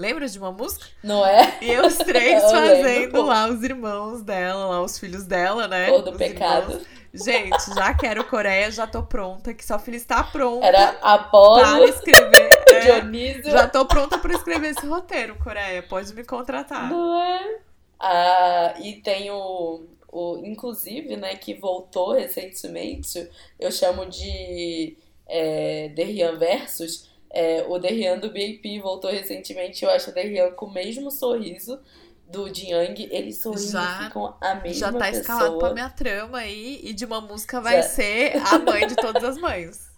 Lembra 0.00 0.26
de 0.26 0.38
uma 0.38 0.50
música? 0.50 0.86
Não 1.04 1.26
é? 1.26 1.58
E 1.60 1.78
os 1.78 1.98
três 1.98 2.40
fazendo 2.50 2.82
lembro, 2.82 3.22
lá 3.26 3.46
os 3.46 3.62
irmãos 3.62 4.22
dela, 4.22 4.64
lá 4.64 4.82
os 4.82 4.98
filhos 4.98 5.24
dela, 5.24 5.68
né? 5.68 5.88
Todo 5.88 6.14
pecado. 6.14 6.70
Irmãos. 6.70 6.86
Gente, 7.12 7.74
já 7.74 7.92
quero 7.92 8.24
Coreia, 8.24 8.70
já 8.70 8.86
tô 8.86 9.02
pronta, 9.02 9.52
que 9.52 9.62
só 9.62 9.78
filha 9.78 9.96
está 9.96 10.24
pronta. 10.24 10.64
Era 10.64 10.96
Apolo, 11.02 11.60
para 11.60 11.84
escrever. 11.84 12.48
É, 12.70 12.80
Dionísio. 12.80 13.50
Já 13.50 13.68
tô 13.68 13.84
pronta 13.84 14.16
para 14.16 14.32
escrever 14.32 14.70
esse 14.70 14.86
roteiro, 14.86 15.36
Coreia. 15.42 15.82
Pode 15.82 16.14
me 16.14 16.24
contratar. 16.24 16.88
Não 16.88 17.20
é? 17.20 17.58
Ah, 17.98 18.74
e 18.78 18.94
tem 19.02 19.30
o, 19.30 19.84
o. 20.08 20.40
Inclusive, 20.44 21.16
né, 21.16 21.34
que 21.34 21.52
voltou 21.52 22.12
recentemente, 22.12 23.28
eu 23.58 23.72
chamo 23.72 24.06
de 24.06 24.96
é, 25.28 25.90
The 25.94 26.04
Rian 26.04 26.38
Versus 26.38 27.09
é, 27.30 27.64
o 27.68 27.78
Derrian 27.78 28.18
do 28.18 28.28
BAP 28.28 28.80
voltou 28.82 29.10
recentemente. 29.10 29.84
Eu 29.84 29.90
acho 29.90 30.10
o 30.10 30.14
Derrian 30.14 30.50
com 30.52 30.66
o 30.66 30.72
mesmo 30.72 31.10
sorriso 31.10 31.80
do 32.26 32.52
Jiang. 32.52 33.08
Eles 33.10 33.38
sorrindo 33.40 33.70
já, 33.70 34.04
ficam 34.04 34.34
a 34.40 34.54
mesma 34.56 34.74
Já 34.74 34.92
tá 34.92 34.98
pessoa. 34.98 35.20
escalado 35.20 35.58
pra 35.58 35.72
minha 35.72 35.90
trama 35.90 36.38
aí. 36.38 36.80
E 36.82 36.92
de 36.92 37.04
uma 37.04 37.20
música 37.20 37.60
vai 37.60 37.76
já. 37.76 37.82
ser 37.84 38.32
a 38.36 38.58
mãe 38.58 38.86
de 38.86 38.96
todas 38.96 39.22
as 39.22 39.38
mães. 39.38 39.88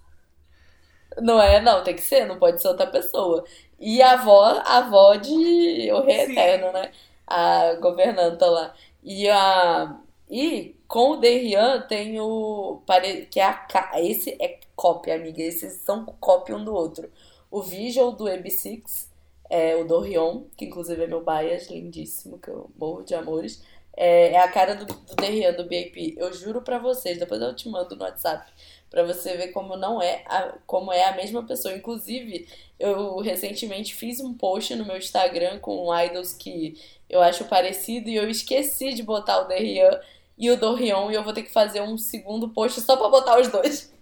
Não 1.18 1.40
é? 1.40 1.60
Não, 1.60 1.82
tem 1.82 1.94
que 1.94 2.02
ser. 2.02 2.26
Não 2.26 2.38
pode 2.38 2.60
ser 2.60 2.68
outra 2.68 2.86
pessoa. 2.86 3.44
E 3.80 4.00
a 4.02 4.12
avó, 4.12 4.62
a 4.64 4.78
avó 4.78 5.14
de 5.16 5.90
O 5.92 6.02
Rei 6.02 6.26
Sim. 6.26 6.32
Eterno, 6.32 6.72
né? 6.72 6.90
A 7.26 7.74
governanta 7.80 8.46
lá. 8.46 8.74
E 9.02 9.28
a... 9.28 9.96
E 10.30 10.76
com 10.88 11.12
o 11.12 11.16
Derrian 11.16 11.82
tem 11.82 12.18
o... 12.20 12.82
Que 13.30 13.40
é 13.40 13.44
a... 13.44 13.66
Esse 14.00 14.36
é 14.40 14.58
cópia, 14.76 15.14
amiga. 15.14 15.42
Esses 15.42 15.74
são 15.82 16.04
cópia 16.04 16.56
um 16.56 16.64
do 16.64 16.74
outro. 16.74 17.10
O 17.50 17.62
Visual 17.62 18.12
do 18.12 18.24
AB6, 18.24 19.08
é, 19.50 19.76
o 19.76 19.84
Dorion, 19.84 20.44
que 20.56 20.64
inclusive 20.64 21.02
é 21.02 21.06
meu 21.06 21.24
bias, 21.24 21.68
lindíssimo, 21.68 22.38
que 22.38 22.48
eu 22.48 22.70
morro 22.78 23.02
de 23.02 23.14
amores. 23.14 23.62
É, 23.94 24.32
é 24.32 24.38
a 24.38 24.48
cara 24.48 24.74
do, 24.74 24.86
do 24.86 25.16
Derrian, 25.16 25.52
do 25.52 25.64
BAP. 25.64 26.14
Eu 26.16 26.32
juro 26.32 26.62
pra 26.62 26.78
vocês, 26.78 27.18
depois 27.18 27.40
eu 27.40 27.54
te 27.54 27.68
mando 27.68 27.94
no 27.94 28.02
WhatsApp 28.02 28.50
para 28.90 29.04
você 29.04 29.36
ver 29.36 29.48
como 29.48 29.76
não 29.76 30.02
é 30.02 30.22
a, 30.26 30.54
como 30.66 30.92
é 30.92 31.04
a 31.04 31.16
mesma 31.16 31.42
pessoa. 31.44 31.74
Inclusive, 31.74 32.46
eu 32.78 33.18
recentemente 33.20 33.94
fiz 33.94 34.20
um 34.20 34.34
post 34.34 34.74
no 34.74 34.84
meu 34.84 34.96
Instagram 34.96 35.58
com 35.58 35.94
idols 35.94 36.32
que 36.32 36.78
eu 37.08 37.20
acho 37.20 37.44
parecido 37.46 38.08
e 38.08 38.16
eu 38.16 38.28
esqueci 38.28 38.94
de 38.94 39.02
botar 39.02 39.40
o 39.40 39.48
Derrian 39.48 40.00
e 40.36 40.50
o 40.50 40.56
Dorion 40.58 41.10
e 41.10 41.14
eu 41.14 41.22
vou 41.22 41.32
ter 41.32 41.42
que 41.42 41.52
fazer 41.52 41.80
um 41.82 41.96
segundo 41.96 42.48
post 42.50 42.80
só 42.80 42.96
para 42.96 43.08
botar 43.08 43.40
os 43.40 43.48
dois 43.48 43.92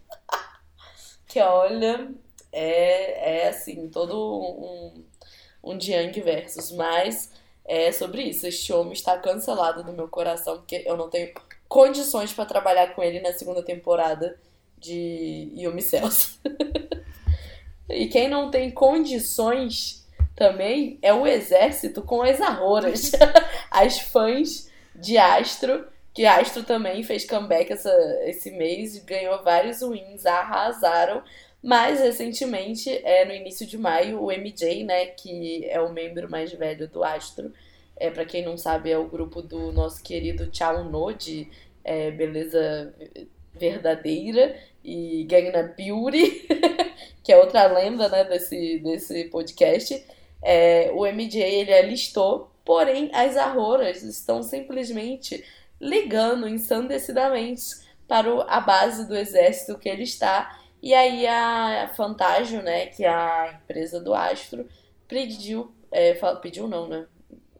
que 1.30 1.38
olha, 1.38 2.10
é, 2.52 3.44
é 3.44 3.48
assim, 3.48 3.88
todo 3.88 4.16
um, 4.18 5.04
um 5.62 5.80
Jiang 5.80 6.20
versus, 6.20 6.72
mas 6.72 7.30
é 7.64 7.92
sobre 7.92 8.22
isso. 8.24 8.48
Este 8.48 8.72
homem 8.72 8.92
está 8.92 9.16
cancelado 9.16 9.84
do 9.84 9.92
meu 9.92 10.08
coração, 10.08 10.56
porque 10.56 10.82
eu 10.84 10.96
não 10.96 11.08
tenho 11.08 11.32
condições 11.68 12.32
para 12.32 12.46
trabalhar 12.46 12.94
com 12.96 13.02
ele 13.02 13.20
na 13.20 13.32
segunda 13.32 13.62
temporada 13.62 14.36
de 14.76 15.52
Yumi 15.56 15.82
Celso. 15.82 16.40
e 17.88 18.08
quem 18.08 18.28
não 18.28 18.50
tem 18.50 18.72
condições 18.72 20.04
também 20.34 20.98
é 21.00 21.14
o 21.14 21.28
exército 21.28 22.02
com 22.02 22.22
as 22.22 22.40
arroras. 22.40 23.12
as 23.70 24.00
fãs 24.00 24.68
de 24.96 25.16
Astro 25.16 25.86
que 26.12 26.26
Astro 26.26 26.62
também 26.64 27.02
fez 27.02 27.24
comeback 27.24 27.72
essa, 27.72 27.92
esse 28.24 28.50
mês, 28.50 28.98
ganhou 29.04 29.42
vários 29.42 29.80
wins, 29.80 30.26
arrasaram. 30.26 31.22
Mas 31.62 32.00
recentemente, 32.00 32.90
é, 33.04 33.24
no 33.24 33.34
início 33.34 33.66
de 33.66 33.76
maio, 33.76 34.22
o 34.22 34.32
MJ, 34.32 34.82
né, 34.84 35.06
que 35.06 35.66
é 35.66 35.80
o 35.80 35.92
membro 35.92 36.28
mais 36.30 36.52
velho 36.52 36.88
do 36.88 37.04
Astro, 37.04 37.52
é, 37.96 38.10
para 38.10 38.24
quem 38.24 38.44
não 38.44 38.56
sabe, 38.56 38.90
é 38.90 38.98
o 38.98 39.08
grupo 39.08 39.42
do 39.42 39.70
nosso 39.70 40.02
querido 40.02 40.48
Chao 40.50 40.84
No, 40.84 41.12
de 41.12 41.48
é, 41.84 42.10
beleza 42.10 42.94
verdadeira, 43.54 44.56
e 44.82 45.24
Gangna 45.24 45.74
Beauty, 45.76 46.46
que 47.22 47.30
é 47.30 47.36
outra 47.36 47.66
lenda 47.66 48.08
né, 48.08 48.24
desse, 48.24 48.78
desse 48.78 49.24
podcast. 49.24 50.02
É, 50.42 50.90
o 50.94 51.04
MJ 51.04 51.42
ele 51.42 51.74
alistou, 51.74 52.50
porém 52.64 53.10
as 53.12 53.36
arroras 53.36 54.02
estão 54.02 54.42
simplesmente 54.42 55.44
ligando 55.80 56.48
ensandecidamente 56.48 57.62
para 58.06 58.28
a 58.44 58.60
base 58.60 59.06
do 59.06 59.16
exército 59.16 59.78
que 59.78 59.88
ele 59.88 60.02
está. 60.02 60.58
E 60.82 60.94
aí 60.94 61.26
a 61.26 61.92
Fantasio, 61.96 62.62
né, 62.62 62.86
que 62.86 63.04
é 63.04 63.08
a 63.08 63.60
empresa 63.62 64.00
do 64.00 64.14
Astro, 64.14 64.68
pediu, 65.06 65.72
é, 65.90 66.14
pediu 66.42 66.66
não, 66.68 66.88
né, 66.88 67.06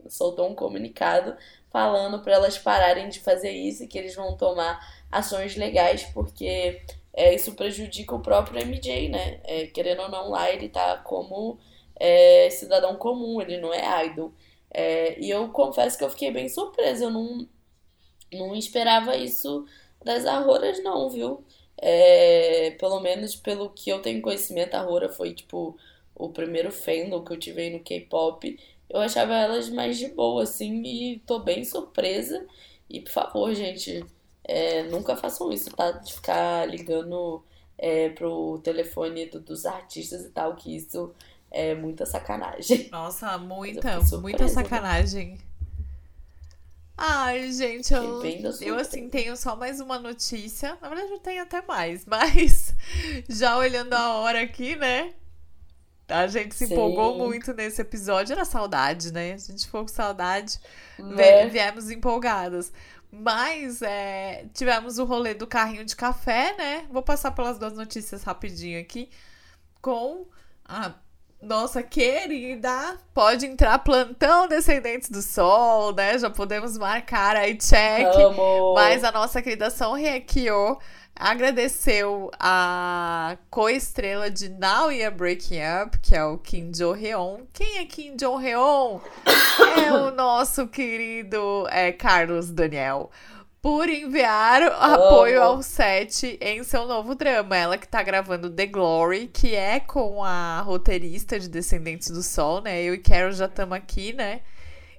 soltou 0.07 0.49
um 0.49 0.55
comunicado 0.55 1.35
falando 1.71 2.21
para 2.21 2.33
elas 2.33 2.57
pararem 2.57 3.09
de 3.09 3.19
fazer 3.21 3.51
isso 3.51 3.83
e 3.83 3.87
que 3.87 3.97
eles 3.97 4.15
vão 4.15 4.35
tomar 4.35 4.79
ações 5.11 5.55
legais 5.55 6.03
porque 6.13 6.81
é, 7.13 7.33
isso 7.33 7.53
prejudica 7.53 8.15
o 8.15 8.21
próprio 8.21 8.59
MJ, 8.65 9.09
né? 9.09 9.39
É, 9.43 9.67
querendo 9.67 10.01
ou 10.03 10.09
não, 10.09 10.29
lá 10.29 10.51
ele 10.51 10.69
tá 10.69 10.97
como 10.97 11.59
é, 11.99 12.49
cidadão 12.49 12.95
comum, 12.95 13.41
ele 13.41 13.57
não 13.57 13.73
é 13.73 14.05
idol. 14.05 14.33
É, 14.73 15.19
e 15.19 15.29
eu 15.29 15.49
confesso 15.49 15.97
que 15.97 16.03
eu 16.03 16.09
fiquei 16.09 16.31
bem 16.31 16.47
surpresa, 16.49 17.05
eu 17.05 17.09
não, 17.09 17.47
não 18.31 18.55
esperava 18.55 19.15
isso 19.15 19.65
das 20.03 20.25
Arroras, 20.25 20.83
não, 20.83 21.09
viu? 21.09 21.43
É, 21.77 22.71
pelo 22.79 22.99
menos 22.99 23.35
pelo 23.35 23.69
que 23.69 23.89
eu 23.89 24.01
tenho 24.01 24.21
conhecimento, 24.21 24.75
a 24.75 24.79
Arrora 24.79 25.09
foi, 25.09 25.33
tipo, 25.33 25.77
o 26.15 26.29
primeiro 26.29 26.71
fandom 26.71 27.23
que 27.23 27.33
eu 27.33 27.39
tive 27.39 27.69
no 27.69 27.79
K-pop. 27.79 28.59
Eu 28.89 28.99
achava 28.99 29.33
elas 29.33 29.69
mais 29.69 29.97
de 29.97 30.09
boa, 30.09 30.43
assim, 30.43 30.83
e 30.83 31.19
tô 31.25 31.39
bem 31.39 31.63
surpresa. 31.63 32.45
E, 32.89 32.99
por 32.99 33.11
favor, 33.11 33.53
gente, 33.53 34.05
é, 34.43 34.83
nunca 34.83 35.15
façam 35.15 35.51
isso, 35.51 35.69
tá? 35.71 35.91
De 35.91 36.13
ficar 36.13 36.67
ligando 36.67 37.43
é, 37.77 38.09
pro 38.09 38.59
telefone 38.59 39.25
do, 39.27 39.39
dos 39.39 39.65
artistas 39.65 40.25
e 40.25 40.29
tal, 40.29 40.55
que 40.55 40.75
isso 40.75 41.13
é 41.49 41.73
muita 41.73 42.05
sacanagem. 42.05 42.89
Nossa, 42.91 43.37
muita, 43.37 43.99
muita 44.19 44.47
sacanagem. 44.47 45.37
Ai, 46.97 47.51
gente, 47.51 47.93
eu, 47.93 48.21
eu 48.61 48.75
assim 48.77 49.09
tenho 49.09 49.35
só 49.35 49.55
mais 49.55 49.79
uma 49.79 49.97
notícia. 49.97 50.77
Na 50.81 50.89
verdade, 50.89 51.11
eu 51.11 51.19
tenho 51.19 51.43
até 51.43 51.61
mais, 51.61 52.05
mas 52.07 52.75
já 53.27 53.57
olhando 53.57 53.93
a 53.93 54.13
hora 54.15 54.41
aqui, 54.41 54.75
né? 54.75 55.13
A 56.07 56.27
gente 56.27 56.53
se 56.53 56.67
Sim. 56.67 56.73
empolgou 56.73 57.17
muito 57.17 57.53
nesse 57.53 57.81
episódio. 57.81 58.33
Era 58.33 58.43
saudade, 58.43 59.13
né? 59.13 59.33
A 59.33 59.37
gente 59.37 59.65
ficou 59.65 59.81
com 59.81 59.87
saudade. 59.87 60.59
Né? 60.99 61.47
Viemos 61.47 61.89
empolgadas. 61.89 62.71
Mas 63.09 63.81
é, 63.81 64.45
tivemos 64.53 64.97
o 64.97 65.05
rolê 65.05 65.33
do 65.33 65.47
carrinho 65.47 65.85
de 65.85 65.95
café, 65.95 66.55
né? 66.57 66.85
Vou 66.91 67.01
passar 67.01 67.31
pelas 67.31 67.57
duas 67.57 67.73
notícias 67.73 68.23
rapidinho 68.23 68.79
aqui. 68.79 69.09
Com 69.81 70.27
a 70.65 70.95
nossa 71.41 71.81
querida, 71.81 72.97
pode 73.13 73.45
entrar 73.45 73.79
plantão 73.79 74.47
Descendentes 74.47 75.09
do 75.09 75.21
Sol, 75.21 75.93
né? 75.93 76.17
Já 76.17 76.29
podemos 76.29 76.77
marcar 76.77 77.35
aí 77.35 77.55
check. 77.55 78.05
Amo. 78.15 78.75
Mas 78.75 79.03
a 79.03 79.11
nossa 79.11 79.41
querida 79.41 79.69
Son 79.69 79.95
Hye-kyo 79.95 80.77
agradeceu 81.15 82.31
a 82.39 83.37
co-estrela 83.49 84.29
de 84.29 84.49
Now 84.49 84.91
You're 84.91 85.15
Breaking 85.15 85.59
Up, 85.83 85.99
que 85.99 86.15
é 86.15 86.23
o 86.23 86.37
Kim 86.37 86.71
Jo-heon. 86.73 87.41
Quem 87.53 87.79
é 87.79 87.85
Kim 87.85 88.15
Jo-heon? 88.15 88.99
é 89.77 89.93
o 89.93 90.11
nosso 90.11 90.67
querido 90.67 91.67
é, 91.69 91.91
Carlos 91.91 92.49
Daniel 92.51 93.11
por 93.61 93.87
enviar 93.87 94.63
oh. 94.63 94.73
apoio 94.73 95.41
ao 95.41 95.61
set 95.61 96.37
em 96.41 96.63
seu 96.63 96.87
novo 96.87 97.13
drama. 97.13 97.55
Ela 97.55 97.77
que 97.77 97.87
tá 97.87 98.01
gravando 98.01 98.49
The 98.49 98.65
Glory, 98.65 99.27
que 99.27 99.55
é 99.55 99.79
com 99.79 100.23
a 100.23 100.61
roteirista 100.61 101.39
de 101.39 101.47
Descendentes 101.47 102.09
do 102.09 102.23
Sol, 102.23 102.61
né? 102.61 102.81
Eu 102.81 102.95
e 102.95 102.97
Carol 102.97 103.31
já 103.31 103.45
estamos 103.45 103.77
aqui, 103.77 104.13
né? 104.13 104.41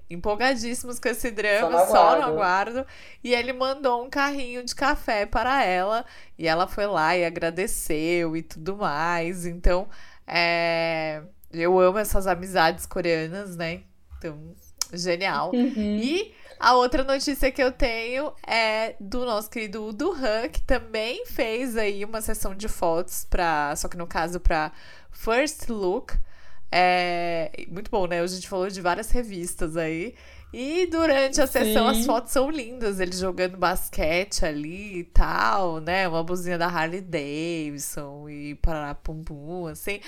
Empolgadíssimos 0.09 0.99
com 0.99 1.09
esse 1.09 1.31
drama, 1.31 1.79
só 1.79 1.85
no, 1.85 1.91
só 1.91 2.15
no 2.17 2.23
aguardo. 2.23 2.85
E 3.23 3.33
ele 3.33 3.51
mandou 3.51 4.05
um 4.05 4.09
carrinho 4.09 4.63
de 4.63 4.73
café 4.73 5.25
para 5.25 5.63
ela. 5.65 6.05
E 6.37 6.47
ela 6.47 6.67
foi 6.67 6.85
lá 6.85 7.17
e 7.17 7.25
agradeceu 7.25 8.37
e 8.37 8.43
tudo 8.43 8.77
mais. 8.77 9.45
Então, 9.45 9.87
é... 10.25 11.21
eu 11.51 11.79
amo 11.79 11.97
essas 11.97 12.27
amizades 12.27 12.85
coreanas, 12.85 13.57
né? 13.57 13.81
Então, 14.17 14.37
genial. 14.93 15.51
Uhum. 15.53 15.73
E 15.75 16.33
a 16.63 16.75
outra 16.75 17.03
notícia 17.03 17.51
que 17.51 17.61
eu 17.61 17.73
tenho 17.73 18.31
é 18.47 18.95
do 18.97 19.25
nosso 19.25 19.49
querido 19.49 19.85
Udo 19.85 20.13
Han, 20.13 20.47
que 20.47 20.61
também 20.61 21.25
fez 21.25 21.75
aí 21.75 22.05
uma 22.05 22.21
sessão 22.21 22.55
de 22.55 22.69
fotos 22.69 23.27
para, 23.29 23.75
só 23.75 23.89
que 23.89 23.97
no 23.97 24.07
caso 24.07 24.39
para 24.39 24.71
First 25.11 25.67
Look. 25.67 26.13
É 26.71 27.51
muito 27.67 27.91
bom, 27.91 28.07
né? 28.07 28.21
A 28.21 28.27
gente 28.27 28.47
falou 28.47 28.69
de 28.69 28.79
várias 28.79 29.11
revistas 29.11 29.75
aí. 29.75 30.15
E 30.53 30.87
durante 30.87 31.41
a 31.41 31.47
sessão 31.47 31.93
Sim. 31.93 31.99
as 31.99 32.05
fotos 32.05 32.31
são 32.31 32.49
lindas, 32.49 32.99
ele 33.01 33.11
jogando 33.11 33.57
basquete 33.57 34.45
ali 34.45 34.99
e 34.99 35.03
tal, 35.03 35.81
né? 35.81 36.07
Uma 36.07 36.23
blusinha 36.23 36.57
da 36.57 36.67
Harley 36.67 37.01
Davidson 37.01 38.29
e 38.29 38.55
para 38.55 38.95
pum 38.95 39.21
pum, 39.21 39.67
assim. 39.67 39.99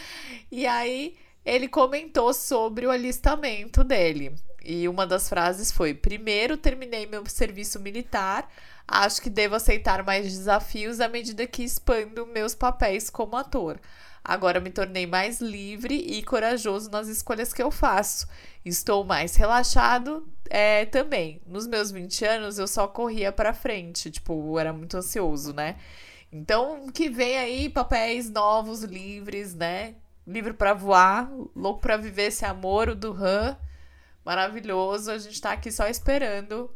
E 0.49 0.65
aí 0.65 1.17
ele 1.45 1.67
comentou 1.67 2.33
sobre 2.33 2.87
o 2.87 2.91
alistamento 2.91 3.83
dele. 3.83 4.33
E 4.63 4.87
uma 4.89 5.05
das 5.05 5.29
frases 5.29 5.71
foi: 5.71 5.93
Primeiro 5.93 6.57
terminei 6.57 7.05
meu 7.05 7.25
serviço 7.27 7.79
militar, 7.79 8.49
acho 8.87 9.21
que 9.21 9.29
devo 9.29 9.55
aceitar 9.55 10.03
mais 10.03 10.25
desafios 10.25 10.99
à 10.99 11.07
medida 11.07 11.45
que 11.45 11.63
expando 11.63 12.25
meus 12.25 12.55
papéis 12.55 13.09
como 13.09 13.37
ator. 13.37 13.79
Agora 14.23 14.59
me 14.59 14.71
tornei 14.71 15.05
mais 15.05 15.39
livre 15.39 15.93
e 15.93 16.23
corajoso 16.23 16.89
nas 16.89 17.07
escolhas 17.07 17.53
que 17.53 17.61
eu 17.61 17.69
faço. 17.69 18.27
Estou 18.65 19.03
mais 19.03 19.35
relaxado 19.35 20.27
é, 20.49 20.85
também. 20.85 21.39
Nos 21.45 21.67
meus 21.67 21.91
20 21.91 22.25
anos 22.25 22.57
eu 22.57 22.67
só 22.67 22.87
corria 22.87 23.31
para 23.31 23.53
frente, 23.53 24.09
tipo, 24.09 24.57
era 24.57 24.73
muito 24.73 24.97
ansioso, 24.97 25.53
né? 25.53 25.75
Então, 26.31 26.87
que 26.91 27.07
vem 27.07 27.37
aí 27.37 27.69
papéis 27.69 28.27
novos, 28.27 28.81
livres, 28.81 29.53
né? 29.53 29.93
Livre 30.27 30.53
para 30.53 30.73
voar, 30.73 31.31
louco 31.55 31.81
para 31.81 31.97
viver 31.97 32.27
esse 32.27 32.45
amor, 32.45 32.89
o 32.89 32.95
do 32.95 33.13
Han 33.13 33.57
maravilhoso. 34.25 35.11
A 35.11 35.17
gente 35.19 35.39
tá 35.39 35.51
aqui 35.51 35.71
só 35.71 35.87
esperando 35.87 36.73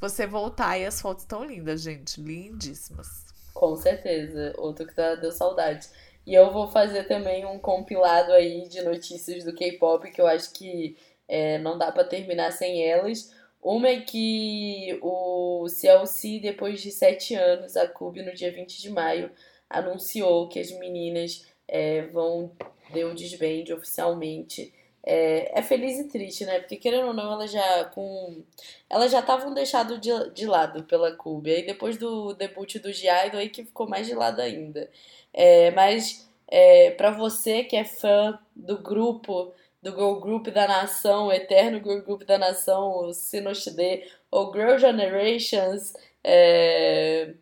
você 0.00 0.26
voltar 0.26 0.78
e 0.78 0.86
as 0.86 1.00
fotos 1.00 1.24
estão 1.24 1.44
lindas, 1.44 1.82
gente. 1.82 2.20
Lindíssimas. 2.20 3.26
Com 3.52 3.76
certeza. 3.76 4.54
Outro 4.56 4.86
que 4.86 4.94
tá, 4.94 5.14
deu 5.16 5.30
saudade. 5.30 5.86
E 6.26 6.34
eu 6.34 6.52
vou 6.52 6.68
fazer 6.68 7.04
também 7.04 7.44
um 7.44 7.58
compilado 7.58 8.32
aí 8.32 8.66
de 8.68 8.82
notícias 8.82 9.44
do 9.44 9.54
K-pop 9.54 10.10
que 10.10 10.20
eu 10.20 10.26
acho 10.26 10.52
que 10.52 10.96
é, 11.28 11.58
não 11.58 11.76
dá 11.76 11.92
para 11.92 12.04
terminar 12.04 12.52
sem 12.52 12.82
elas. 12.82 13.32
Uma 13.62 13.88
é 13.88 14.00
que 14.00 14.98
o 15.02 15.66
CLC, 15.68 16.38
depois 16.40 16.80
de 16.80 16.90
sete 16.90 17.34
anos, 17.34 17.76
a 17.76 17.88
Cube, 17.88 18.22
no 18.22 18.32
dia 18.32 18.52
20 18.52 18.80
de 18.80 18.90
maio, 18.90 19.30
anunciou 19.68 20.48
que 20.48 20.60
as 20.60 20.70
meninas 20.70 21.44
é, 21.66 22.02
vão 22.02 22.52
deu 22.92 23.10
um 23.10 23.14
desband 23.14 23.72
oficialmente 23.74 24.72
é, 25.10 25.58
é, 25.58 25.62
feliz 25.62 25.98
e 25.98 26.08
triste, 26.08 26.44
né? 26.44 26.58
Porque 26.58 26.76
querendo 26.76 27.08
ou 27.08 27.14
não, 27.14 27.32
elas 27.32 27.50
já 27.50 27.84
com 27.86 28.42
elas 28.90 29.10
já 29.10 29.20
estavam 29.20 29.54
deixadas 29.54 30.00
de, 30.00 30.10
de 30.34 30.46
lado 30.46 30.84
pela 30.84 31.12
Cube. 31.16 31.50
Aí 31.50 31.64
depois 31.64 31.96
do 31.96 32.34
debut 32.34 32.76
do 32.78 32.92
Giaido 32.92 33.38
aí 33.38 33.48
que 33.48 33.64
ficou 33.64 33.88
mais 33.88 34.06
de 34.06 34.14
lado 34.14 34.40
ainda. 34.40 34.90
É, 35.32 35.70
mas 35.70 36.28
é, 36.46 36.90
para 36.92 37.10
você 37.10 37.64
que 37.64 37.76
é 37.76 37.84
fã 37.84 38.38
do 38.54 38.78
grupo, 38.78 39.52
do 39.82 39.90
Girl 39.92 40.14
Group 40.20 40.48
da 40.48 40.66
Nação, 40.68 41.28
o 41.28 41.32
eterno 41.32 41.78
Girl 41.78 42.00
Group 42.02 42.22
da 42.24 42.36
Nação, 42.38 43.06
o 43.06 43.14
Sinoshide, 43.14 44.04
ou 44.30 44.52
Girl 44.52 44.76
Generations, 44.78 45.94
é, 46.24 47.34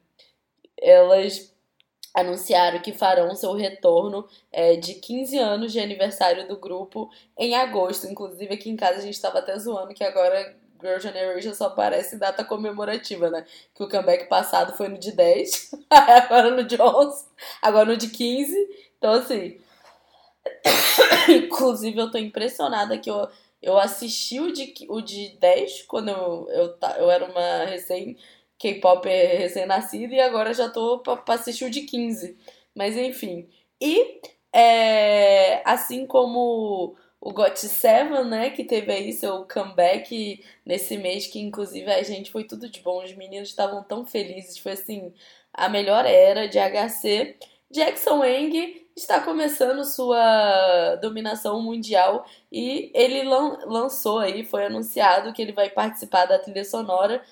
elas 0.80 1.52
anunciaram 2.16 2.80
que 2.80 2.94
farão 2.94 3.34
seu 3.34 3.52
retorno 3.52 4.26
é, 4.50 4.74
de 4.74 4.94
15 4.94 5.36
anos 5.36 5.70
de 5.70 5.78
aniversário 5.78 6.48
do 6.48 6.56
grupo 6.56 7.10
em 7.38 7.54
agosto. 7.54 8.06
Inclusive, 8.06 8.54
aqui 8.54 8.70
em 8.70 8.76
casa 8.76 9.00
a 9.00 9.02
gente 9.02 9.12
estava 9.12 9.40
até 9.40 9.56
zoando 9.58 9.92
que 9.92 10.02
agora 10.02 10.56
Girl 10.80 10.98
Generation 10.98 11.52
só 11.52 11.66
aparece 11.66 12.18
data 12.18 12.42
comemorativa, 12.42 13.28
né? 13.28 13.44
Que 13.74 13.82
o 13.82 13.88
comeback 13.88 14.30
passado 14.30 14.74
foi 14.74 14.88
no 14.88 14.96
de 14.96 15.12
10, 15.12 15.72
agora 15.90 16.50
no 16.50 16.64
de 16.64 16.80
11, 16.80 17.26
agora 17.60 17.84
no 17.84 17.96
de 17.98 18.08
15. 18.08 18.56
Então, 18.96 19.12
assim. 19.12 19.60
Inclusive, 21.28 21.98
eu 21.98 22.10
tô 22.10 22.16
impressionada 22.16 22.96
que 22.96 23.10
eu, 23.10 23.28
eu 23.60 23.76
assisti 23.76 24.40
o 24.40 24.50
de, 24.50 24.72
o 24.88 25.02
de 25.02 25.36
10 25.38 25.82
quando 25.82 26.08
eu, 26.08 26.48
eu, 26.48 26.78
eu 26.98 27.10
era 27.10 27.26
uma 27.26 27.64
recém 27.66 28.16
K-pop 28.58 29.08
é 29.08 29.36
recém-nascido 29.36 30.14
e 30.14 30.20
agora 30.20 30.54
já 30.54 30.68
tô 30.68 30.98
pra, 31.00 31.16
pra 31.16 31.34
assistir 31.34 31.64
o 31.64 31.70
de 31.70 31.82
15. 31.82 32.36
Mas 32.74 32.96
enfim. 32.96 33.48
E 33.80 34.20
é, 34.52 35.62
assim 35.64 36.06
como 36.06 36.96
o 37.20 37.32
Got 37.32 37.58
Seven, 37.58 38.24
né, 38.24 38.50
que 38.50 38.64
teve 38.64 38.92
aí 38.92 39.12
seu 39.12 39.44
comeback 39.46 40.42
nesse 40.64 40.96
mês, 40.96 41.26
que 41.26 41.40
inclusive 41.40 41.90
a 41.90 42.02
gente 42.02 42.30
foi 42.30 42.44
tudo 42.44 42.68
de 42.68 42.80
bom, 42.80 43.02
os 43.02 43.14
meninos 43.14 43.48
estavam 43.48 43.82
tão 43.82 44.06
felizes, 44.06 44.58
foi 44.58 44.72
assim, 44.72 45.12
a 45.52 45.68
melhor 45.68 46.06
era 46.06 46.46
de 46.48 46.58
HC. 46.58 47.36
Jackson 47.70 48.20
Wang 48.20 48.86
está 48.96 49.20
começando 49.20 49.84
sua 49.84 50.96
dominação 51.02 51.60
mundial 51.60 52.24
e 52.50 52.90
ele 52.94 53.24
lan 53.24 53.58
lançou 53.66 54.20
aí, 54.20 54.44
foi 54.44 54.66
anunciado 54.66 55.32
que 55.32 55.42
ele 55.42 55.52
vai 55.52 55.68
participar 55.68 56.26
da 56.26 56.38
trilha 56.38 56.64
sonora 56.64 57.22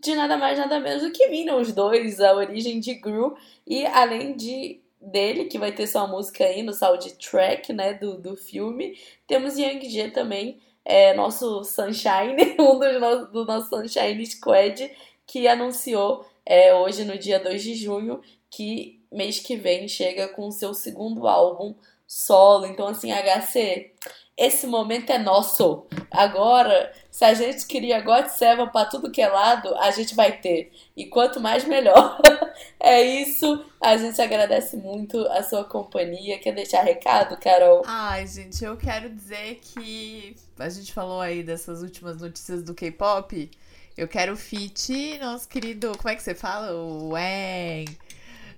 de 0.00 0.14
nada 0.14 0.36
mais 0.36 0.58
nada 0.58 0.78
menos 0.78 1.02
do 1.02 1.12
que 1.12 1.28
Minions 1.28 1.72
2, 1.72 2.20
a 2.20 2.34
origem 2.34 2.80
de 2.80 2.94
Gru, 2.94 3.36
e 3.66 3.86
além 3.86 4.36
de 4.36 4.80
dele, 5.00 5.46
que 5.46 5.58
vai 5.58 5.72
ter 5.72 5.86
sua 5.86 6.06
música 6.06 6.44
aí 6.44 6.62
no 6.62 6.74
soundtrack, 6.74 7.72
né, 7.72 7.94
do, 7.94 8.18
do 8.18 8.36
filme, 8.36 8.98
temos 9.26 9.56
Yang 9.56 9.88
G 9.88 10.10
também, 10.10 10.60
é, 10.84 11.14
nosso 11.14 11.64
Sunshine, 11.64 12.56
um 12.60 12.78
dos 12.78 13.00
no, 13.00 13.26
do 13.26 13.44
nosso 13.44 13.68
Sunshine 13.70 14.26
Squad, 14.26 14.90
que 15.26 15.48
anunciou 15.48 16.26
é, 16.44 16.74
hoje, 16.74 17.04
no 17.04 17.16
dia 17.16 17.38
2 17.38 17.62
de 17.62 17.74
junho, 17.74 18.20
que 18.50 19.00
mês 19.10 19.38
que 19.38 19.56
vem 19.56 19.86
chega 19.88 20.28
com 20.28 20.48
o 20.48 20.52
seu 20.52 20.74
segundo 20.74 21.26
álbum 21.28 21.74
solo. 22.06 22.66
Então, 22.66 22.88
assim, 22.88 23.12
HC, 23.12 23.92
esse 24.36 24.66
momento 24.66 25.10
é 25.10 25.18
nosso. 25.18 25.86
Agora, 26.10 26.92
se 27.20 27.24
a 27.26 27.34
gente 27.34 27.66
queria 27.66 28.00
God 28.00 28.28
Seven 28.28 28.70
pra 28.70 28.86
tudo 28.86 29.10
que 29.10 29.20
é 29.20 29.28
lado, 29.28 29.76
a 29.76 29.90
gente 29.90 30.14
vai 30.14 30.40
ter. 30.40 30.72
E 30.96 31.04
quanto 31.04 31.38
mais, 31.38 31.66
melhor. 31.66 32.18
é 32.80 33.02
isso. 33.02 33.62
A 33.78 33.94
gente 33.98 34.22
agradece 34.22 34.74
muito 34.78 35.18
a 35.28 35.42
sua 35.42 35.62
companhia. 35.62 36.38
Quer 36.38 36.54
deixar 36.54 36.80
recado, 36.80 37.36
Carol? 37.38 37.82
Ai, 37.84 38.26
gente, 38.26 38.64
eu 38.64 38.74
quero 38.74 39.10
dizer 39.10 39.60
que 39.60 40.34
a 40.58 40.70
gente 40.70 40.94
falou 40.94 41.20
aí 41.20 41.42
dessas 41.42 41.82
últimas 41.82 42.22
notícias 42.22 42.62
do 42.62 42.72
K-pop. 42.74 43.50
Eu 43.98 44.08
quero 44.08 44.34
fit, 44.34 45.18
nosso 45.18 45.46
querido. 45.46 45.92
Como 45.98 46.08
é 46.08 46.16
que 46.16 46.22
você 46.22 46.34
fala? 46.34 46.72
O 46.72 47.10
Wen 47.10 47.84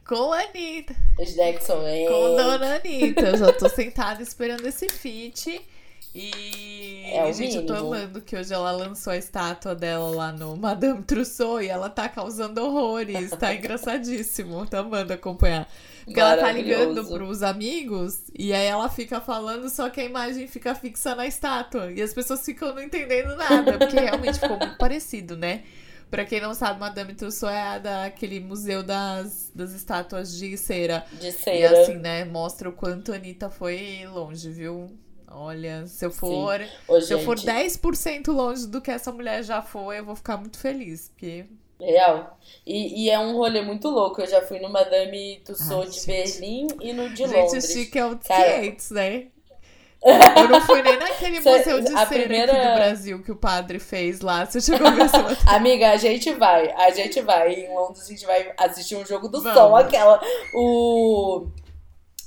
com 0.07 0.33
a 0.33 0.41
Anitta. 0.41 0.95
Os 1.19 1.35
Jackson 1.35 1.83
Wang. 1.83 2.07
Com 2.07 2.37
Dona 2.37 2.77
Anitta. 2.77 3.23
Eu 3.23 3.37
já 3.39 3.53
tô 3.53 3.69
sentada 3.69 4.23
esperando 4.23 4.65
esse 4.67 4.89
feat. 4.89 5.61
E 6.15 7.11
É 7.11 7.25
o 7.25 7.33
gente, 7.33 7.57
eu 7.57 7.65
tô 7.67 7.75
mínimo. 7.75 7.95
amando 7.95 8.21
que 8.21 8.37
hoje 8.37 8.53
ela 8.53 8.71
lançou 8.73 9.13
a 9.13 9.17
estátua 9.17 9.75
dela 9.75 10.11
lá 10.11 10.33
no 10.33 10.57
Madame 10.57 11.03
Trousseau 11.03 11.61
e 11.61 11.69
ela 11.69 11.89
tá 11.91 12.09
causando 12.09 12.63
horrores. 12.63 13.31
Tá 13.37 13.55
engraçadíssimo. 13.55 14.67
Tô 14.67 14.77
amando 14.79 15.13
acompanhar. 15.13 15.69
Porque 16.05 16.21
ela 16.21 16.37
tá 16.37 16.51
ligando 16.53 17.07
pros 17.09 17.43
amigos 17.43 18.25
e 18.37 18.53
aí 18.53 18.67
ela 18.67 18.89
fica 18.91 19.21
falando, 19.21 19.69
só 19.71 19.89
que 19.89 20.01
a 20.01 20.05
imagem 20.05 20.47
fica 20.49 20.75
fixa 20.75 21.15
na 21.15 21.27
estátua. 21.27 21.93
E 21.93 22.03
as 22.03 22.13
pessoas 22.13 22.45
ficam 22.45 22.75
não 22.75 22.83
entendendo 22.83 23.37
nada, 23.37 23.79
porque 23.79 23.99
realmente 23.99 24.39
ficou 24.41 24.59
muito 24.59 24.77
parecido, 24.79 25.37
né? 25.37 25.65
Pra 26.11 26.27
quem 26.27 26.41
não 26.41 26.53
sabe, 26.55 26.79
Madame 26.81 27.15
Tussauds 27.15 27.55
é 27.57 27.61
a 27.63 27.79
daquele 27.79 28.39
museu 28.41 28.83
das, 28.83 29.51
das 29.55 29.73
estátuas 29.73 30.37
de 30.37 30.57
cera. 30.59 31.07
De 31.13 31.33
E 31.55 31.71
cera. 31.71 31.73
assim, 31.73 31.97
né, 31.97 32.25
mostra 32.25 32.69
o 32.69 32.73
quanto 32.73 33.13
a 33.13 33.17
Anitta 33.17 33.49
foi 33.49 34.05
longe, 34.07 34.51
viu? 34.51 34.91
Olha, 35.35 35.87
se 35.87 36.05
eu 36.05 36.11
for, 36.11 36.61
Ô, 36.87 37.01
se 37.01 37.13
eu 37.13 37.21
for 37.21 37.39
gente, 37.39 37.51
10% 37.51 38.29
longe 38.33 38.67
do 38.67 38.81
que 38.81 38.91
essa 38.91 39.11
mulher 39.11 39.43
já 39.43 39.63
foi, 39.63 39.99
eu 39.99 40.05
vou 40.05 40.15
ficar 40.17 40.37
muito 40.37 40.59
feliz, 40.59 41.09
porque 41.09 41.47
Real. 41.81 42.39
E, 42.65 43.05
e 43.07 43.11
é 43.11 43.19
um 43.19 43.37
rolê 43.37 43.61
muito 43.61 43.89
louco. 43.89 44.21
Eu 44.21 44.27
já 44.29 44.41
fui 44.43 44.61
no 44.61 44.69
Madame 44.69 45.41
Tussauds 45.45 46.07
Ai, 46.09 46.15
de 46.25 46.27
gente. 46.31 46.39
Berlim 46.41 46.67
e 46.81 46.93
no 46.93 47.09
de 47.11 47.17
gente, 47.27 47.35
Londres. 47.35 47.65
o 47.65 47.73
chique 47.73 47.99
é 47.99 48.07
o 48.07 48.17
500, 48.17 48.91
né? 48.93 49.27
Eu 50.37 50.49
não 50.49 50.61
fui 50.61 50.83
nem 50.83 50.99
naquele 50.99 51.41
Cê- 51.41 51.59
museu 51.59 51.81
de 51.81 51.89
cera 51.91 52.07
primeira- 52.07 52.53
aqui 52.53 52.69
do 52.69 52.75
Brasil 52.75 53.23
que 53.23 53.31
o 53.33 53.37
padre 53.37 53.79
fez 53.79 54.21
lá. 54.21 54.45
Você 54.47 54.61
chegou 54.63 54.87
a 54.87 54.91
ver 54.91 55.03
essa? 55.03 55.19
Amiga, 55.57 55.91
a 55.91 55.97
gente 55.97 56.33
vai. 56.35 56.71
A 56.73 56.91
gente 56.91 57.21
vai. 57.21 57.53
Em 57.55 57.73
Londres 57.75 58.05
a 58.05 58.09
gente 58.09 58.27
vai 58.27 58.53
assistir 58.59 58.97
um 58.97 59.05
jogo 59.07 59.29
do 59.29 59.41
Vamos. 59.43 59.57
som, 59.59 59.75
aquela. 59.77 60.21
O. 60.55 61.47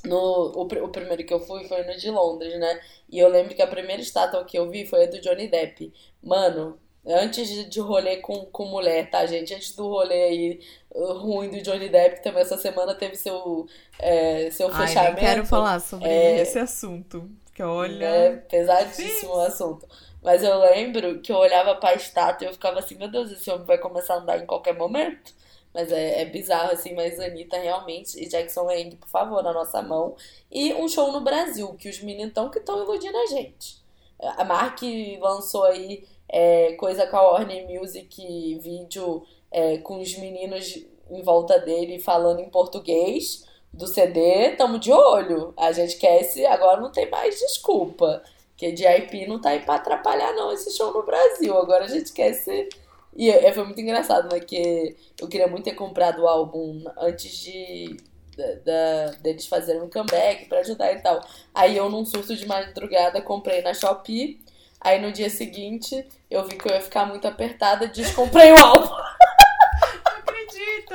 No, 0.06 0.18
o, 0.56 0.62
o 0.64 0.90
primeiro 0.90 1.26
que 1.26 1.34
eu 1.34 1.40
fui 1.40 1.68
foi 1.68 1.84
no 1.84 1.98
de 1.98 2.10
Londres, 2.12 2.60
né? 2.60 2.80
E 3.10 3.20
eu 3.20 3.28
lembro 3.30 3.56
que 3.56 3.62
a 3.62 3.68
primeira 3.68 4.02
estátua 4.02 4.44
que 4.46 4.58
eu 4.58 4.70
vi 4.70 4.86
foi 4.86 5.04
a 5.06 5.08
do 5.08 5.20
Johnny 5.22 5.48
Depp. 5.48 5.92
Mano, 6.24 6.80
antes 7.06 7.48
de, 7.48 7.66
de 7.66 7.80
rolê 7.80 8.18
com, 8.18 8.46
com 8.48 8.66
mulher, 8.66 9.10
tá, 9.10 9.26
gente? 9.26 9.54
Antes 9.54 9.76
do 9.76 9.88
rolê 9.88 10.24
aí 10.24 10.60
uh, 10.94 11.14
ruim 11.14 11.50
do 11.50 11.62
Johnny 11.62 11.90
Depp, 11.90 12.22
também 12.24 12.42
essa 12.42 12.58
semana 12.58 12.96
teve 12.96 13.16
seu, 13.16 13.66
é, 14.00 14.50
seu 14.52 14.70
Ai, 14.72 14.88
fechamento. 14.88 15.16
nem 15.16 15.26
quero 15.26 15.46
falar 15.46 15.80
sobre 15.80 16.08
É. 16.08 16.42
esse 16.42 16.60
assunto. 16.60 17.30
Porque 17.46 17.64
olha. 17.64 18.06
É 18.06 18.36
pesadíssimo 18.38 19.34
o 19.36 19.40
assunto. 19.42 19.88
Mas 20.22 20.44
eu 20.44 20.60
lembro 20.60 21.22
que 21.22 21.32
eu 21.32 21.38
olhava 21.38 21.76
pra 21.76 21.94
estátua 21.94 22.46
e 22.46 22.50
eu 22.50 22.54
ficava 22.54 22.80
assim, 22.80 22.96
meu 22.96 23.08
Deus, 23.10 23.32
esse 23.32 23.50
homem 23.52 23.66
vai 23.66 23.78
começar 23.78 24.16
a 24.16 24.18
andar 24.18 24.40
em 24.40 24.46
qualquer 24.46 24.76
momento. 24.76 25.34
Mas 25.76 25.92
é, 25.92 26.22
é 26.22 26.26
bizarro, 26.26 26.72
assim, 26.72 26.94
mas 26.96 27.20
Anitta 27.20 27.58
realmente 27.58 28.18
e 28.18 28.30
Jackson 28.30 28.64
Wang, 28.64 28.96
por 28.96 29.10
favor, 29.10 29.44
na 29.44 29.52
nossa 29.52 29.82
mão. 29.82 30.16
E 30.50 30.74
um 30.74 30.88
show 30.88 31.12
no 31.12 31.20
Brasil, 31.20 31.74
que 31.74 31.90
os 31.90 32.02
meninos 32.02 32.30
estão 32.30 32.50
que 32.50 32.60
estão 32.60 32.82
iludindo 32.82 33.18
a 33.18 33.26
gente. 33.26 33.84
A 34.18 34.46
Mark 34.46 34.80
lançou 35.20 35.66
aí 35.66 36.08
é, 36.30 36.74
coisa 36.76 37.06
com 37.08 37.18
a 37.18 37.32
Warner 37.34 37.68
Music, 37.68 38.58
vídeo 38.60 39.26
é, 39.52 39.80
com 39.80 40.00
os 40.00 40.18
meninos 40.18 40.82
em 41.12 41.22
volta 41.22 41.60
dele 41.60 42.00
falando 42.00 42.40
em 42.40 42.50
português 42.50 43.46
do 43.74 43.86
CD. 43.86 44.56
Tamo 44.56 44.80
de 44.80 44.94
olho. 44.94 45.54
A 45.58 45.74
gente 45.74 45.98
quer 45.98 46.22
esse. 46.22 46.46
Agora 46.46 46.80
não 46.80 46.90
tem 46.90 47.10
mais 47.10 47.38
desculpa. 47.38 48.24
Porque 48.52 48.72
de 48.72 48.86
IP 48.86 49.28
não 49.28 49.42
tá 49.42 49.50
aí 49.50 49.60
pra 49.60 49.76
atrapalhar, 49.76 50.34
não, 50.34 50.54
esse 50.54 50.72
show 50.72 50.94
no 50.94 51.04
Brasil. 51.04 51.58
Agora 51.58 51.84
a 51.84 51.90
gente 51.90 52.14
quer 52.14 52.30
esse. 52.30 52.70
E 53.16 53.30
é, 53.30 53.52
foi 53.54 53.64
muito 53.64 53.80
engraçado, 53.80 54.32
né? 54.34 54.40
Que 54.42 54.96
eu 55.20 55.28
queria 55.28 55.48
muito 55.48 55.64
ter 55.64 55.74
comprado 55.76 56.22
o 56.24 56.28
álbum 56.28 56.84
antes 56.98 57.38
de. 57.38 57.98
Da, 58.38 58.54
da- 58.66 59.12
deles 59.22 59.48
fazerem 59.48 59.82
um 59.82 59.90
comeback 59.90 60.46
pra 60.50 60.60
ajudar 60.60 60.92
e 60.92 61.00
tal. 61.00 61.22
Aí 61.54 61.78
eu, 61.78 61.90
num 61.90 62.06
surto 62.06 62.36
de 62.36 62.46
madrugada, 62.46 63.22
comprei 63.22 63.62
na 63.62 63.74
Shopee. 63.74 64.40
Aí 64.82 65.00
no 65.02 65.12
dia 65.14 65.30
seguinte, 65.30 66.06
eu 66.30 66.44
vi 66.44 66.58
que 66.58 66.68
eu 66.70 66.74
ia 66.76 66.82
ficar 66.82 67.06
muito 67.06 67.26
apertada, 67.28 67.88
descomprei 67.88 68.52
o 68.52 68.58
álbum. 68.60 68.90
Não 70.06 70.18
acredito! 70.18 70.94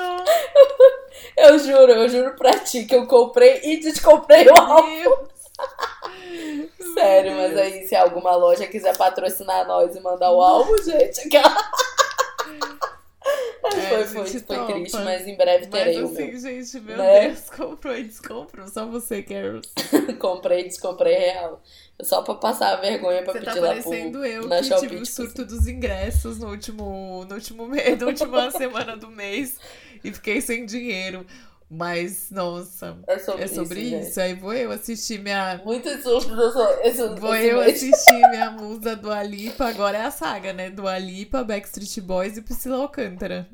Eu 1.36 1.58
juro, 1.58 1.92
eu 1.92 2.08
juro 2.08 2.36
pra 2.36 2.58
ti 2.58 2.84
que 2.84 2.94
eu 2.94 3.06
comprei 3.06 3.60
e 3.64 3.80
descomprei 3.80 4.46
o 4.46 4.54
álbum. 4.54 4.86
Meu 4.90 5.16
Deus. 5.16 6.94
Sério, 6.94 7.32
Meu 7.34 7.48
mas 7.48 7.56
aí 7.58 7.86
se 7.86 7.96
alguma 7.96 8.36
loja 8.36 8.66
quiser 8.66 8.96
patrocinar 8.96 9.66
nós 9.66 9.96
e 9.96 10.00
mandar 10.00 10.30
o 10.32 10.42
álbum, 10.42 10.76
gente, 10.82 11.20
aquela. 11.26 11.56
Mas 13.72 13.84
É, 13.84 13.88
foi, 13.88 14.04
foi, 14.06 14.40
foi 14.40 14.66
triste, 14.66 14.96
mas 14.98 15.26
em 15.26 15.36
breve 15.36 15.68
Mas 15.70 15.70
terei 15.70 16.02
o 16.02 16.06
assim, 16.06 16.26
meu. 16.30 16.38
gente, 16.40 16.80
meu 16.80 16.96
Né? 16.96 17.28
Deus, 17.28 17.50
comprou 17.50 17.96
e 17.96 18.04
descomprou. 18.04 18.68
Só 18.68 18.86
você, 18.86 19.22
Carol. 19.22 19.60
Comprei, 20.18 20.64
descomprei 20.64 21.14
real. 21.14 21.62
Só 22.02 22.22
pra 22.22 22.34
passar 22.34 22.72
a 22.72 22.76
vergonha 22.76 23.22
pra 23.22 23.32
Você 23.32 23.40
tá 23.40 23.52
pedir 23.52 23.60
lá 23.60 23.74
pro, 23.74 24.24
eu 24.24 24.48
na 24.48 24.56
que 24.58 24.64
Shopee. 24.64 24.80
tive 24.88 24.94
o 24.96 25.02
tipo 25.02 25.06
surto 25.06 25.44
dos 25.44 25.66
ingressos 25.66 26.38
no 26.38 26.48
último, 26.48 27.26
no 27.28 27.34
último 27.34 27.66
mês, 27.66 27.98
na 27.98 28.06
última 28.06 28.50
semana 28.52 28.96
do 28.96 29.08
mês 29.08 29.58
e 30.02 30.10
fiquei 30.12 30.40
sem 30.40 30.64
dinheiro. 30.64 31.26
Mas, 31.70 32.30
nossa, 32.30 32.98
É 33.06 33.18
sobre, 33.18 33.44
é 33.44 33.46
sobre 33.46 33.80
isso. 33.80 33.96
isso. 34.10 34.20
Aí 34.20 34.34
vou 34.34 34.52
eu 34.52 34.72
assistir 34.72 35.18
minha. 35.20 35.62
Muitos 35.64 36.02
sustos 36.02 36.36
eu 36.36 37.16
Vou 37.16 37.34
esse 37.34 37.46
eu 37.46 37.58
mês. 37.58 37.76
assistir 37.76 38.26
minha 38.28 38.50
musa 38.50 38.96
do 38.96 39.10
Alipa. 39.10 39.66
Agora 39.66 39.98
é 39.98 40.02
a 40.04 40.10
saga, 40.10 40.52
né? 40.52 40.70
Do 40.70 40.86
Alipa, 40.88 41.44
Backstreet 41.44 42.00
Boys 42.00 42.36
e 42.36 42.42
Priscila 42.42 42.76
Alcântara. 42.78 43.48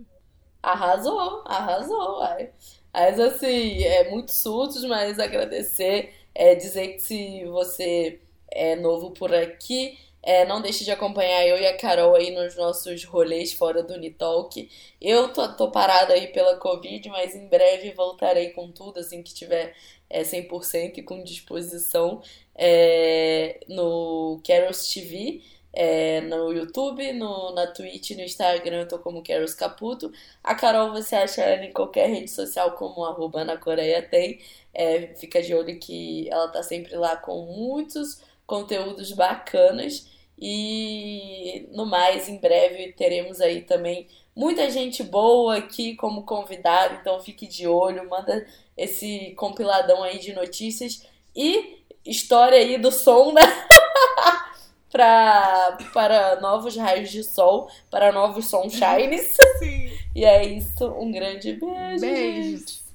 Arrasou, 0.63 1.43
arrasou, 1.47 2.19
uai. 2.19 2.51
Mas 2.93 3.21
assim, 3.21 3.83
é 3.85 4.11
muito 4.11 4.33
surtos, 4.33 4.85
mas 4.85 5.19
agradecer, 5.19 6.13
é 6.35 6.55
dizer 6.55 6.95
que 6.95 7.01
se 7.01 7.45
você 7.47 8.21
é 8.51 8.75
novo 8.77 9.13
por 9.13 9.33
aqui, 9.35 9.99
é, 10.27 10.45
não 10.45 10.61
deixe 10.61 10.85
de 10.85 10.91
acompanhar 10.91 11.47
eu 11.47 11.57
e 11.59 11.67
a 11.67 11.77
Carol 11.77 12.15
aí 12.17 12.31
nos 12.33 12.57
nossos 12.57 13.05
rolês 13.05 13.53
fora 13.53 13.83
do 13.83 13.95
Unitalk. 13.95 14.69
Eu 15.01 15.33
tô, 15.33 15.49
tô 15.55 15.71
parada 15.71 16.15
aí 16.15 16.29
pela 16.29 16.57
Covid, 16.57 17.09
mas 17.11 17.35
em 17.35 17.47
breve 17.49 17.93
voltarei 17.93 18.51
com 18.51 18.71
tudo, 18.73 18.99
assim 19.01 19.23
que 19.23 19.33
tiver 19.33 19.75
é, 20.11 20.23
100% 20.23 20.99
e 20.99 21.03
com 21.03 21.23
disposição 21.23 22.21
é, 22.55 23.61
no 23.69 24.41
Carols 24.45 24.93
TV. 24.93 25.43
é, 25.73 26.21
no 26.23 26.53
YouTube, 26.53 27.13
no, 27.13 27.53
na 27.55 27.67
Twitch, 27.67 28.13
no 28.13 28.23
Instagram, 28.23 28.81
eu 28.83 28.89
tô 28.89 28.99
como 28.99 29.23
Carols 29.23 29.55
Caputo. 29.55 30.11
A 30.43 30.55
Carol, 30.55 30.91
você 30.93 31.15
acha 31.17 31.43
ela 31.43 31.65
em 31.65 31.73
qualquer 31.73 32.09
rede 32.09 32.31
social 32.31 32.73
como 32.73 33.05
arroba 33.05 33.45
na 33.45 33.57
Coreia 33.59 34.03
tem. 34.03 34.41
É, 34.73 35.09
fica 35.17 35.43
de 35.43 35.55
olho 35.55 35.79
que 35.79 36.29
ela 36.31 36.49
tá 36.49 36.63
sempre 36.63 36.97
lá 36.97 37.17
com 37.17 37.45
muitos 37.47 38.23
conteúdos 38.47 39.13
bacanas. 39.13 40.07
E 40.39 41.69
no 41.73 41.87
mais, 41.87 42.29
em 42.29 42.39
breve 42.39 42.93
teremos 42.93 43.41
aí 43.41 43.63
também 43.63 44.07
muita 44.35 44.71
gente 44.71 45.03
boa 45.03 45.57
aqui 45.57 45.97
como 45.97 46.25
convidado, 46.25 46.99
então 47.01 47.21
fique 47.21 47.47
de 47.47 47.67
olho, 47.67 48.09
manda 48.09 48.47
esse 48.77 49.33
compiladão 49.37 50.03
aí 50.03 50.19
de 50.19 50.35
notícias 50.35 51.07
e 51.35 51.83
história 52.05 52.59
aí 52.59 52.77
do 52.77 52.93
som, 52.93 53.33
né? 53.33 53.41
pra, 54.93 55.79
para 55.93 56.41
novos 56.41 56.77
raios 56.77 57.11
de 57.11 57.25
sol, 57.25 57.71
para 57.91 58.13
novos 58.13 58.49
sunshines. 58.49 59.33
Sim. 59.59 59.91
E 60.15 60.25
é 60.25 60.45
isso, 60.45 60.87
um 60.87 61.11
grande 61.11 61.55
beijo. 61.55 62.01
Beijos. 62.01 62.61
gente. 62.61 62.86